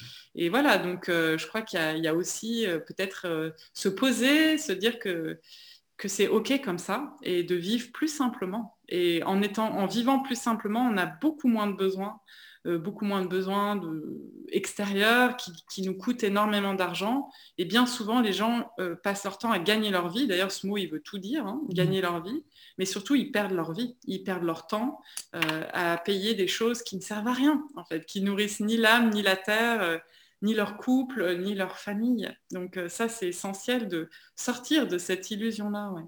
voilà. 0.51 0.79
Donc 0.79 1.09
euh, 1.09 1.39
je 1.39 1.47
crois 1.47 1.63
qu'il 1.63 1.81
y, 1.99 2.09
a 2.09 2.15
aussi 2.15 2.67
euh, 2.67 2.79
peut-être 2.79 3.27
euh, 3.27 3.51
se 3.73 3.89
poser, 3.89 4.59
se 4.59 4.73
dire 4.73 4.99
que 4.99 5.39
que 5.97 6.09
c'est 6.09 6.27
ok 6.27 6.61
comme 6.63 6.79
ça 6.79 7.15
et 7.23 7.45
de 7.45 7.55
vivre 7.55 7.93
plus 7.93 8.09
simplement. 8.09 8.77
Et 8.89 9.23
en 9.23 9.41
étant, 9.43 9.73
en 9.73 9.87
vivant 9.87 10.19
plus 10.21 10.39
simplement, 10.39 10.81
on 10.81 10.97
a 10.97 11.07
beaucoup 11.07 11.49
moins 11.49 11.69
de 11.69 11.77
besoins 11.77 12.21
beaucoup 12.67 13.05
moins 13.05 13.23
de 13.23 13.29
besoins 13.29 13.77
de, 13.77 14.25
extérieurs 14.55 15.37
qui, 15.37 15.83
nous 15.83 15.95
coûtent 15.95 16.25
énormément 16.25 16.75
d'argent. 16.75 17.31
Et 17.59 17.65
bien 17.65 17.87
souvent, 17.87 18.21
les 18.21 18.33
gens 18.33 18.71
euh, 18.79 18.95
passent 18.95 19.25
leur 19.25 19.39
temps 19.39 19.51
à 19.51 19.59
gagner 19.59 19.91
leur 19.91 20.09
vie. 20.09 20.27
D'ailleurs, 20.27 20.53
ce 20.53 20.67
mot, 20.67 20.77
il 20.77 20.87
veut 20.87 21.01
tout 21.01 21.19
dire, 21.19 21.47
hein, 21.47 21.61
mmh. 21.69 21.75
gagner 21.75 22.01
leur 22.01 22.23
vie. 22.23 22.45
Mais 22.79 22.85
surtout, 22.85 23.15
ils 23.15 23.31
perdent 23.31 23.53
leur 23.53 23.73
vie. 23.73 23.97
Ils 24.07 24.23
perdent 24.23 24.45
leur 24.45 24.67
temps 24.67 25.01
euh, 25.35 25.41
à 25.73 25.97
payer 25.99 26.35
des 26.35 26.49
choses 26.49 26.83
qui 26.83 26.97
ne 26.97 27.01
servent 27.01 27.29
à 27.29 27.33
rien, 27.33 27.65
en 27.77 27.85
fait, 27.85 28.07
qui 28.07 28.23
nourrissent 28.23 28.61
ni 28.61 28.77
l'âme, 28.77 29.11
ni 29.11 29.23
la 29.23 29.37
terre 29.37 30.01
ni 30.43 30.53
leur 30.53 30.77
couple, 30.77 31.39
ni 31.39 31.55
leur 31.55 31.79
famille. 31.79 32.31
Donc 32.51 32.79
ça, 32.89 33.09
c'est 33.09 33.29
essentiel 33.29 33.89
de 33.89 34.11
sortir 34.37 34.87
de 34.87 34.99
cette 34.99 35.31
illusion-là. 35.31 35.91
Ouais. 35.93 36.03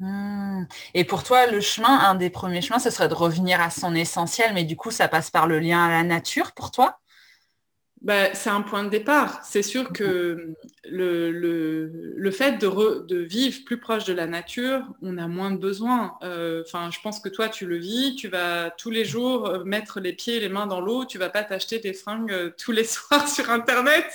Mmh. 0.00 0.64
Et 0.94 1.04
pour 1.04 1.22
toi, 1.22 1.46
le 1.46 1.60
chemin, 1.60 1.98
un 2.00 2.14
des 2.14 2.28
premiers 2.30 2.60
chemins, 2.62 2.78
ce 2.78 2.90
serait 2.90 3.08
de 3.08 3.14
revenir 3.14 3.60
à 3.60 3.70
son 3.70 3.94
essentiel, 3.94 4.52
mais 4.54 4.64
du 4.64 4.76
coup, 4.76 4.90
ça 4.90 5.08
passe 5.08 5.30
par 5.30 5.46
le 5.46 5.58
lien 5.60 5.84
à 5.84 5.90
la 5.90 6.02
nature 6.02 6.52
pour 6.52 6.70
toi? 6.70 6.98
Bah, 8.02 8.34
c'est 8.34 8.50
un 8.50 8.62
point 8.62 8.82
de 8.82 8.88
départ. 8.88 9.40
C'est 9.44 9.62
sûr 9.62 9.92
que 9.92 10.56
le, 10.84 11.30
le, 11.30 12.30
fait 12.32 12.58
de, 12.58 13.06
de, 13.06 13.16
vivre 13.18 13.64
plus 13.64 13.78
proche 13.78 14.04
de 14.04 14.12
la 14.12 14.26
nature, 14.26 14.82
on 15.02 15.18
a 15.18 15.28
moins 15.28 15.52
de 15.52 15.56
besoins. 15.56 16.14
Euh, 16.24 16.64
enfin, 16.66 16.90
je 16.90 16.98
pense 17.00 17.20
que 17.20 17.28
toi, 17.28 17.48
tu 17.48 17.64
le 17.64 17.76
vis. 17.76 18.16
Tu 18.16 18.26
vas 18.26 18.70
tous 18.70 18.90
les 18.90 19.04
jours 19.04 19.46
euh, 19.46 19.64
mettre 19.64 20.00
les 20.00 20.12
pieds 20.12 20.38
et 20.38 20.40
les 20.40 20.48
mains 20.48 20.66
dans 20.66 20.80
l'eau. 20.80 21.04
Tu 21.04 21.16
vas 21.16 21.28
pas 21.28 21.44
t'acheter 21.44 21.78
des 21.78 21.92
fringues 21.92 22.32
euh, 22.32 22.50
tous 22.58 22.72
les 22.72 22.84
soirs 22.84 23.28
sur 23.28 23.48
Internet. 23.50 24.06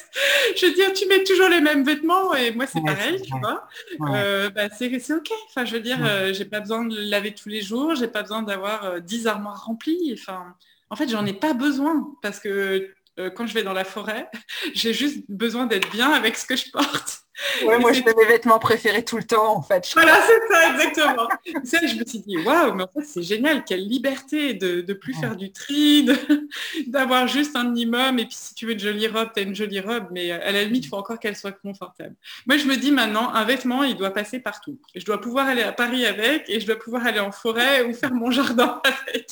Je 0.57 0.65
veux 0.65 0.73
dire, 0.73 0.91
tu 0.91 1.07
mets 1.07 1.23
toujours 1.23 1.47
les 1.47 1.61
mêmes 1.61 1.85
vêtements 1.85 2.35
et 2.35 2.51
moi, 2.51 2.65
c'est 2.67 2.83
pareil, 2.83 3.21
tu 3.21 3.31
vois. 3.39 3.67
Bah, 3.99 4.69
c'est 4.77 5.13
OK. 5.13 5.31
Enfin, 5.47 5.63
je 5.63 5.73
veux 5.73 5.81
dire, 5.81 6.33
j'ai 6.33 6.45
pas 6.45 6.59
besoin 6.59 6.83
de 6.83 6.99
laver 7.09 7.33
tous 7.33 7.47
les 7.47 7.61
jours. 7.61 7.95
J'ai 7.95 8.09
pas 8.09 8.21
besoin 8.21 8.43
d'avoir 8.43 8.99
10 8.99 9.27
armoires 9.27 9.63
remplies. 9.63 10.13
Enfin, 10.19 10.55
en 10.89 10.95
fait, 10.95 11.07
j'en 11.07 11.25
ai 11.25 11.33
pas 11.33 11.53
besoin 11.53 12.13
parce 12.21 12.39
que 12.39 12.89
euh, 13.19 13.29
quand 13.29 13.47
je 13.47 13.53
vais 13.53 13.63
dans 13.63 13.73
la 13.73 13.83
forêt, 13.83 14.29
j'ai 14.73 14.93
juste 14.93 15.23
besoin 15.29 15.65
d'être 15.65 15.89
bien 15.91 16.11
avec 16.11 16.37
ce 16.37 16.45
que 16.45 16.55
je 16.55 16.69
porte. 16.71 17.23
Ouais, 17.63 17.77
moi, 17.77 17.93
je 17.93 18.01
mets 18.01 18.15
mes 18.15 18.25
vêtements 18.25 18.57
préférés 18.57 19.05
tout 19.05 19.17
le 19.17 19.23
temps, 19.23 19.55
en 19.57 19.61
fait. 19.61 19.91
Voilà, 19.93 20.17
c'est 20.25 20.53
ça, 20.53 20.73
exactement. 20.73 21.27
ça, 21.63 21.77
je 21.85 21.95
me 21.95 22.05
suis 22.05 22.19
dit, 22.19 22.37
waouh, 22.37 22.73
mais 22.73 22.83
en 22.83 22.87
fait, 22.87 23.05
c'est 23.05 23.21
génial, 23.21 23.63
quelle 23.63 23.87
liberté 23.87 24.55
de 24.55 24.83
ne 24.87 24.93
plus 24.93 25.13
faire 25.13 25.35
du 25.35 25.51
tri, 25.51 26.09
d'avoir 26.87 27.27
juste 27.27 27.55
un 27.55 27.65
minimum. 27.65 28.17
Et 28.19 28.25
puis, 28.25 28.35
si 28.35 28.55
tu 28.55 28.65
veux 28.65 28.73
une 28.73 28.79
jolie 28.79 29.07
robe, 29.07 29.29
tu 29.35 29.39
as 29.39 29.43
une 29.43 29.55
jolie 29.55 29.79
robe, 29.79 30.07
mais 30.11 30.31
à 30.31 30.51
la 30.51 30.63
limite, 30.63 30.85
il 30.85 30.87
faut 30.87 30.97
encore 30.97 31.19
qu'elle 31.19 31.35
soit 31.35 31.51
confortable. 31.51 32.15
Moi, 32.47 32.57
je 32.57 32.65
me 32.65 32.75
dis 32.75 32.91
maintenant, 32.91 33.31
un 33.33 33.45
vêtement, 33.45 33.83
il 33.83 33.95
doit 33.95 34.11
passer 34.11 34.39
partout. 34.39 34.79
Je 34.95 35.05
dois 35.05 35.21
pouvoir 35.21 35.47
aller 35.47 35.63
à 35.63 35.71
Paris 35.71 36.05
avec 36.05 36.49
et 36.49 36.59
je 36.59 36.65
dois 36.65 36.77
pouvoir 36.77 37.05
aller 37.05 37.19
en 37.19 37.31
forêt 37.31 37.83
ou 37.83 37.93
faire 37.93 38.13
mon 38.13 38.31
jardin 38.31 38.81
avec. 38.83 39.27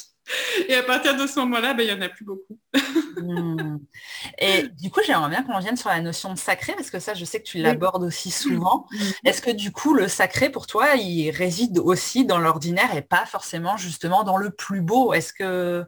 Et 0.67 0.73
à 0.73 0.83
partir 0.83 1.15
de 1.15 1.27
ce 1.27 1.39
moment-là, 1.41 1.73
ben, 1.73 1.83
il 1.83 1.93
n'y 1.93 1.99
en 1.99 2.05
a 2.05 2.09
plus 2.09 2.25
beaucoup. 2.25 2.59
Hmm. 3.17 3.77
Et 4.39 4.67
du 4.69 4.89
coup, 4.89 5.01
j'aimerais 5.05 5.29
bien 5.29 5.43
qu'on 5.43 5.55
revienne 5.55 5.77
sur 5.77 5.89
la 5.89 6.01
notion 6.01 6.33
de 6.33 6.39
sacré, 6.39 6.73
parce 6.73 6.89
que 6.89 6.99
ça, 6.99 7.13
je 7.13 7.25
sais 7.25 7.39
que 7.39 7.47
tu 7.47 7.59
l'abordes 7.59 8.03
aussi 8.03 8.31
souvent. 8.31 8.87
Est-ce 9.23 9.41
que 9.41 9.51
du 9.51 9.71
coup, 9.71 9.93
le 9.93 10.07
sacré, 10.07 10.49
pour 10.49 10.67
toi, 10.67 10.95
il 10.95 11.29
réside 11.31 11.77
aussi 11.79 12.25
dans 12.25 12.39
l'ordinaire 12.39 12.95
et 12.95 13.01
pas 13.01 13.25
forcément 13.25 13.77
justement 13.77 14.23
dans 14.23 14.37
le 14.37 14.49
plus 14.49 14.81
beau? 14.81 15.13
Est-ce 15.13 15.33
que... 15.33 15.85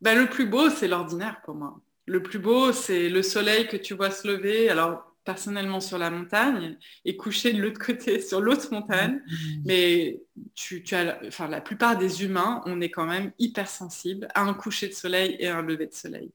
Ben, 0.00 0.16
le 0.16 0.28
plus 0.28 0.46
beau, 0.46 0.70
c'est 0.70 0.88
l'ordinaire 0.88 1.40
pour 1.44 1.54
moi. 1.54 1.80
Le 2.06 2.22
plus 2.22 2.38
beau, 2.38 2.72
c'est 2.72 3.08
le 3.08 3.22
soleil 3.22 3.66
que 3.68 3.76
tu 3.76 3.94
vois 3.94 4.10
se 4.10 4.28
lever. 4.28 4.70
Alors, 4.70 5.07
personnellement 5.28 5.80
sur 5.80 5.98
la 5.98 6.08
montagne 6.08 6.78
et 7.04 7.14
coucher 7.18 7.52
de 7.52 7.60
l'autre 7.60 7.78
côté 7.78 8.18
sur 8.28 8.40
l'autre 8.40 8.72
montagne. 8.72 9.20
Mm. 9.26 9.62
Mais 9.66 10.22
tu, 10.54 10.82
as, 10.92 11.18
enfin, 11.26 11.48
la 11.48 11.60
plupart 11.60 11.98
des 11.98 12.24
humains, 12.24 12.62
on 12.64 12.80
est 12.80 12.88
quand 12.88 13.04
même 13.04 13.32
hypersensible 13.38 14.28
à 14.34 14.40
un 14.40 14.54
coucher 14.54 14.88
de 14.88 14.94
soleil 14.94 15.36
et 15.38 15.48
un 15.48 15.60
lever 15.60 15.86
de 15.86 15.92
soleil. 15.92 16.32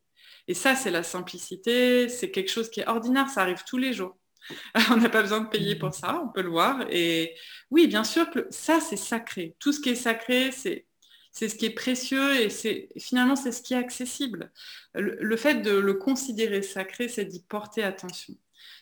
Et 0.48 0.54
ça, 0.54 0.76
c'est 0.76 0.91
la 0.91 1.02
simplicité, 1.02 2.08
c'est 2.08 2.30
quelque 2.30 2.52
chose 2.52 2.70
qui 2.70 2.82
est 2.82 2.88
ordinaire, 2.88 3.30
ça 3.30 3.41
arrive 3.41 3.64
tous 3.66 3.80
les 3.80 3.94
jours. 3.94 4.16
on 4.91 4.98
n'a 4.98 5.10
pas 5.10 5.24
besoin 5.24 5.39
de 5.39 5.50
payer 5.50 5.76
pour 5.76 5.96
ça, 5.96 6.22
on 6.24 6.28
peut 6.28 6.44
le 6.44 6.50
voir. 6.50 6.86
Et 6.91 7.34
oui, 7.72 7.88
bien 7.88 8.04
sûr 8.04 8.30
que 8.30 8.46
ça, 8.52 8.80
c'est 8.80 8.98
sacré. 8.98 9.56
Tout 9.58 9.72
ce 9.72 9.80
qui 9.80 9.89
est 9.89 9.96
sacré, 9.96 10.52
c'est 10.52 10.86
c'est 11.32 11.50
ce 11.50 11.56
qui 11.56 11.66
est 11.66 11.72
précieux 11.72 12.39
et 12.39 12.52
c'est 12.52 12.89
finalement 13.00 13.36
c'est 13.36 13.52
ce 13.52 13.64
qui 13.64 13.74
est 13.74 13.78
accessible. 13.78 14.52
le, 14.94 15.36
fait 15.36 15.64
de 15.64 15.72
le 15.72 15.96
considérer 15.96 16.62
sacré, 16.62 17.08
c'est 17.08 17.26
d'y 17.26 17.41
porter 17.41 17.82
attention. 17.82 18.36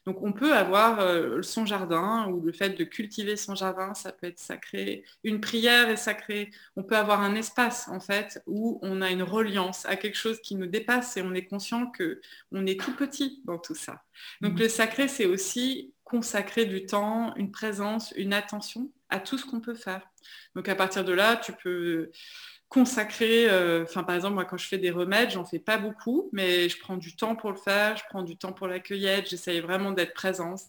Donc 0.05 0.21
on 0.23 0.31
peut 0.31 0.53
avoir 0.53 0.99
euh, 0.99 1.41
son 1.41 1.65
jardin 1.65 2.27
ou 2.27 2.41
le 2.41 2.51
fait 2.51 2.71
de 2.71 2.83
cultiver 2.83 3.35
son 3.35 3.53
jardin, 3.53 3.93
ça 3.93 4.11
peut 4.11 4.27
être 4.27 4.39
sacré. 4.39 5.03
Une 5.23 5.39
prière 5.39 5.89
est 5.89 5.97
sacrée. 5.97 6.51
On 6.75 6.83
peut 6.83 6.97
avoir 6.97 7.21
un 7.21 7.35
espace 7.35 7.87
en 7.87 7.99
fait 7.99 8.41
où 8.47 8.79
on 8.81 9.01
a 9.01 9.11
une 9.11 9.23
reliance 9.23 9.85
à 9.85 9.95
quelque 9.95 10.17
chose 10.17 10.39
qui 10.41 10.55
nous 10.55 10.65
dépasse 10.65 11.17
et 11.17 11.21
on 11.21 11.33
est 11.33 11.45
conscient 11.45 11.87
que 11.87 12.19
on 12.51 12.65
est 12.65 12.79
tout 12.79 12.95
petit 12.95 13.41
dans 13.45 13.59
tout 13.59 13.75
ça. 13.75 14.03
Donc 14.41 14.53
mmh. 14.53 14.59
le 14.59 14.69
sacré, 14.69 15.07
c'est 15.07 15.25
aussi 15.25 15.93
consacrer 16.03 16.65
du 16.65 16.85
temps, 16.85 17.33
une 17.35 17.51
présence, 17.51 18.11
une 18.17 18.33
attention 18.33 18.89
à 19.09 19.19
tout 19.19 19.37
ce 19.37 19.45
qu'on 19.45 19.61
peut 19.61 19.75
faire. 19.75 20.01
Donc 20.55 20.67
à 20.67 20.75
partir 20.75 21.05
de 21.05 21.13
là, 21.13 21.37
tu 21.37 21.53
peux 21.53 22.11
consacrer, 22.72 23.49
euh, 23.49 23.84
enfin 23.84 24.01
par 24.03 24.15
exemple 24.15 24.36
moi 24.36 24.45
quand 24.45 24.57
je 24.57 24.65
fais 24.65 24.78
des 24.78 24.91
remèdes, 24.91 25.32
j'en 25.32 25.43
fais 25.43 25.59
pas 25.59 25.78
beaucoup, 25.78 26.30
mais 26.32 26.69
je 26.69 26.80
prends 26.80 26.95
du 26.95 27.17
temps 27.17 27.36
pour 27.36 27.51
le 27.51 27.57
faire, 27.57 27.97
je 27.97 28.03
prends 28.09 28.24
du 28.24 28.38
temps 28.38 28.53
pour 28.53 28.67
la 28.67 28.80
cueillette, 28.80 29.30
j'essaye 29.30 29.59
vraiment 29.59 29.91
d'être 29.91 30.13
présente. 30.13 30.61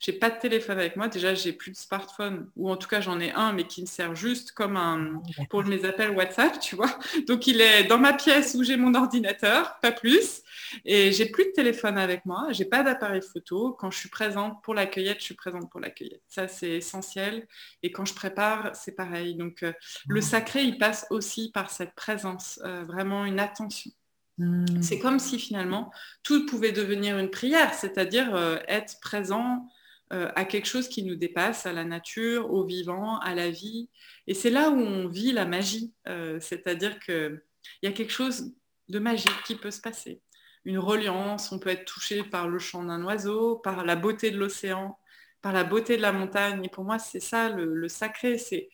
J'ai 0.00 0.12
pas 0.12 0.30
de 0.30 0.38
téléphone 0.38 0.78
avec 0.78 0.96
moi, 0.96 1.08
déjà 1.08 1.34
j'ai 1.34 1.52
plus 1.52 1.70
de 1.70 1.76
smartphone, 1.76 2.50
ou 2.56 2.70
en 2.70 2.76
tout 2.76 2.88
cas 2.88 3.00
j'en 3.00 3.20
ai 3.20 3.32
un, 3.32 3.52
mais 3.52 3.66
qui 3.66 3.82
me 3.82 3.86
sert 3.86 4.14
juste 4.14 4.52
comme 4.52 4.76
un 4.76 5.22
pour 5.50 5.64
mes 5.64 5.84
appels 5.84 6.10
WhatsApp, 6.10 6.58
tu 6.60 6.76
vois. 6.76 6.98
Donc 7.26 7.46
il 7.46 7.60
est 7.60 7.84
dans 7.84 7.98
ma 7.98 8.12
pièce 8.12 8.54
où 8.54 8.62
j'ai 8.62 8.76
mon 8.76 8.94
ordinateur, 8.94 9.78
pas 9.80 9.92
plus. 9.92 10.42
Et 10.84 11.12
j'ai 11.12 11.26
plus 11.26 11.44
de 11.44 11.50
téléphone 11.50 11.98
avec 11.98 12.24
moi, 12.26 12.48
j'ai 12.50 12.64
pas 12.64 12.82
d'appareil 12.82 13.22
photo. 13.22 13.72
Quand 13.72 13.90
je 13.90 13.98
suis 13.98 14.08
présente 14.08 14.62
pour 14.62 14.74
la 14.74 14.86
cueillette, 14.86 15.20
je 15.20 15.24
suis 15.24 15.34
présente 15.34 15.70
pour 15.70 15.80
la 15.80 15.90
cueillette. 15.90 16.22
Ça, 16.28 16.48
c'est 16.48 16.70
essentiel. 16.70 17.46
Et 17.82 17.92
quand 17.92 18.04
je 18.04 18.14
prépare, 18.14 18.74
c'est 18.74 18.92
pareil. 18.92 19.34
Donc, 19.36 19.62
euh, 19.62 19.72
le 20.08 20.20
mmh. 20.20 20.22
sacré, 20.22 20.62
il 20.64 20.78
passe 20.78 21.06
aussi 21.10 21.50
par 21.52 21.70
cette 21.70 21.94
présence, 21.94 22.60
euh, 22.64 22.84
vraiment 22.84 23.24
une 23.24 23.40
attention. 23.40 23.90
Hmm. 24.38 24.82
C'est 24.82 24.98
comme 24.98 25.18
si 25.18 25.38
finalement 25.38 25.90
tout 26.22 26.44
pouvait 26.46 26.72
devenir 26.72 27.18
une 27.18 27.30
prière, 27.30 27.72
c'est-à-dire 27.72 28.34
euh, 28.34 28.58
être 28.68 29.00
présent 29.00 29.66
euh, 30.12 30.30
à 30.36 30.44
quelque 30.44 30.66
chose 30.66 30.88
qui 30.88 31.02
nous 31.02 31.16
dépasse, 31.16 31.66
à 31.66 31.72
la 31.72 31.84
nature, 31.84 32.52
au 32.52 32.64
vivant, 32.64 33.18
à 33.20 33.34
la 33.34 33.50
vie. 33.50 33.88
Et 34.26 34.34
c'est 34.34 34.50
là 34.50 34.70
où 34.70 34.78
on 34.78 35.08
vit 35.08 35.32
la 35.32 35.46
magie, 35.46 35.94
euh, 36.06 36.38
c'est-à-dire 36.40 37.00
qu'il 37.00 37.42
y 37.82 37.86
a 37.86 37.92
quelque 37.92 38.12
chose 38.12 38.52
de 38.88 38.98
magique 38.98 39.42
qui 39.44 39.56
peut 39.56 39.70
se 39.70 39.80
passer. 39.80 40.20
Une 40.64 40.78
reliance, 40.78 41.50
on 41.50 41.58
peut 41.58 41.70
être 41.70 41.86
touché 41.86 42.22
par 42.22 42.48
le 42.48 42.58
chant 42.58 42.84
d'un 42.84 43.02
oiseau, 43.04 43.56
par 43.56 43.84
la 43.84 43.96
beauté 43.96 44.30
de 44.30 44.38
l'océan, 44.38 44.98
par 45.40 45.52
la 45.52 45.64
beauté 45.64 45.96
de 45.96 46.02
la 46.02 46.12
montagne. 46.12 46.64
Et 46.64 46.68
pour 46.68 46.84
moi, 46.84 46.98
c'est 46.98 47.20
ça 47.20 47.48
le, 47.48 47.88
sacré, 47.88 48.36
c'est 48.38 48.68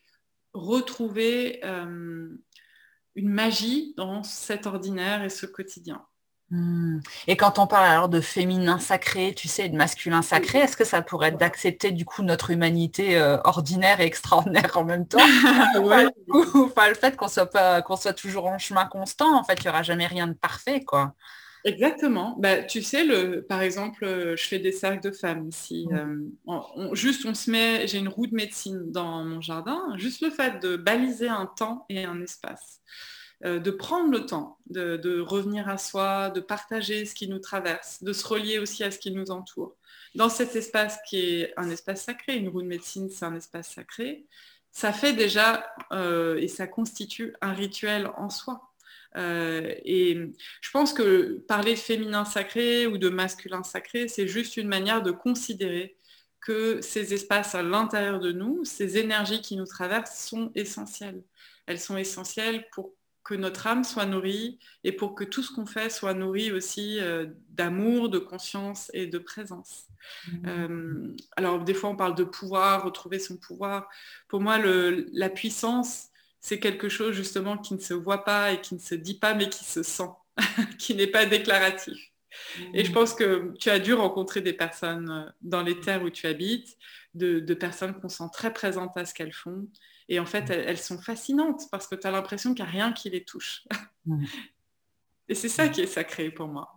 retrouver 0.55 1.61
une 3.15 3.29
magie 3.29 3.95
dans 3.97 4.23
cet 4.23 4.67
ordinaire 4.67 5.23
et 5.23 5.29
ce 5.29 5.47
quotidien. 5.47 6.03
Hmm. 6.53 7.01
Et 7.29 7.37
quand 7.39 7.59
on 7.59 7.67
parle 7.67 7.87
alors 7.87 8.11
de 8.11 8.21
féminin 8.21 8.79
sacré, 8.79 9.33
tu 9.35 9.49
sais, 9.49 9.71
de 9.71 9.77
masculin 9.77 10.21
sacré, 10.21 10.59
est-ce 10.59 10.77
que 10.77 10.85
ça 10.85 11.01
pourrait 11.01 11.29
être 11.29 11.39
d'accepter 11.39 11.93
du 11.93 12.05
coup 12.05 12.23
notre 12.23 12.51
humanité 12.51 13.17
euh, 13.17 13.39
ordinaire 13.45 14.01
et 14.01 14.05
extraordinaire 14.05 14.77
en 14.77 14.85
même 14.85 15.09
temps? 15.09 15.19
Ou 15.79 15.91
enfin, 16.67 16.89
le 16.91 16.95
fait 16.95 17.17
qu'on 17.17 17.29
soit 17.29 17.47
pas 17.47 17.81
qu'on 17.81 17.97
soit 17.97 18.13
toujours 18.13 18.47
en 18.47 18.59
chemin 18.59 18.85
constant, 18.85 19.35
en 19.35 19.45
fait, 19.45 19.55
il 19.61 19.63
n'y 19.63 19.69
aura 19.71 19.83
jamais 19.83 20.07
rien 20.07 20.27
de 20.27 20.35
parfait, 20.35 20.85
quoi. 20.85 21.15
Exactement. 21.65 22.37
Bah, 22.39 22.63
tu 22.63 22.83
sais, 22.83 23.05
le, 23.05 23.43
par 23.43 23.63
exemple, 23.63 24.05
euh, 24.05 24.37
je 24.37 24.47
fais 24.47 24.59
des 24.59 24.73
cercles 24.73 25.03
de 25.03 25.15
femmes 25.15 25.49
ici. 25.49 25.87
Euh, 25.93 26.95
juste, 26.95 27.25
on 27.25 27.35
se 27.35 27.51
met, 27.51 27.87
j'ai 27.87 27.99
une 27.99 28.09
roue 28.09 28.27
de 28.27 28.35
médecine 28.35 28.91
dans 28.91 29.25
mon 29.25 29.41
jardin. 29.41 29.81
Juste 29.97 30.23
le 30.23 30.31
fait 30.31 30.61
de 30.61 30.77
baliser 30.77 31.29
un 31.29 31.47
temps 31.47 31.87
et 31.89 32.05
un 32.05 32.21
espace, 32.21 32.81
euh, 33.45 33.61
de 33.61 33.71
prendre 33.71 34.11
le 34.11 34.27
temps 34.27 34.59
de, 34.71 35.21
revenir 35.21 35.69
à 35.69 35.79
soi, 35.79 36.31
de 36.31 36.41
partager 36.41 37.05
ce 37.05 37.15
qui 37.15 37.29
nous 37.29 37.39
traverse, 37.39 38.03
de 38.03 38.13
se 38.13 38.27
relier 38.27 38.59
aussi 38.59 38.83
à 38.83 38.91
ce 38.91 38.99
qui 38.99 39.13
nous 39.13 39.31
entoure. 39.31 39.77
Dans 40.17 40.29
cet 40.29 40.57
espace 40.57 40.99
qui 41.09 41.19
est 41.19 41.55
un 41.57 41.71
espace 41.71 42.05
sacré, 42.05 42.37
une 42.37 42.49
roue 42.49 42.63
de 42.63 42.67
médecine, 42.67 43.09
c'est 43.09 43.25
un 43.25 43.37
espace 43.37 43.73
sacré, 43.73 44.27
ça 44.73 44.93
fait 44.93 45.13
déjà 45.13 45.67
et 46.39 46.49
ça 46.49 46.67
constitue 46.67 47.35
un 47.41 47.53
rituel 47.53 48.11
en 48.17 48.31
soi. 48.31 48.72
Euh, 49.17 49.75
et 49.85 50.17
je 50.61 50.71
pense 50.71 50.93
que 50.93 51.39
parler 51.47 51.75
de 51.75 51.79
féminin 51.79 52.25
sacré 52.25 52.87
ou 52.87 52.99
de 52.99 53.09
masculin 53.09 53.63
sacré, 53.63 54.09
c'est 54.09 54.27
juste 54.27 54.57
une 54.57 54.69
manière 54.69 55.03
de 55.03 55.11
considérer 55.11 55.97
que 56.41 56.81
ces 56.81 57.15
espaces 57.15 57.55
à 57.55 57.63
l'intérieur 57.63 58.19
de 58.19 58.33
nous, 58.33 58.65
ces 58.65 58.99
énergies 58.99 59.43
qui 59.43 59.57
nous 59.57 59.67
traversent 59.67 60.27
sont 60.27 60.51
essentielles. 60.55 61.23
Elles 61.67 61.79
sont 61.79 61.97
essentielles 61.97 62.67
pour 62.73 62.95
que 63.25 63.35
notre 63.35 63.69
âme 63.69 63.85
soit 63.85 64.07
nourrie 64.07 64.59
et 64.83 64.91
pour 64.91 65.15
que 65.15 65.23
tout 65.23 65.43
ce 65.43 65.55
qu'on 65.55 65.67
fait 65.67 65.91
soit 65.91 66.15
nourri 66.15 66.51
aussi 66.51 66.99
euh, 67.01 67.27
d'amour, 67.51 68.09
de 68.09 68.19
conscience 68.19 68.91
et 68.95 69.07
de 69.07 69.19
présence. 69.19 69.87
Mmh. 70.27 70.49
Euh, 70.49 71.17
alors 71.37 71.63
des 71.63 71.75
fois 71.75 71.91
on 71.91 71.97
parle 71.97 72.17
de 72.17 72.25
pouvoir, 72.25 72.85
retrouver 72.85 73.21
son 73.21 73.37
pouvoir. 73.37 73.89
Pour 74.27 74.41
moi, 74.41 74.59
la 74.59 75.31
puissance, 75.31 76.09
c'est 76.43 76.59
quelque 76.59 76.89
chose 76.89 77.15
justement 77.15 77.57
qui 77.57 77.73
ne 77.73 77.79
se 77.79 77.95
voit 77.95 78.25
pas 78.25 78.53
et 78.53 78.61
qui 78.61 78.75
ne 78.75 78.81
se 78.81 78.97
dit 78.97 79.19
pas, 79.19 79.33
mais 79.33 79.49
qui 79.49 79.65
se 79.65 79.83
sent, 79.83 80.11
qui 80.79 80.95
n'est 80.95 81.07
pas 81.07 81.25
déclaratif. 81.25 81.97
Et 82.75 82.85
je 82.85 82.93
pense 82.93 83.15
que 83.15 83.55
tu 83.59 83.71
as 83.71 83.79
dû 83.79 83.95
rencontrer 83.95 84.41
des 84.41 84.53
personnes 84.53 85.09
euh, 85.09 85.31
dans 85.41 85.63
les 85.63 85.79
terres 85.79 86.03
où 86.03 86.11
tu 86.11 86.27
habites, 86.27 86.77
de, 87.15 87.55
personnes 87.55 87.95
qu'on 87.95 88.09
sent 88.09 88.29
très 88.33 88.53
présentes 88.53 88.97
à 88.97 89.05
ce 89.05 89.15
qu'elles 89.15 89.33
font. 89.33 89.69
Et 90.09 90.19
en 90.19 90.27
fait, 90.27 90.51
elles, 90.51 90.79
sont 90.79 90.99
fascinantes 90.99 91.71
parce 91.71 91.87
que 91.87 91.95
tu 91.95 92.07
as 92.07 92.11
l'impression 92.11 92.55
qu'il 92.55 92.65
n'y 92.65 92.71
a 92.71 92.73
rien 92.73 92.93
qui 92.93 93.09
les 93.09 93.25
touche. 93.25 93.65
Mm. 94.07 94.25
Et 95.29 95.35
c'est 95.35 95.49
ça 95.49 95.69
qui 95.69 95.81
est 95.81 95.87
sacré 95.87 96.31
pour 96.31 96.49
moi. 96.49 96.77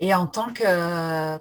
Et 0.00 0.12
en 0.12 0.26
tant 0.26 0.52
que... 0.52 1.38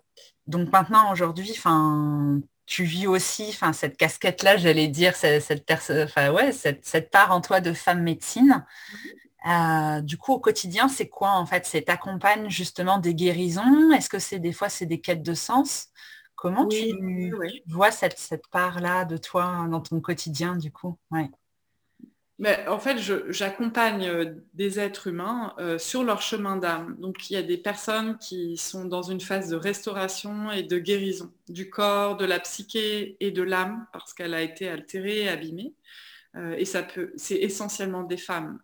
Donc 0.47 0.71
maintenant, 0.71 1.11
aujourd'hui, 1.11 1.51
enfin, 1.51 2.41
tu 2.65 2.83
vis 2.83 3.07
aussi 3.07 3.47
enfin, 3.49 3.73
cette 3.73 3.97
casquette-là, 3.97 4.57
j'allais 4.57 4.87
dire, 4.87 5.15
cette, 5.15 5.47
ouais, 5.49 6.51
cette, 6.51 7.11
part 7.11 7.31
en 7.31 7.41
toi 7.41 7.61
de 7.61 7.73
femme 7.73 8.01
médecine. 8.01 8.65
Mm-hmm. 8.91 9.97
Euh, 9.97 10.01
du 10.01 10.17
coup, 10.17 10.33
au 10.33 10.39
quotidien, 10.39 10.87
c'est 10.87 11.09
quoi 11.09 11.31
en 11.31 11.45
fait? 11.45 11.65
C'est 11.65 11.83
t'accompagnes 11.83 12.49
justement 12.49 12.99
des 12.99 13.15
guérisons? 13.15 13.91
Est-ce 13.91 14.09
que 14.09 14.19
c'est 14.19 14.39
des 14.39 14.53
fois 14.53 14.69
c'est 14.69 14.85
des 14.85 15.01
quêtes 15.01 15.23
de 15.23 15.33
sens? 15.33 15.87
Comment 16.35 16.67
tu 16.67 17.31
vois 17.67 17.91
cette, 17.91 18.19
cette 18.19 18.47
part-là 18.47 19.05
de 19.05 19.17
toi 19.17 19.67
dans 19.69 19.81
ton 19.81 19.99
quotidien 19.99 20.55
du 20.55 20.71
coup? 20.71 20.97
Ouais 21.09 21.29
en 22.67 22.79
fait, 22.79 22.97
j'accompagne 23.29 24.07
euh, 24.07 24.25
des 24.53 24.79
êtres 24.79 25.07
humains 25.07 25.53
euh, 25.59 25.77
sur 25.77 26.03
leur 26.03 26.21
chemin 26.21 26.57
d'âme. 26.57 26.95
Donc, 26.99 27.29
il 27.29 27.33
y 27.33 27.37
a 27.37 27.43
des 27.43 27.57
personnes 27.57 28.17
qui 28.17 28.57
sont 28.57 28.85
dans 28.85 29.03
une 29.03 29.21
phase 29.21 29.49
de 29.49 29.55
restauration 29.55 30.51
et 30.51 30.63
de 30.63 30.79
guérison 30.79 31.31
du 31.49 31.69
corps, 31.69 32.17
de 32.17 32.25
la 32.25 32.39
psyché 32.39 33.15
et 33.19 33.31
de 33.31 33.43
l'âme, 33.43 33.85
parce 33.93 34.13
qu'elle 34.13 34.33
a 34.33 34.41
été 34.41 34.67
altérée, 34.67 35.29
abîmée. 35.29 35.73
Euh, 36.35 36.55
et 36.57 36.65
ça 36.65 36.81
peut, 36.81 37.11
c'est 37.15 37.35
essentiellement 37.35 38.03
des 38.03 38.17
femmes, 38.17 38.59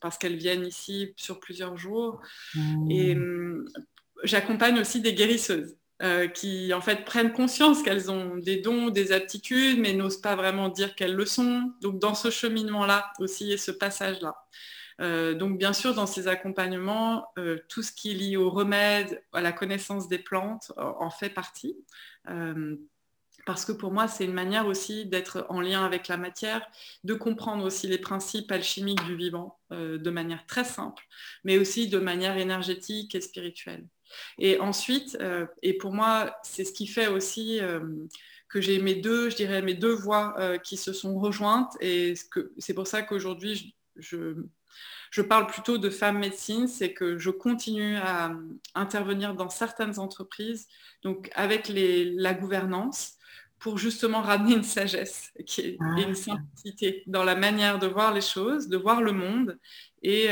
parce 0.00 0.18
qu'elles 0.18 0.36
viennent 0.36 0.66
ici 0.66 1.14
sur 1.16 1.40
plusieurs 1.40 1.76
jours. 1.76 2.20
Et 2.90 3.14
mmh. 3.14 3.18
hum, 3.18 3.68
j'accompagne 4.22 4.78
aussi 4.78 5.00
des 5.00 5.14
guérisseuses. 5.14 5.74
Euh, 6.04 6.26
qui 6.26 6.74
en 6.74 6.82
fait 6.82 7.06
prennent 7.06 7.32
conscience 7.32 7.82
qu'elles 7.82 8.10
ont 8.10 8.36
des 8.36 8.56
dons, 8.56 8.90
des 8.90 9.12
aptitudes, 9.12 9.78
mais 9.78 9.94
n'osent 9.94 10.20
pas 10.20 10.36
vraiment 10.36 10.68
dire 10.68 10.94
qu'elles 10.94 11.14
le 11.14 11.24
sont. 11.24 11.72
Donc 11.80 11.98
dans 11.98 12.14
ce 12.14 12.28
cheminement-là 12.28 13.10
aussi 13.20 13.52
et 13.52 13.56
ce 13.56 13.70
passage-là. 13.70 14.36
Euh, 15.00 15.32
donc 15.32 15.56
bien 15.56 15.72
sûr, 15.72 15.94
dans 15.94 16.04
ces 16.06 16.28
accompagnements, 16.28 17.28
euh, 17.38 17.56
tout 17.68 17.82
ce 17.82 17.90
qui 17.90 18.10
est 18.10 18.14
lié 18.14 18.36
au 18.36 18.50
remède, 18.50 19.22
à 19.32 19.40
la 19.40 19.52
connaissance 19.52 20.06
des 20.06 20.18
plantes, 20.18 20.72
en 20.76 21.08
fait 21.08 21.30
partie. 21.30 21.74
parce 23.46 23.64
que 23.64 23.72
pour 23.72 23.92
moi, 23.92 24.06
c'est 24.08 24.24
une 24.24 24.32
manière 24.32 24.66
aussi 24.66 25.06
d'être 25.06 25.46
en 25.48 25.60
lien 25.60 25.84
avec 25.86 26.08
la 26.08 26.18
matière, 26.18 26.66
de 27.04 27.14
comprendre 27.14 27.64
aussi 27.64 27.86
les 27.86 27.98
principes 27.98 28.52
alchimiques 28.52 29.04
du 29.04 29.16
vivant 29.16 29.58
de 29.70 30.10
manière 30.10 30.44
très 30.46 30.64
simple, 30.64 31.04
mais 31.44 31.58
aussi 31.58 31.88
de 31.88 31.98
manière 31.98 32.36
énergétique 32.36 33.14
et 33.14 33.20
spirituelle. 33.20 33.86
Et 34.38 34.58
ensuite, 34.60 35.16
euh, 35.20 35.46
et 35.62 35.74
pour 35.74 35.92
moi, 35.92 36.36
c'est 36.42 36.64
ce 36.64 36.72
qui 36.72 36.86
fait 36.86 37.06
aussi 37.06 37.60
euh, 37.60 37.80
que 38.48 38.60
j'ai 38.60 38.78
mes 38.80 38.94
deux, 38.94 39.30
je 39.30 39.36
dirais, 39.36 39.62
mes 39.62 39.74
deux 39.74 39.94
voix 39.94 40.34
euh, 40.38 40.58
qui 40.58 40.76
se 40.76 40.92
sont 40.92 41.18
rejointes. 41.18 41.72
Et 41.80 42.14
c'est 42.58 42.74
pour 42.74 42.86
ça 42.86 43.02
qu'aujourd'hui, 43.02 43.74
je, 43.96 44.36
je, 45.10 45.22
parle 45.22 45.46
plutôt 45.46 45.78
de 45.78 45.90
femmes 45.90 46.18
médecine, 46.18 46.68
c'est 46.68 46.92
que 46.92 47.18
je 47.18 47.30
continue 47.30 47.96
à 47.96 48.32
intervenir 48.74 49.34
dans 49.34 49.48
certaines 49.48 49.98
entreprises, 49.98 50.66
donc 51.02 51.30
avec 51.34 51.68
les, 51.68 52.12
la 52.12 52.34
gouvernance, 52.34 53.16
pour 53.64 53.78
justement 53.78 54.20
ramener 54.20 54.56
une 54.56 54.62
sagesse 54.62 55.32
et 55.36 55.78
une 55.80 56.10
ah. 56.10 56.14
simplicité 56.14 57.02
dans 57.06 57.24
la 57.24 57.34
manière 57.34 57.78
de 57.78 57.86
voir 57.86 58.12
les 58.12 58.20
choses, 58.20 58.68
de 58.68 58.76
voir 58.76 59.00
le 59.00 59.12
monde 59.12 59.58
et 60.04 60.28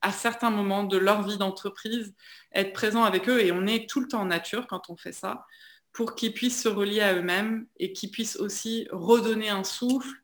à 0.00 0.10
certains 0.10 0.50
moments 0.50 0.82
de 0.82 0.96
leur 0.96 1.22
vie 1.22 1.36
d'entreprise, 1.36 2.14
être 2.54 2.72
présent 2.72 3.04
avec 3.04 3.28
eux 3.28 3.40
et 3.40 3.52
on 3.52 3.66
est 3.66 3.88
tout 3.88 4.00
le 4.00 4.08
temps 4.08 4.22
en 4.22 4.26
nature 4.26 4.66
quand 4.66 4.88
on 4.88 4.96
fait 4.96 5.12
ça 5.12 5.46
pour 5.92 6.14
qu'ils 6.14 6.34
puissent 6.34 6.62
se 6.62 6.68
relier 6.68 7.00
à 7.00 7.14
eux-mêmes 7.14 7.66
et 7.78 7.92
qu'ils 7.92 8.10
puissent 8.10 8.36
aussi 8.36 8.86
redonner 8.90 9.48
un 9.48 9.64
souffle 9.64 10.14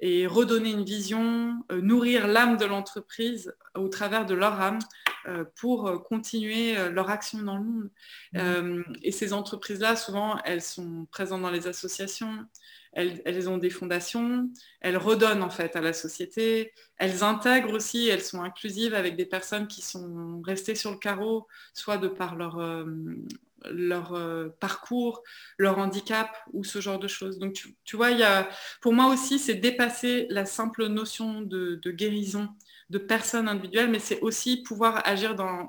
et 0.00 0.26
redonner 0.26 0.70
une 0.70 0.84
vision, 0.84 1.64
euh, 1.72 1.80
nourrir 1.80 2.26
l'âme 2.26 2.56
de 2.56 2.64
l'entreprise 2.64 3.54
au 3.74 3.88
travers 3.88 4.26
de 4.26 4.34
leur 4.34 4.60
âme 4.60 4.78
euh, 5.26 5.44
pour 5.56 5.88
euh, 5.88 5.98
continuer 5.98 6.76
leur 6.90 7.10
action 7.10 7.40
dans 7.40 7.56
le 7.56 7.64
monde. 7.64 7.90
Mmh. 8.32 8.82
et 9.02 9.12
ces 9.12 9.32
entreprises-là, 9.32 9.96
souvent, 9.96 10.38
elles 10.44 10.62
sont 10.62 11.06
présentes 11.10 11.42
dans 11.42 11.50
les 11.50 11.66
associations, 11.66 12.46
elles, 12.92 13.48
ont 13.48 13.58
des 13.58 13.70
fondations, 13.70 14.50
elles 14.80 14.96
redonnent 14.96 15.42
en 15.42 15.50
fait 15.50 15.76
à 15.76 15.80
la 15.80 15.92
société, 15.92 16.72
elles 16.96 17.22
intègrent 17.22 17.72
aussi, 17.72 18.08
elles 18.08 18.22
sont 18.22 18.42
inclusives 18.42 18.94
avec 18.94 19.16
des 19.16 19.26
personnes 19.26 19.66
qui 19.66 19.82
sont 19.82 20.40
restées 20.44 20.74
sur 20.74 20.90
le 20.90 20.96
carreau, 20.96 21.46
soit 21.74 21.98
de 21.98 22.08
par 22.08 22.34
leur, 22.36 22.58
euh, 22.58 22.84
euh, 23.66 24.48
parcours, 24.60 25.22
leur 25.58 25.78
handicap 25.78 26.36
ou 26.52 26.64
ce 26.64 26.80
genre 26.80 26.98
de 26.98 27.08
choses. 27.08 27.38
Donc 27.38 27.54
tu, 27.84 27.96
vois, 27.96 28.10
y 28.10 28.22
a, 28.22 28.48
pour 28.80 28.92
moi 28.92 29.12
aussi, 29.12 29.38
c'est 29.38 29.54
dépasser 29.54 30.26
la 30.30 30.46
simple 30.46 30.86
notion 30.86 31.42
de, 31.42 31.78
de 31.82 31.90
guérison 31.90 32.48
de 32.90 32.98
personnes 32.98 33.48
individuelles, 33.48 33.90
mais 33.90 33.98
c'est 33.98 34.20
aussi 34.20 34.62
pouvoir 34.62 35.06
agir 35.06 35.34
dans 35.34 35.68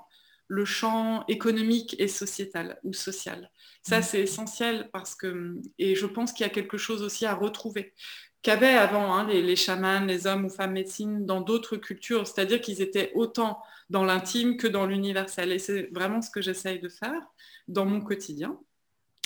le 0.50 0.66
champ 0.66 1.24
économique 1.28 1.96
et 2.00 2.08
sociétal 2.10 2.80
ou 2.84 2.92
social. 2.92 3.50
Ça, 3.84 4.00
mm. 4.00 4.04
c'est 4.04 4.22
essentiel 4.22 4.90
parce 4.92 5.16
que, 5.16 5.56
et 5.78 5.96
je 5.96 6.06
pense 6.06 6.34
qu'il 6.34 6.46
y 6.46 6.50
a 6.50 6.52
quelque 6.52 6.78
chose 6.78 7.02
aussi 7.02 7.26
à 7.26 7.34
retrouver 7.34 7.94
qu'avaient 8.42 8.76
avant 8.76 9.14
hein, 9.14 9.28
les, 9.28 9.42
les, 9.42 9.56
chamans, 9.56 10.06
les 10.06 10.28
hommes 10.28 10.46
ou 10.46 10.50
femmes 10.50 10.72
médecines 10.72 11.26
dans 11.26 11.42
d'autres 11.42 11.78
cultures, 11.78 12.26
c'est-à-dire 12.26 12.62
qu'ils 12.62 12.82
étaient 12.82 13.12
autant 13.16 13.62
dans 13.90 14.06
l'intime 14.06 14.58
que 14.58 14.68
dans 14.68 14.86
l'universel. 14.86 15.52
Et 15.52 15.60
c'est 15.60 15.90
vraiment 15.92 16.22
ce 16.22 16.30
que 16.30 16.42
j'essaye 16.42 16.80
de 16.80 16.90
faire 16.90 17.22
dans 17.68 17.86
mon 17.86 18.02
quotidien, 18.02 18.58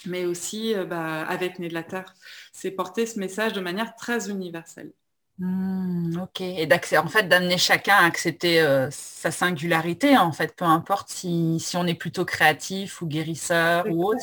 mais 0.05 0.25
aussi 0.25 0.73
euh, 0.73 0.85
bah, 0.85 1.21
avec 1.23 1.59
Né 1.59 1.67
de 1.67 1.73
la 1.73 1.83
Terre. 1.83 2.13
C'est 2.51 2.71
porter 2.71 3.05
ce 3.05 3.19
message 3.19 3.53
de 3.53 3.61
manière 3.61 3.95
très 3.95 4.29
universelle. 4.29 4.91
Hmm, 5.39 6.15
ok, 6.21 6.41
et 6.41 6.67
en 6.97 7.07
fait 7.07 7.27
d'amener 7.27 7.57
chacun 7.57 7.95
à 7.95 8.05
accepter 8.05 8.61
euh, 8.61 8.87
sa 8.91 9.31
singularité, 9.31 10.15
en 10.15 10.31
fait, 10.31 10.55
peu 10.55 10.65
importe 10.65 11.09
si, 11.09 11.59
on 11.73 11.87
est 11.87 11.95
plutôt 11.95 12.23
créatif 12.23 13.01
ou 13.01 13.07
guérisseur 13.07 13.85
ou 13.89 14.05
autre. 14.05 14.21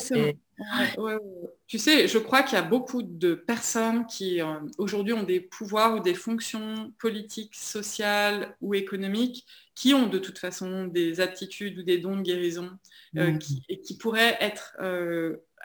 Tu 1.67 1.79
sais, 1.79 2.07
je 2.07 2.17
crois 2.17 2.43
qu'il 2.43 2.57
y 2.57 2.61
a 2.61 2.63
beaucoup 2.63 3.01
de 3.01 3.33
personnes 3.33 4.05
qui 4.05 4.41
euh, 4.41 4.59
aujourd'hui 4.77 5.11
ont 5.11 5.23
des 5.23 5.41
pouvoirs 5.41 5.95
ou 5.95 5.99
des 5.99 6.13
fonctions 6.13 6.93
politiques, 6.97 7.55
sociales 7.55 8.55
ou 8.61 8.73
économiques 8.73 9.45
qui 9.75 9.93
ont 9.93 10.07
de 10.07 10.19
toute 10.19 10.37
façon 10.37 10.85
des 10.85 11.19
aptitudes 11.19 11.79
ou 11.79 11.83
des 11.83 11.97
dons 11.97 12.15
de 12.15 12.21
guérison 12.21 12.69
euh, 13.17 13.31
hmm. 13.31 13.39
et 13.67 13.81
qui 13.81 13.97
pourraient 13.97 14.37
être 14.39 14.77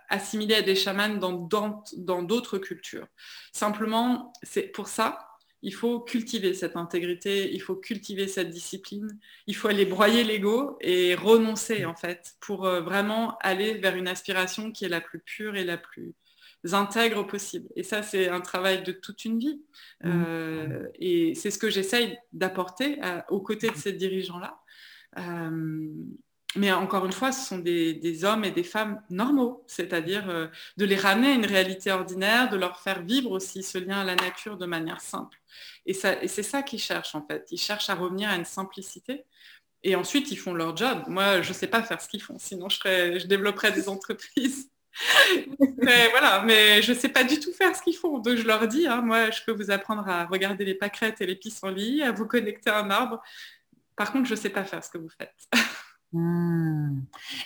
assimilés 0.08 0.56
à 0.56 0.62
des 0.62 0.74
chamans 0.74 1.16
dans 1.18 2.22
d'autres 2.22 2.58
cultures. 2.58 3.06
Simplement, 3.52 4.32
c'est 4.42 4.62
pour 4.62 4.88
ça 4.88 5.20
il 5.62 5.74
faut 5.74 6.00
cultiver 6.00 6.54
cette 6.54 6.76
intégrité, 6.76 7.52
il 7.52 7.60
faut 7.60 7.76
cultiver 7.76 8.28
cette 8.28 8.50
discipline, 8.50 9.18
il 9.46 9.56
faut 9.56 9.68
aller 9.68 9.86
broyer 9.86 10.24
l'ego 10.24 10.76
et 10.80 11.14
renoncer 11.14 11.84
en 11.84 11.94
fait 11.94 12.36
pour 12.40 12.66
euh, 12.66 12.80
vraiment 12.80 13.36
aller 13.38 13.74
vers 13.74 13.96
une 13.96 14.08
aspiration 14.08 14.70
qui 14.70 14.84
est 14.84 14.88
la 14.88 15.00
plus 15.00 15.20
pure 15.20 15.56
et 15.56 15.64
la 15.64 15.78
plus 15.78 16.14
intègre 16.72 17.26
possible. 17.26 17.68
Et 17.76 17.82
ça, 17.82 18.02
c'est 18.02 18.28
un 18.28 18.40
travail 18.40 18.82
de 18.82 18.92
toute 18.92 19.24
une 19.24 19.38
vie. 19.38 19.62
Mmh. 20.02 20.10
Euh, 20.10 20.88
et 20.96 21.34
c'est 21.34 21.50
ce 21.50 21.58
que 21.58 21.70
j'essaye 21.70 22.18
d'apporter 22.32 22.98
euh, 23.04 23.20
aux 23.28 23.40
côtés 23.40 23.70
de 23.70 23.76
ces 23.76 23.92
dirigeants-là. 23.92 24.60
Mais 26.54 26.72
encore 26.72 27.04
une 27.04 27.12
fois, 27.12 27.32
ce 27.32 27.46
sont 27.46 27.58
des, 27.58 28.24
hommes 28.24 28.44
et 28.44 28.50
des 28.50 28.62
femmes 28.62 29.02
normaux, 29.10 29.64
c'est-à-dire 29.66 30.30
euh, 30.30 30.46
de 30.76 30.84
les 30.84 30.96
ramener 30.96 31.32
à 31.32 31.34
une 31.34 31.44
réalité 31.44 31.90
ordinaire, 31.90 32.48
de 32.48 32.56
leur 32.56 32.80
faire 32.80 33.02
vivre 33.02 33.30
aussi 33.30 33.62
ce 33.62 33.78
lien 33.78 34.00
à 34.00 34.04
la 34.04 34.14
nature 34.14 34.56
de 34.56 34.64
manière 34.64 35.00
simple. 35.00 35.38
Et, 35.84 35.92
c'est 35.92 36.42
ça 36.42 36.62
qu'ils 36.62 36.78
cherchent 36.78 37.14
en 37.14 37.26
fait. 37.26 37.46
Ils 37.50 37.60
cherchent 37.60 37.90
à 37.90 37.94
revenir 37.94 38.30
à 38.30 38.36
une 38.36 38.44
simplicité. 38.44 39.24
Et 39.82 39.96
ensuite, 39.96 40.30
ils 40.30 40.36
font 40.36 40.54
leur 40.54 40.76
job. 40.76 41.04
Moi, 41.08 41.42
je 41.42 41.48
ne 41.50 41.54
sais 41.54 41.66
pas 41.66 41.82
faire 41.82 42.00
ce 42.00 42.08
qu'ils 42.08 42.22
font, 42.22 42.38
sinon 42.38 42.68
je, 42.68 42.78
je 43.18 43.26
développerais 43.26 43.72
des 43.72 43.88
entreprises. 43.88 44.70
mais 45.78 46.08
voilà, 46.10 46.42
mais 46.42 46.80
je 46.80 46.92
ne 46.92 46.96
sais 46.96 47.10
pas 47.10 47.24
du 47.24 47.38
tout 47.38 47.52
faire 47.52 47.76
ce 47.76 47.82
qu'ils 47.82 47.96
font. 47.96 48.18
Donc 48.18 48.36
je 48.36 48.46
leur 48.46 48.66
dis, 48.66 48.86
hein, 48.86 49.02
moi, 49.02 49.30
je 49.30 49.40
peux 49.44 49.52
vous 49.52 49.70
apprendre 49.70 50.08
à 50.08 50.24
regarder 50.24 50.64
les 50.64 50.74
pâquerettes 50.74 51.20
et 51.20 51.26
les 51.26 51.36
pissenlits, 51.36 52.02
à 52.02 52.12
vous 52.12 52.26
connecter 52.26 52.70
à 52.70 52.80
un 52.80 52.90
arbre. 52.90 53.22
Par 53.96 54.12
contre, 54.12 54.26
je 54.26 54.34
ne 54.34 54.38
sais 54.38 54.50
pas 54.50 54.64
faire 54.64 54.82
ce 54.84 54.90
que 54.90 54.98
vous 54.98 55.10
faites. 55.10 55.34
Hmm. 56.12 57.00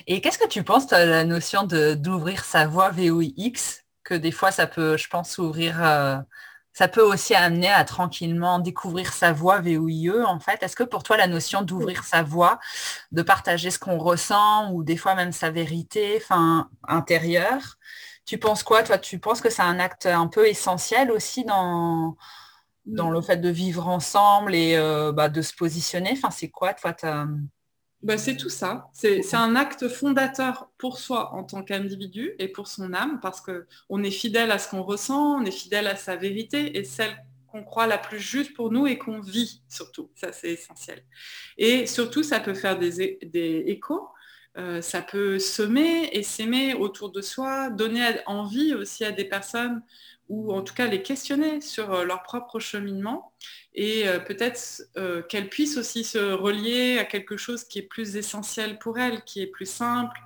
Et 0.07 0.21
qu'est-ce 0.21 0.39
que 0.39 0.47
tu 0.47 0.63
penses 0.63 0.87
de 0.87 0.97
la 0.97 1.25
notion 1.25 1.65
d'ouvrir 1.65 2.45
sa 2.45 2.67
voix 2.67 2.91
VOIX, 2.91 3.85
que 4.05 4.15
des 4.15 4.33
fois 4.33 4.53
ça 4.53 4.67
peut, 4.67 4.97
je 4.97 5.09
pense, 5.09 5.39
ouvrir, 5.39 5.83
euh, 5.83 6.19
ça 6.73 6.87
peut 6.89 7.03
aussi 7.03 7.35
amener 7.35 7.71
à 7.71 7.85
tranquillement 7.85 8.59
découvrir 8.59 9.13
sa 9.13 9.33
voix 9.33 9.61
VOIE 9.61 10.25
en 10.27 10.39
fait? 10.41 10.63
Est-ce 10.63 10.77
que 10.77 10.85
pour 10.85 11.03
toi 11.03 11.17
la 11.17 11.27
notion 11.27 11.63
d'ouvrir 11.63 12.05
sa 12.05 12.23
voix, 12.23 12.61
de 13.13 13.23
partager 13.23 13.71
ce 13.71 13.79
qu'on 13.79 13.99
ressent 13.99 14.73
ou 14.73 14.85
des 14.85 14.97
fois 14.97 15.15
même 15.15 15.33
sa 15.33 15.51
vérité 15.51 16.21
enfin, 16.23 16.71
intérieure, 16.87 17.77
tu 18.27 18.39
penses 18.39 18.63
quoi 18.63 18.83
toi? 18.83 18.99
Tu 18.99 19.19
penses 19.19 19.41
que 19.41 19.51
c'est 19.51 19.63
un 19.63 19.81
acte 19.81 20.07
un 20.07 20.29
peu 20.29 20.47
essentiel 20.47 21.11
aussi 21.11 21.45
dans, 21.45 22.17
dans 22.87 23.11
le 23.11 23.21
fait 23.23 23.39
de 23.39 23.49
vivre 23.49 23.89
ensemble 23.89 24.55
et 24.55 24.77
euh, 24.77 25.13
bah, 25.13 25.29
de 25.29 25.43
se 25.43 25.55
positionner? 25.55 26.13
Enfin, 26.13 26.31
c'est 26.31 26.51
quoi 26.51 26.75
toi 26.75 26.95
bah, 28.03 28.17
c'est 28.17 28.37
tout 28.37 28.49
ça. 28.49 28.89
C'est 28.93 29.35
un 29.35 29.57
acte 29.57 29.89
fondateur 29.89 30.71
pour 30.79 30.99
soi 30.99 31.35
en 31.35 31.45
tant 31.45 31.63
qu'individu 31.63 32.35
et 32.39 32.49
pour 32.49 32.67
son 32.67 32.95
âme, 32.95 33.21
parce 33.21 33.43
qu'on 33.43 34.03
est 34.03 34.11
fidèle 34.11 34.51
à 34.51 34.59
ce 34.59 34.71
qu'on 34.71 34.83
ressent, 34.83 35.41
on 35.41 35.45
est 35.45 35.51
fidèle 35.51 35.87
à 35.87 35.97
sa 35.97 36.17
vérité 36.17 36.79
et 36.79 36.85
celle 36.85 37.15
qu'on 37.49 37.63
croit 37.63 37.87
la 37.87 37.99
plus 37.99 38.21
juste 38.21 38.55
pour 38.55 38.73
nous 38.73 38.87
et 38.87 38.97
qu'on 38.97 39.21
vit 39.21 39.63
surtout. 39.69 40.11
Ça, 40.15 40.33
c'est 40.33 40.53
essentiel. 40.53 41.03
Et 41.59 41.87
surtout, 41.87 42.23
ça 42.23 42.41
peut 42.41 42.55
faire 42.55 42.79
des, 42.79 43.19
échos, 43.67 44.09
euh, 44.57 44.81
ça 44.81 45.03
peut 45.03 45.39
semer 45.39 46.09
et 46.13 46.23
s'aimer 46.23 46.75
autour 46.75 47.11
de 47.11 47.21
soi, 47.21 47.71
donner 47.71 48.03
envie 48.27 48.75
aussi 48.75 49.05
à 49.05 49.13
des 49.13 49.25
personnes 49.25 49.83
ou 50.31 50.53
en 50.55 50.63
tout 50.63 50.75
cas 50.75 50.87
les 50.87 51.03
questionner 51.03 51.61
sur 51.61 51.93
euh, 51.93 52.05
leur 52.05 52.23
propre 52.23 52.61
cheminement 52.61 53.33
et 53.75 54.09
euh, 54.09 54.21
peut-être 54.21 54.83
euh, 54.97 55.23
qu'elles 55.23 55.49
puissent 55.49 55.77
aussi 55.77 56.05
se 56.05 56.19
relier 56.19 56.99
à 56.99 57.05
quelque 57.05 57.37
chose 57.37 57.65
qui 57.65 57.81
est 57.81 57.83
plus 57.83 58.17
essentiel 58.17 58.79
pour 58.79 58.99
elles, 58.99 59.23
qui 59.25 59.43
est 59.43 59.49
plus 59.49 59.67
simple. 59.67 60.17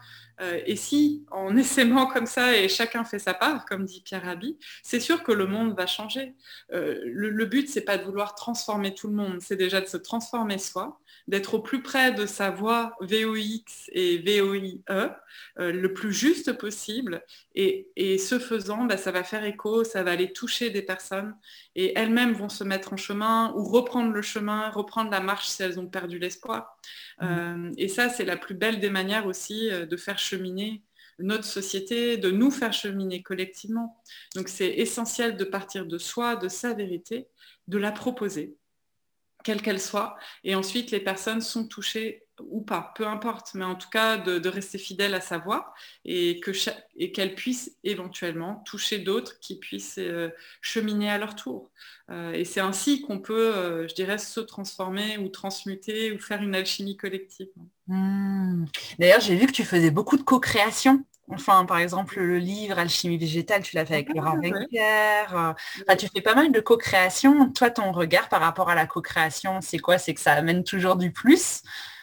et 0.66 0.76
si, 0.76 1.24
en 1.30 1.56
essaimant 1.64 2.06
comme 2.06 2.26
ça 2.26 2.54
et 2.56 2.68
chacun 2.68 3.04
fait 3.04 3.18
sa 3.18 3.32
part, 3.34 3.64
comme 3.64 3.86
dit 3.86 4.02
Pierre 4.04 4.24
Rabhi, 4.24 4.58
c'est 4.82 5.00
sûr 5.00 5.22
que 5.22 5.32
le 5.32 5.46
monde 5.46 5.74
va 5.74 5.86
changer. 5.86 6.34
le, 6.70 7.30
le, 7.30 7.46
but, 7.46 7.68
c'est 7.68 7.84
pas 7.84 7.96
de 7.96 8.04
vouloir 8.04 8.34
transformer 8.34 8.94
tout 8.94 9.08
le 9.08 9.14
monde, 9.14 9.40
c'est 9.40 9.56
déjà 9.56 9.80
de 9.80 9.86
se 9.86 9.96
transformer 9.96 10.58
soi 10.58 11.00
d'être 11.26 11.54
au 11.54 11.60
plus 11.60 11.82
près 11.82 12.12
de 12.12 12.26
sa 12.26 12.50
voix 12.50 12.96
VOX 13.00 13.88
et 13.92 14.18
VOIE 14.18 14.80
euh, 14.90 15.08
le 15.56 15.92
plus 15.92 16.12
juste 16.12 16.52
possible. 16.52 17.24
Et, 17.54 17.88
ce 18.18 18.38
faisant, 18.38 18.84
bah, 18.84 18.96
ça 18.96 19.10
va 19.10 19.24
faire 19.24 19.44
écho, 19.44 19.84
ça 19.84 20.02
va 20.02 20.12
aller 20.12 20.32
toucher 20.32 20.70
des 20.70 20.82
personnes 20.82 21.34
et 21.74 21.98
elles-mêmes 21.98 22.34
vont 22.34 22.48
se 22.48 22.64
mettre 22.64 22.92
en 22.92 22.96
chemin 22.96 23.52
ou 23.56 23.64
reprendre 23.64 24.12
le 24.12 24.22
chemin, 24.22 24.70
reprendre 24.70 25.10
la 25.10 25.20
marche 25.20 25.48
si 25.48 25.62
elles 25.62 25.80
ont 25.80 25.86
perdu 25.86 26.18
l'espoir. 26.18 26.76
Mmh. 27.20 27.24
Euh, 27.24 27.72
et 27.76 27.88
ça, 27.88 28.08
c'est 28.08 28.24
la 28.24 28.36
plus 28.36 28.54
belle 28.54 28.80
des 28.80 28.90
manières 28.90 29.26
aussi 29.26 29.70
euh, 29.70 29.86
de 29.86 29.96
faire 29.96 30.18
cheminer 30.18 30.82
notre 31.18 31.44
société, 31.44 32.16
de 32.16 32.30
nous 32.30 32.50
faire 32.50 32.72
cheminer 32.72 33.22
collectivement. 33.22 34.02
Donc 34.34 34.48
c'est 34.48 34.68
essentiel 34.68 35.36
de 35.36 35.44
partir 35.44 35.86
de 35.86 35.96
soi, 35.96 36.36
de 36.36 36.48
sa 36.48 36.74
vérité, 36.74 37.28
de 37.68 37.78
la 37.78 37.92
proposer 37.92 38.56
quelle 39.44 39.62
qu'elle 39.62 39.80
soit. 39.80 40.16
Et 40.42 40.56
ensuite, 40.56 40.90
les 40.90 41.00
personnes 41.00 41.40
sont 41.40 41.68
touchées 41.68 42.24
ou 42.40 42.62
pas, 42.62 42.92
peu 42.96 43.06
importe, 43.06 43.52
mais 43.54 43.64
en 43.64 43.76
tout 43.76 43.88
cas 43.88 44.16
de, 44.16 44.48
rester 44.48 44.78
fidèle 44.78 45.14
à 45.14 45.20
sa 45.20 45.38
voix 45.38 45.72
et 46.04 46.40
qu'elle 47.14 47.34
puisse 47.36 47.76
éventuellement 47.84 48.62
toucher 48.66 48.98
d'autres 48.98 49.38
qui 49.38 49.58
puissent 49.58 49.98
euh, 49.98 50.30
cheminer 50.60 51.10
à 51.10 51.18
leur 51.18 51.36
tour. 51.36 51.70
Euh, 52.10 52.32
et 52.32 52.44
c'est 52.44 52.60
ainsi 52.60 53.02
qu'on 53.02 53.20
peut, 53.20 53.54
euh, 53.54 53.86
je 53.88 53.94
dirais, 53.94 54.18
se 54.18 54.40
transformer 54.40 55.16
ou 55.18 55.28
transmuter 55.28 56.12
ou 56.12 56.18
faire 56.18 56.42
une 56.42 56.54
alchimie 56.54 56.96
collective. 56.96 57.48
Mmh. 57.86 58.64
D'ailleurs, 58.98 59.20
j'ai 59.20 59.36
vu 59.36 59.46
que 59.46 59.52
tu 59.52 59.64
faisais 59.64 59.90
beaucoup 59.90 60.16
de 60.16 60.22
co-création. 60.22 61.04
Enfin, 61.30 61.64
par 61.64 61.78
exemple, 61.78 62.20
le 62.20 62.38
livre 62.38 62.78
Alchimie 62.78 63.18
végétale, 63.18 63.62
tu 63.62 63.76
l'as 63.76 63.86
fait 63.86 63.94
avec 63.94 64.14
Laurent 64.14 64.38
ah, 64.42 65.54
euh, 65.90 65.96
tu 65.96 66.08
fais 66.08 66.20
pas 66.20 66.34
mal 66.34 66.52
de 66.52 66.60
co-création. 66.60 67.50
Toi, 67.52 67.70
ton 67.70 67.92
regard 67.92 68.28
par 68.28 68.40
rapport 68.40 68.68
à 68.68 68.74
la 68.74 68.86
co-création, 68.86 69.60
c'est 69.60 69.78
quoi? 69.78 69.98
C'est 69.98 70.14
que 70.14 70.20
ça 70.20 70.32
amène 70.32 70.64
toujours 70.64 70.96
du 70.96 71.12
plus 71.12 71.62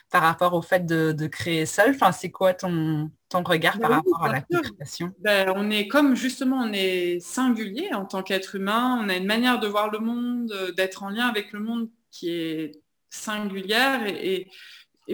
par 0.10 0.24
rapport 0.24 0.54
au 0.54 0.62
fait 0.62 0.86
de, 0.86 1.28
créer 1.28 1.66
seul? 1.66 1.92
Enfin, 1.92 2.12
c'est 2.12 2.32
quoi 2.32 2.54
ton, 2.54 3.12
ton 3.30 3.44
regard 3.44 3.80
par 3.80 3.90
bah 3.90 3.96
rapport 3.98 4.24
à 4.24 4.32
la 4.32 4.42
co-création? 4.42 5.12
Ben, 5.20 5.54
On 5.56 5.70
est 5.70 5.88
comme 5.88 6.16
justement, 6.16 6.58
on 6.58 6.74
est 6.74 7.20
singulier 7.20 7.94
en 7.94 8.06
tant 8.06 8.24
qu'être 8.24 8.56
humain. 8.56 9.00
On 9.04 9.10
a 9.10 9.16
une 9.16 9.28
manière 9.28 9.60
de 9.60 9.68
voir 9.68 9.92
le 9.92 10.00
monde, 10.00 10.52
euh, 10.52 10.72
d'être 10.72 11.04
en 11.04 11.10
lien 11.10 11.28
avec 11.28 11.52
le 11.54 11.60
monde 11.60 11.90
qui 12.10 12.30
est 12.32 12.82
singulière 13.10 14.06
et 14.08 14.42
et 14.42 14.48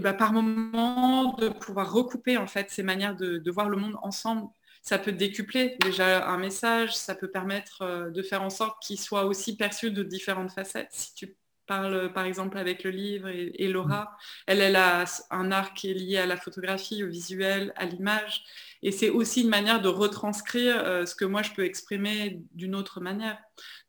ben, 0.02 0.14
par 0.14 0.34
moment, 0.34 1.34
de 1.34 1.50
pouvoir 1.50 1.92
recouper 1.92 2.38
en 2.38 2.48
fait 2.48 2.70
ces 2.70 2.84
manières 2.84 3.16
de, 3.16 3.52
voir 3.52 3.70
le 3.70 3.78
monde 3.78 3.96
ensemble, 4.02 4.48
ça 4.82 5.00
peut 5.00 5.12
décupler 5.12 5.78
déjà 5.82 6.28
un 6.28 6.38
message, 6.38 6.96
ça 6.96 7.16
peut 7.16 7.30
permettre 7.30 7.82
euh, 7.82 8.10
de 8.10 8.22
faire 8.22 8.42
en 8.42 8.50
sorte 8.50 8.82
qu'il 8.82 9.00
soit 9.00 9.26
aussi 9.26 9.58
perçu 9.58 9.92
de 9.92 10.04
différentes 10.04 10.52
facettes. 10.52 10.90
Si 10.92 11.14
tu 11.14 11.36
parles 11.66 12.14
par 12.14 12.26
exemple 12.26 12.58
avec 12.58 12.84
le 12.84 12.92
livre 12.92 13.28
et, 13.28 13.68
Laura, 13.68 14.18
elle, 14.46 14.62
elle 14.62 14.78
a 14.78 15.04
un 15.30 15.52
art 15.52 15.74
qui 15.74 15.92
est 15.92 15.94
lié 15.94 16.18
à 16.18 16.26
la 16.26 16.38
photographie, 16.38 17.04
au 17.04 17.10
visuel, 17.10 17.74
à 17.76 17.86
l'image. 17.86 18.44
Et 18.84 18.92
c'est 18.92 19.10
aussi 19.10 19.42
une 19.42 19.50
manière 19.50 19.82
de 19.82 19.90
retranscrire 19.90 20.84
euh, 20.84 21.06
ce 21.06 21.16
que 21.16 21.26
moi 21.26 21.42
je 21.42 21.52
peux 21.52 21.64
exprimer 21.64 22.42
d'une 22.54 22.76
autre 22.76 23.02
manière. 23.02 23.38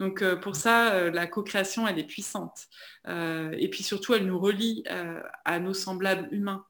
Donc 0.01 0.23
euh, 0.23 0.37
pour 0.37 0.57
ça, 0.57 0.95
euh, 0.95 1.11
la 1.11 1.27
co-création, 1.27 1.87
elle 1.87 1.99
est 1.99 2.07
puissante. 2.07 2.69
et 3.07 3.69
puis 3.71 3.83
surtout, 3.83 4.15
elle 4.15 4.27
nous 4.27 4.39
relie 4.39 4.85
à 5.45 5.59
nos 5.61 5.75
semblables 5.75 6.29
humains. 6.31 6.65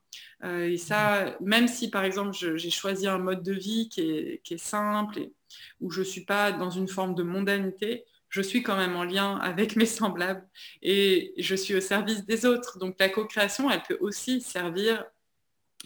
et 0.44 0.76
ça, 0.76 1.36
même 1.40 1.68
si 1.68 1.90
par 1.90 2.04
exemple 2.04 2.32
j'ai 2.32 2.70
choisi 2.70 3.06
un 3.08 3.18
mode 3.18 3.42
de 3.42 3.52
vie 3.52 3.88
qui 3.88 4.02
est, 4.02 4.56
simple 4.58 5.18
et 5.18 5.32
où 5.80 5.90
je 5.90 6.00
ne 6.00 6.04
suis 6.04 6.24
pas 6.24 6.52
dans 6.52 6.70
une 6.70 6.88
forme 6.88 7.14
de 7.14 7.22
mondanité, 7.22 8.04
je 8.28 8.42
suis 8.42 8.62
quand 8.62 8.76
même 8.76 8.94
en 8.96 9.04
lien 9.04 9.36
avec 9.38 9.76
mes 9.76 9.86
semblables 9.86 10.46
et 10.82 11.34
je 11.38 11.54
suis 11.54 11.74
au 11.74 11.80
service 11.80 12.24
des 12.26 12.46
autres. 12.46 12.78
Donc 12.78 12.96
la 13.00 13.08
co-création, 13.08 13.70
elle 13.70 13.82
peut 13.82 13.98
aussi 14.00 14.40
servir 14.40 15.04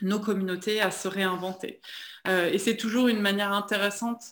nos 0.01 0.21
communautés 0.21 0.81
à 0.81 0.91
se 0.91 1.09
réinventer. 1.09 1.81
Euh, 2.29 2.51
et 2.51 2.59
c'est 2.59 2.77
toujours 2.77 3.09
une 3.09 3.21
manière 3.21 3.53
intéressante 3.53 4.23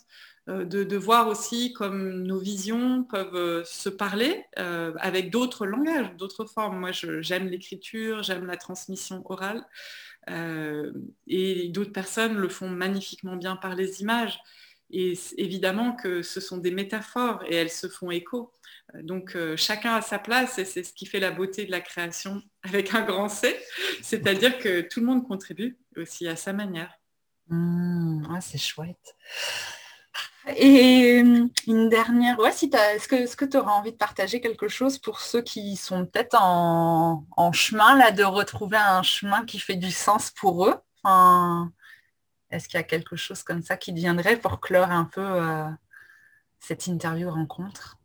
euh, 0.49 0.65
de, 0.65 0.97
voir 0.97 1.29
aussi 1.29 1.73
comme 1.73 2.23
nos 2.23 2.39
visions 2.39 3.05
peuvent 3.05 3.35
euh, 3.35 3.65
se 3.65 3.89
parler 3.89 4.45
avec 4.57 5.31
d'autres 5.31 5.67
langages, 5.67 6.15
d'autres 6.17 6.45
formes. 6.45 6.79
Moi, 6.79 6.91
j'aime 6.93 7.49
l'écriture, 7.49 8.23
j'aime 8.23 8.47
la 8.47 8.57
transmission 8.57 9.23
orale. 9.31 9.65
et 11.27 11.69
d'autres 11.69 11.93
personnes 11.93 12.37
le 12.37 12.49
font 12.49 12.69
magnifiquement 12.69 13.37
bien 13.37 13.57
par 13.57 13.75
les 13.75 14.01
images. 14.01 14.39
Et 14.93 15.15
évidemment 15.37 15.95
que 15.95 16.23
ce 16.23 16.41
sont 16.41 16.59
des 16.59 16.73
métaphores 16.73 17.45
et 17.47 17.55
elles 17.55 17.71
se 17.71 17.89
font 17.89 18.11
écho. 18.11 18.53
Donc 18.95 19.37
chacun 19.57 19.95
a 19.95 20.03
sa 20.03 20.19
place 20.19 20.59
et 20.59 20.65
c'est 20.65 20.83
ce 20.83 20.93
qui 20.93 21.07
fait 21.07 21.21
la 21.21 21.31
beauté 21.31 21.65
de 21.65 21.71
la 21.71 21.81
création 21.81 22.43
avec 22.63 22.93
un 22.95 23.03
grand 23.03 23.29
C, 23.29 23.57
c'est-à-dire 24.03 24.59
que 24.59 24.81
tout 24.83 25.01
le 25.01 25.07
monde 25.07 25.27
contribue 25.27 25.79
aussi 25.97 26.27
à 26.29 26.37
sa 26.37 26.53
manière. 26.53 27.00
Mmh, 27.51 28.39
c'est 28.41 28.59
chouette. 28.59 29.17
Et 30.57 31.21
euh, 31.23 31.49
une 31.67 31.89
dernière, 31.91 32.39
ouais, 32.39 32.53
si 32.53 32.71
est-ce 32.73 33.37
que 33.37 33.45
tu 33.45 33.57
auras 33.57 33.73
envie 33.73 33.93
de 33.93 33.97
partager 33.97 34.41
quelque 34.41 34.69
chose 34.69 34.99
pour 34.99 35.21
ceux 35.21 35.43
qui 35.43 35.77
sont 35.77 36.07
peut-être 36.07 36.37
en, 36.41 37.53
chemin 37.53 37.97
là, 37.97 38.11
de 38.11 38.25
retrouver 38.25 38.79
un 38.79 39.03
chemin 39.03 39.45
qui 39.45 39.59
fait 39.59 39.77
du 39.77 39.91
sens 39.91 40.31
pour 40.31 40.67
eux? 40.67 40.77
Est-ce 42.51 42.69
qu'il 42.69 42.79
y 42.79 42.81
a 42.81 42.85
quelque 42.85 43.17
chose 43.17 43.43
comme 43.43 43.63
ça 43.63 43.77
qui 43.77 43.93
viendrait 43.93 44.37
pour 44.37 44.61
clore 44.61 44.91
un 44.91 45.05
peu 45.05 45.21
euh, 45.21 45.69
cette 46.59 46.87
interview 46.87 47.31
rencontre 47.31 48.00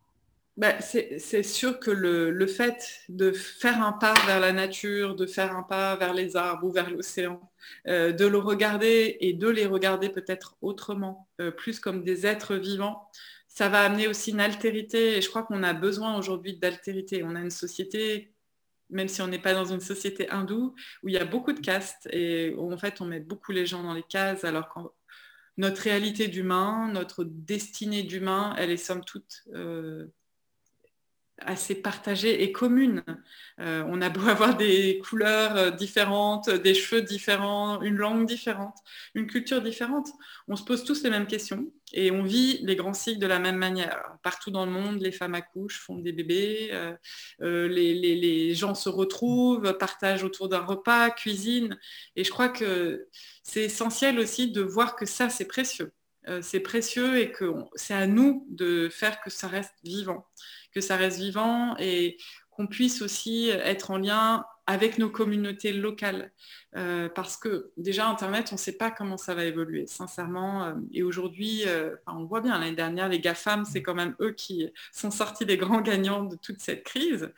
bah, 0.56 0.80
c'est 0.80 1.42
sûr 1.42 1.78
que 1.78 1.90
le, 1.90 2.46
fait 2.46 3.02
de 3.10 3.30
faire 3.30 3.82
un 3.82 3.92
pas 3.92 4.14
vers 4.26 4.40
la 4.40 4.52
nature, 4.52 5.14
de 5.14 5.26
faire 5.26 5.54
un 5.54 5.62
pas 5.62 5.96
vers 5.96 6.14
les 6.14 6.34
arbres 6.34 6.66
ou 6.66 6.72
vers 6.72 6.88
l'océan, 6.90 7.40
euh, 7.88 8.12
de 8.12 8.24
le 8.24 8.38
regarder 8.38 9.18
et 9.20 9.34
de 9.34 9.48
les 9.48 9.66
regarder 9.66 10.08
peut-être 10.08 10.56
autrement, 10.62 11.28
euh, 11.42 11.50
plus 11.50 11.78
comme 11.78 12.04
des 12.04 12.26
êtres 12.26 12.54
vivants, 12.54 13.10
ça 13.48 13.68
va 13.68 13.82
amener 13.82 14.08
aussi 14.08 14.30
une 14.30 14.40
altérité. 14.40 15.18
Et 15.18 15.22
je 15.22 15.28
crois 15.28 15.42
qu'on 15.42 15.62
a 15.62 15.74
besoin 15.74 16.16
aujourd'hui 16.18 16.56
d'altérité. 16.56 17.22
On 17.22 17.34
a 17.36 17.40
une 17.40 17.50
société, 17.50 18.32
même 18.90 19.08
si 19.08 19.20
on 19.22 19.28
n'est 19.28 19.38
pas 19.38 19.54
dans 19.54 19.66
une 19.66 19.80
société 19.80 20.30
hindoue, 20.30 20.74
où 21.02 21.08
il 21.08 21.14
y 21.14 21.18
a 21.18 21.24
beaucoup 21.26 21.52
de 21.52 21.60
castes 21.60 22.08
et 22.12 22.54
où 22.56 22.72
en 22.72 22.78
fait 22.78 23.00
on 23.02 23.06
met 23.06 23.20
beaucoup 23.20 23.52
les 23.52 23.66
gens 23.66 23.82
dans 23.82 23.94
les 23.94 24.02
cases, 24.02 24.44
alors 24.44 24.72
que 24.72 24.80
notre 25.58 25.82
réalité 25.82 26.28
d'humain, 26.28 26.90
notre 26.92 27.24
destinée 27.24 28.02
d'humain, 28.04 28.54
elle 28.58 28.70
est 28.70 28.76
somme 28.76 29.04
toute 29.04 29.44
euh, 29.54 30.06
assez 31.38 31.74
partagée 31.74 32.42
et 32.42 32.52
commune. 32.52 33.02
Euh, 33.60 33.84
on 33.86 34.00
a 34.00 34.08
beau 34.08 34.20
avoir 34.28 34.56
des 34.56 34.98
couleurs 34.98 35.56
euh, 35.56 35.70
différentes, 35.70 36.50
des 36.50 36.74
cheveux 36.74 37.02
différents, 37.02 37.80
une 37.82 37.96
langue 37.96 38.26
différente, 38.26 38.76
une 39.14 39.26
culture 39.26 39.60
différente, 39.62 40.08
on 40.48 40.56
se 40.56 40.64
pose 40.64 40.84
tous 40.84 41.02
les 41.02 41.10
mêmes 41.10 41.26
questions 41.26 41.66
et 41.92 42.10
on 42.10 42.22
vit 42.22 42.58
les 42.62 42.76
grands 42.76 42.94
cycles 42.94 43.20
de 43.20 43.26
la 43.26 43.38
même 43.38 43.56
manière. 43.56 44.16
Partout 44.22 44.50
dans 44.50 44.66
le 44.66 44.72
monde, 44.72 45.00
les 45.00 45.12
femmes 45.12 45.34
accouchent, 45.34 45.80
font 45.80 45.96
des 45.98 46.12
bébés, 46.12 46.70
euh, 47.42 47.68
les, 47.68 48.54
gens 48.54 48.74
se 48.74 48.88
retrouvent, 48.88 49.76
partagent 49.78 50.24
autour 50.24 50.48
d'un 50.48 50.60
repas, 50.60 51.10
cuisinent. 51.10 51.78
Et 52.16 52.24
je 52.24 52.30
crois 52.30 52.48
que 52.48 53.06
c'est 53.42 53.64
essentiel 53.64 54.18
aussi 54.18 54.50
de 54.50 54.62
voir 54.62 54.96
que 54.96 55.06
ça, 55.06 55.28
c'est 55.28 55.44
précieux. 55.44 55.92
C'est 56.42 56.60
précieux 56.60 57.18
et 57.18 57.30
que 57.30 57.54
c'est 57.74 57.94
à 57.94 58.06
nous 58.06 58.46
de 58.50 58.88
faire 58.88 59.20
que 59.20 59.30
ça 59.30 59.48
reste 59.48 59.74
vivant 59.84 60.26
que 60.76 60.82
ça 60.82 60.96
reste 60.96 61.18
vivant 61.18 61.74
et 61.78 62.18
qu'on 62.50 62.66
puisse 62.66 63.00
aussi 63.00 63.48
être 63.48 63.90
en 63.90 63.96
lien 63.96 64.44
avec 64.66 64.98
nos 64.98 65.08
communautés 65.08 65.72
locales. 65.72 66.32
Euh, 66.76 67.08
parce 67.08 67.38
que 67.38 67.70
déjà, 67.78 68.08
Internet, 68.08 68.48
on 68.50 68.56
ne 68.56 68.60
sait 68.60 68.76
pas 68.76 68.90
comment 68.90 69.16
ça 69.16 69.34
va 69.34 69.46
évoluer, 69.46 69.86
sincèrement. 69.86 70.64
Euh, 70.64 70.74
et 70.92 71.02
aujourd'hui, 71.02 71.62
euh, 71.66 71.96
on 72.06 72.24
voit 72.24 72.42
bien, 72.42 72.58
l'année 72.58 72.76
dernière, 72.76 73.08
les 73.08 73.20
GAFAM, 73.20 73.64
c'est 73.64 73.82
quand 73.82 73.94
même 73.94 74.14
eux 74.20 74.32
qui 74.32 74.68
sont 74.92 75.10
sortis 75.10 75.46
des 75.46 75.56
grands 75.56 75.80
gagnants 75.80 76.24
de 76.24 76.36
toute 76.36 76.60
cette 76.60 76.84
crise. 76.84 77.30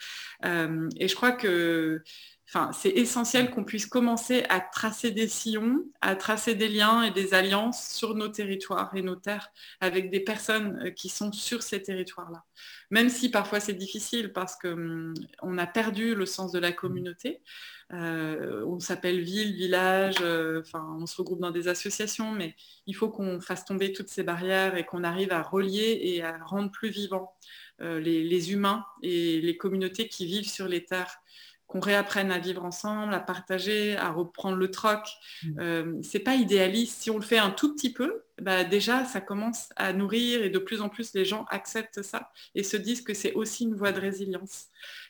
et 0.45 1.09
je 1.09 1.15
crois 1.15 1.33
que 1.33 2.03
c'est 2.73 2.91
essentiel 2.91 3.51
qu'on 3.51 3.65
puisse 3.65 3.85
commencer 3.85 4.45
à 4.49 4.61
tracer 4.61 5.11
des 5.11 5.29
sillons, 5.29 5.85
à 6.01 6.17
tracer 6.17 6.55
des 6.55 6.69
liens 6.69 7.03
et 7.03 7.11
des 7.11 7.35
alliances 7.35 7.91
sur 7.91 8.15
nos 8.15 8.29
territoires 8.29 8.91
et 8.97 9.03
nos 9.03 9.17
terres 9.17 9.51
avec 9.81 10.11
des 10.11 10.21
personnes 10.21 10.81
euh, 10.83 10.91
qui 10.91 11.11
sont 11.11 11.31
sur 11.31 11.63
ces 11.63 11.83
territoires-là. 11.83 12.45
Même 12.91 13.11
si 13.11 13.31
parfois 13.31 13.61
c'est 13.61 13.75
difficile 13.75 14.33
parce 14.33 14.57
qu'on 14.57 15.13
hum, 15.43 15.59
a 15.59 15.67
perdu 15.67 16.15
le 16.15 16.25
sens 16.25 16.51
de 16.51 16.59
la 16.59 16.73
communauté. 16.73 17.43
Euh, 17.93 18.65
on 18.67 18.81
s'appelle 18.81 19.21
ville, 19.21 19.55
village, 19.55 20.17
euh, 20.23 20.63
on 20.75 21.05
se 21.05 21.17
regroupe 21.17 21.41
dans 21.41 21.51
des 21.51 21.69
associations, 21.69 22.33
mais 22.33 22.55
il 22.87 22.95
faut 22.95 23.11
qu'on 23.11 23.41
fasse 23.41 23.67
tomber 23.67 23.93
toutes 23.93 24.09
ces 24.09 24.23
barrières 24.23 24.75
et 24.75 24.87
qu'on 24.87 25.05
arrive 25.05 25.33
à 25.33 25.43
relier 25.43 25.99
et 26.03 26.23
à 26.23 26.39
rendre 26.45 26.71
plus 26.71 26.89
vivants 26.89 27.35
les 27.81 28.53
humains 28.53 28.85
et 29.05 29.41
les 29.41 29.57
communautés 29.57 30.09
qui 30.09 30.27
vivent 30.27 30.51
sur 30.51 30.67
les 30.67 30.85
terres 30.85 31.21
qu'on 31.69 31.81
réapprenne 31.81 32.33
à 32.33 32.39
vivre 32.39 32.65
ensemble, 32.65 33.15
à 33.15 33.21
partager, 33.21 33.97
à 33.97 34.11
reprendre 34.11 34.57
le 34.57 34.71
troc. 34.71 35.07
Mm. 35.45 35.61
Euh, 35.61 35.95
c'est 36.03 36.19
pas 36.19 36.35
idéaliste. 36.35 37.03
Si 37.03 37.11
on 37.11 37.19
le 37.19 37.23
fait 37.23 37.39
un 37.39 37.51
tout 37.51 37.75
petit 37.75 37.93
peu, 37.93 38.25
bah 38.41 38.65
déjà 38.65 39.05
ça 39.05 39.21
commence 39.21 39.69
à 39.77 39.93
nourrir 39.93 40.43
et 40.43 40.51
de 40.51 40.59
plus 40.59 40.81
en 40.81 40.89
plus 40.89 41.13
les 41.15 41.25
gens 41.25 41.45
acceptent 41.51 42.03
ça 42.03 42.33
et 42.55 42.63
se 42.63 42.77
disent 42.77 43.03
que 43.03 43.13
c'est 43.13 43.35
aussi 43.35 43.65
une 43.65 43.75
voie 43.75 43.93
de 43.93 44.01
résilience. 44.01 44.69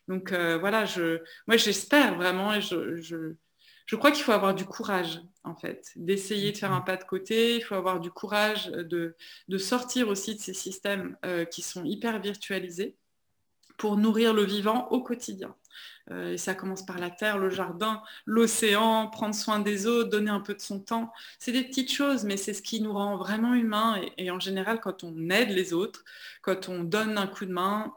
Donc 0.08 0.32
euh, 0.32 0.58
voilà, 0.58 0.84
je, 0.84 1.20
moi 1.46 1.56
j'espère 1.56 2.16
vraiment 2.16 2.52
et 2.52 2.60
je, 2.60 2.96
je, 2.96 3.96
crois 3.96 4.10
qu'il 4.10 4.24
faut 4.24 4.32
avoir 4.32 4.54
du 4.54 4.64
courage 4.64 5.20
en 5.44 5.54
fait, 5.54 5.92
d'essayer 5.94 6.50
de 6.52 6.56
faire 6.56 6.72
un 6.72 6.80
pas 6.80 6.96
de 6.96 7.04
côté. 7.04 7.56
Il 7.56 7.62
faut 7.62 7.76
avoir 7.76 8.00
du 8.00 8.10
courage 8.10 8.66
de, 8.66 9.14
de 9.46 9.58
sortir 9.58 10.08
aussi 10.08 10.34
de 10.34 10.40
ces 10.40 10.54
systèmes 10.54 11.16
euh, 11.24 11.44
qui 11.44 11.62
sont 11.62 11.84
hyper 11.84 12.20
virtualisés 12.20 12.96
pour 13.78 13.96
nourrir 13.96 14.34
le 14.34 14.44
vivant 14.44 14.88
au 14.90 15.02
quotidien. 15.02 15.54
Euh, 16.10 16.32
et 16.32 16.38
ça 16.38 16.54
commence 16.54 16.84
par 16.84 16.98
la 16.98 17.10
terre, 17.10 17.38
le 17.38 17.50
jardin, 17.50 18.02
l'océan, 18.26 19.08
prendre 19.08 19.34
soin 19.34 19.60
des 19.60 19.86
autres, 19.86 20.10
donner 20.10 20.30
un 20.30 20.40
peu 20.40 20.54
de 20.54 20.60
son 20.60 20.80
temps. 20.80 21.12
C'est 21.38 21.52
des 21.52 21.64
petites 21.64 21.92
choses, 21.92 22.24
mais 22.24 22.36
c'est 22.36 22.54
ce 22.54 22.62
qui 22.62 22.80
nous 22.80 22.92
rend 22.92 23.16
vraiment 23.16 23.54
humains. 23.54 24.00
Et, 24.16 24.30
en 24.30 24.40
général, 24.40 24.80
quand 24.80 25.04
on 25.04 25.30
aide 25.30 25.50
les 25.50 25.72
autres, 25.72 26.04
quand 26.42 26.68
on 26.68 26.82
donne 26.82 27.18
un 27.18 27.26
coup 27.26 27.46
de 27.46 27.52
main, 27.52 27.94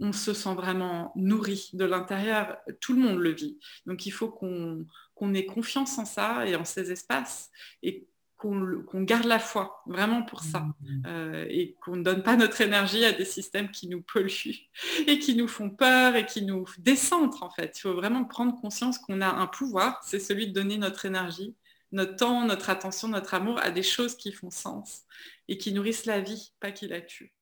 on 0.00 0.12
se 0.12 0.34
sent 0.34 0.54
vraiment 0.54 1.12
nourri 1.16 1.70
de 1.74 1.84
l'intérieur. 1.84 2.56
Tout 2.80 2.94
le 2.94 3.00
monde 3.00 3.18
le 3.18 3.30
vit. 3.30 3.58
Donc 3.86 4.06
il 4.06 4.10
faut 4.10 4.28
qu'on 4.28 5.34
ait 5.34 5.46
confiance 5.46 5.98
en 5.98 6.04
ça 6.04 6.46
et 6.46 6.56
en 6.56 6.64
ces 6.64 6.90
espaces 6.90 7.50
et 7.82 8.06
qu'on 8.42 9.02
garde 9.02 9.24
la 9.24 9.38
foi, 9.38 9.82
vraiment 9.86 10.22
pour 10.22 10.42
ça, 10.42 10.60
mmh. 10.60 11.02
euh, 11.06 11.46
et 11.48 11.76
qu'on 11.80 11.96
ne 11.96 12.02
donne 12.02 12.22
pas 12.24 12.36
notre 12.36 12.60
énergie 12.60 13.04
à 13.04 13.12
des 13.12 13.24
systèmes 13.24 13.70
qui 13.70 13.86
nous 13.86 14.02
polluent 14.02 14.68
et 15.06 15.18
qui 15.20 15.36
nous 15.36 15.46
font 15.46 15.70
peur 15.70 16.16
et 16.16 16.26
qui 16.26 16.42
nous 16.42 16.66
décentrent 16.78 17.44
en 17.44 17.50
fait. 17.50 17.78
Il 17.78 17.80
faut 17.82 17.94
vraiment 17.94 18.24
prendre 18.24 18.60
conscience 18.60 18.98
qu'on 18.98 19.20
a 19.20 19.28
un 19.28 19.46
pouvoir, 19.46 20.02
c'est 20.04 20.18
celui 20.18 20.48
de 20.48 20.52
donner 20.52 20.76
notre 20.76 21.06
énergie, 21.06 21.54
notre 21.92 22.16
temps, 22.16 22.44
notre 22.44 22.70
attention, 22.70 23.08
notre 23.08 23.34
amour 23.34 23.60
à 23.60 23.70
des 23.70 23.82
choses 23.84 24.16
qui 24.16 24.32
font 24.32 24.50
sens 24.50 25.02
et 25.48 25.56
qui 25.56 25.72
nourrissent 25.72 26.06
la 26.06 26.20
vie, 26.20 26.52
pas 26.58 26.72
qui 26.72 26.88
la 26.88 27.00
tuent. 27.00 27.32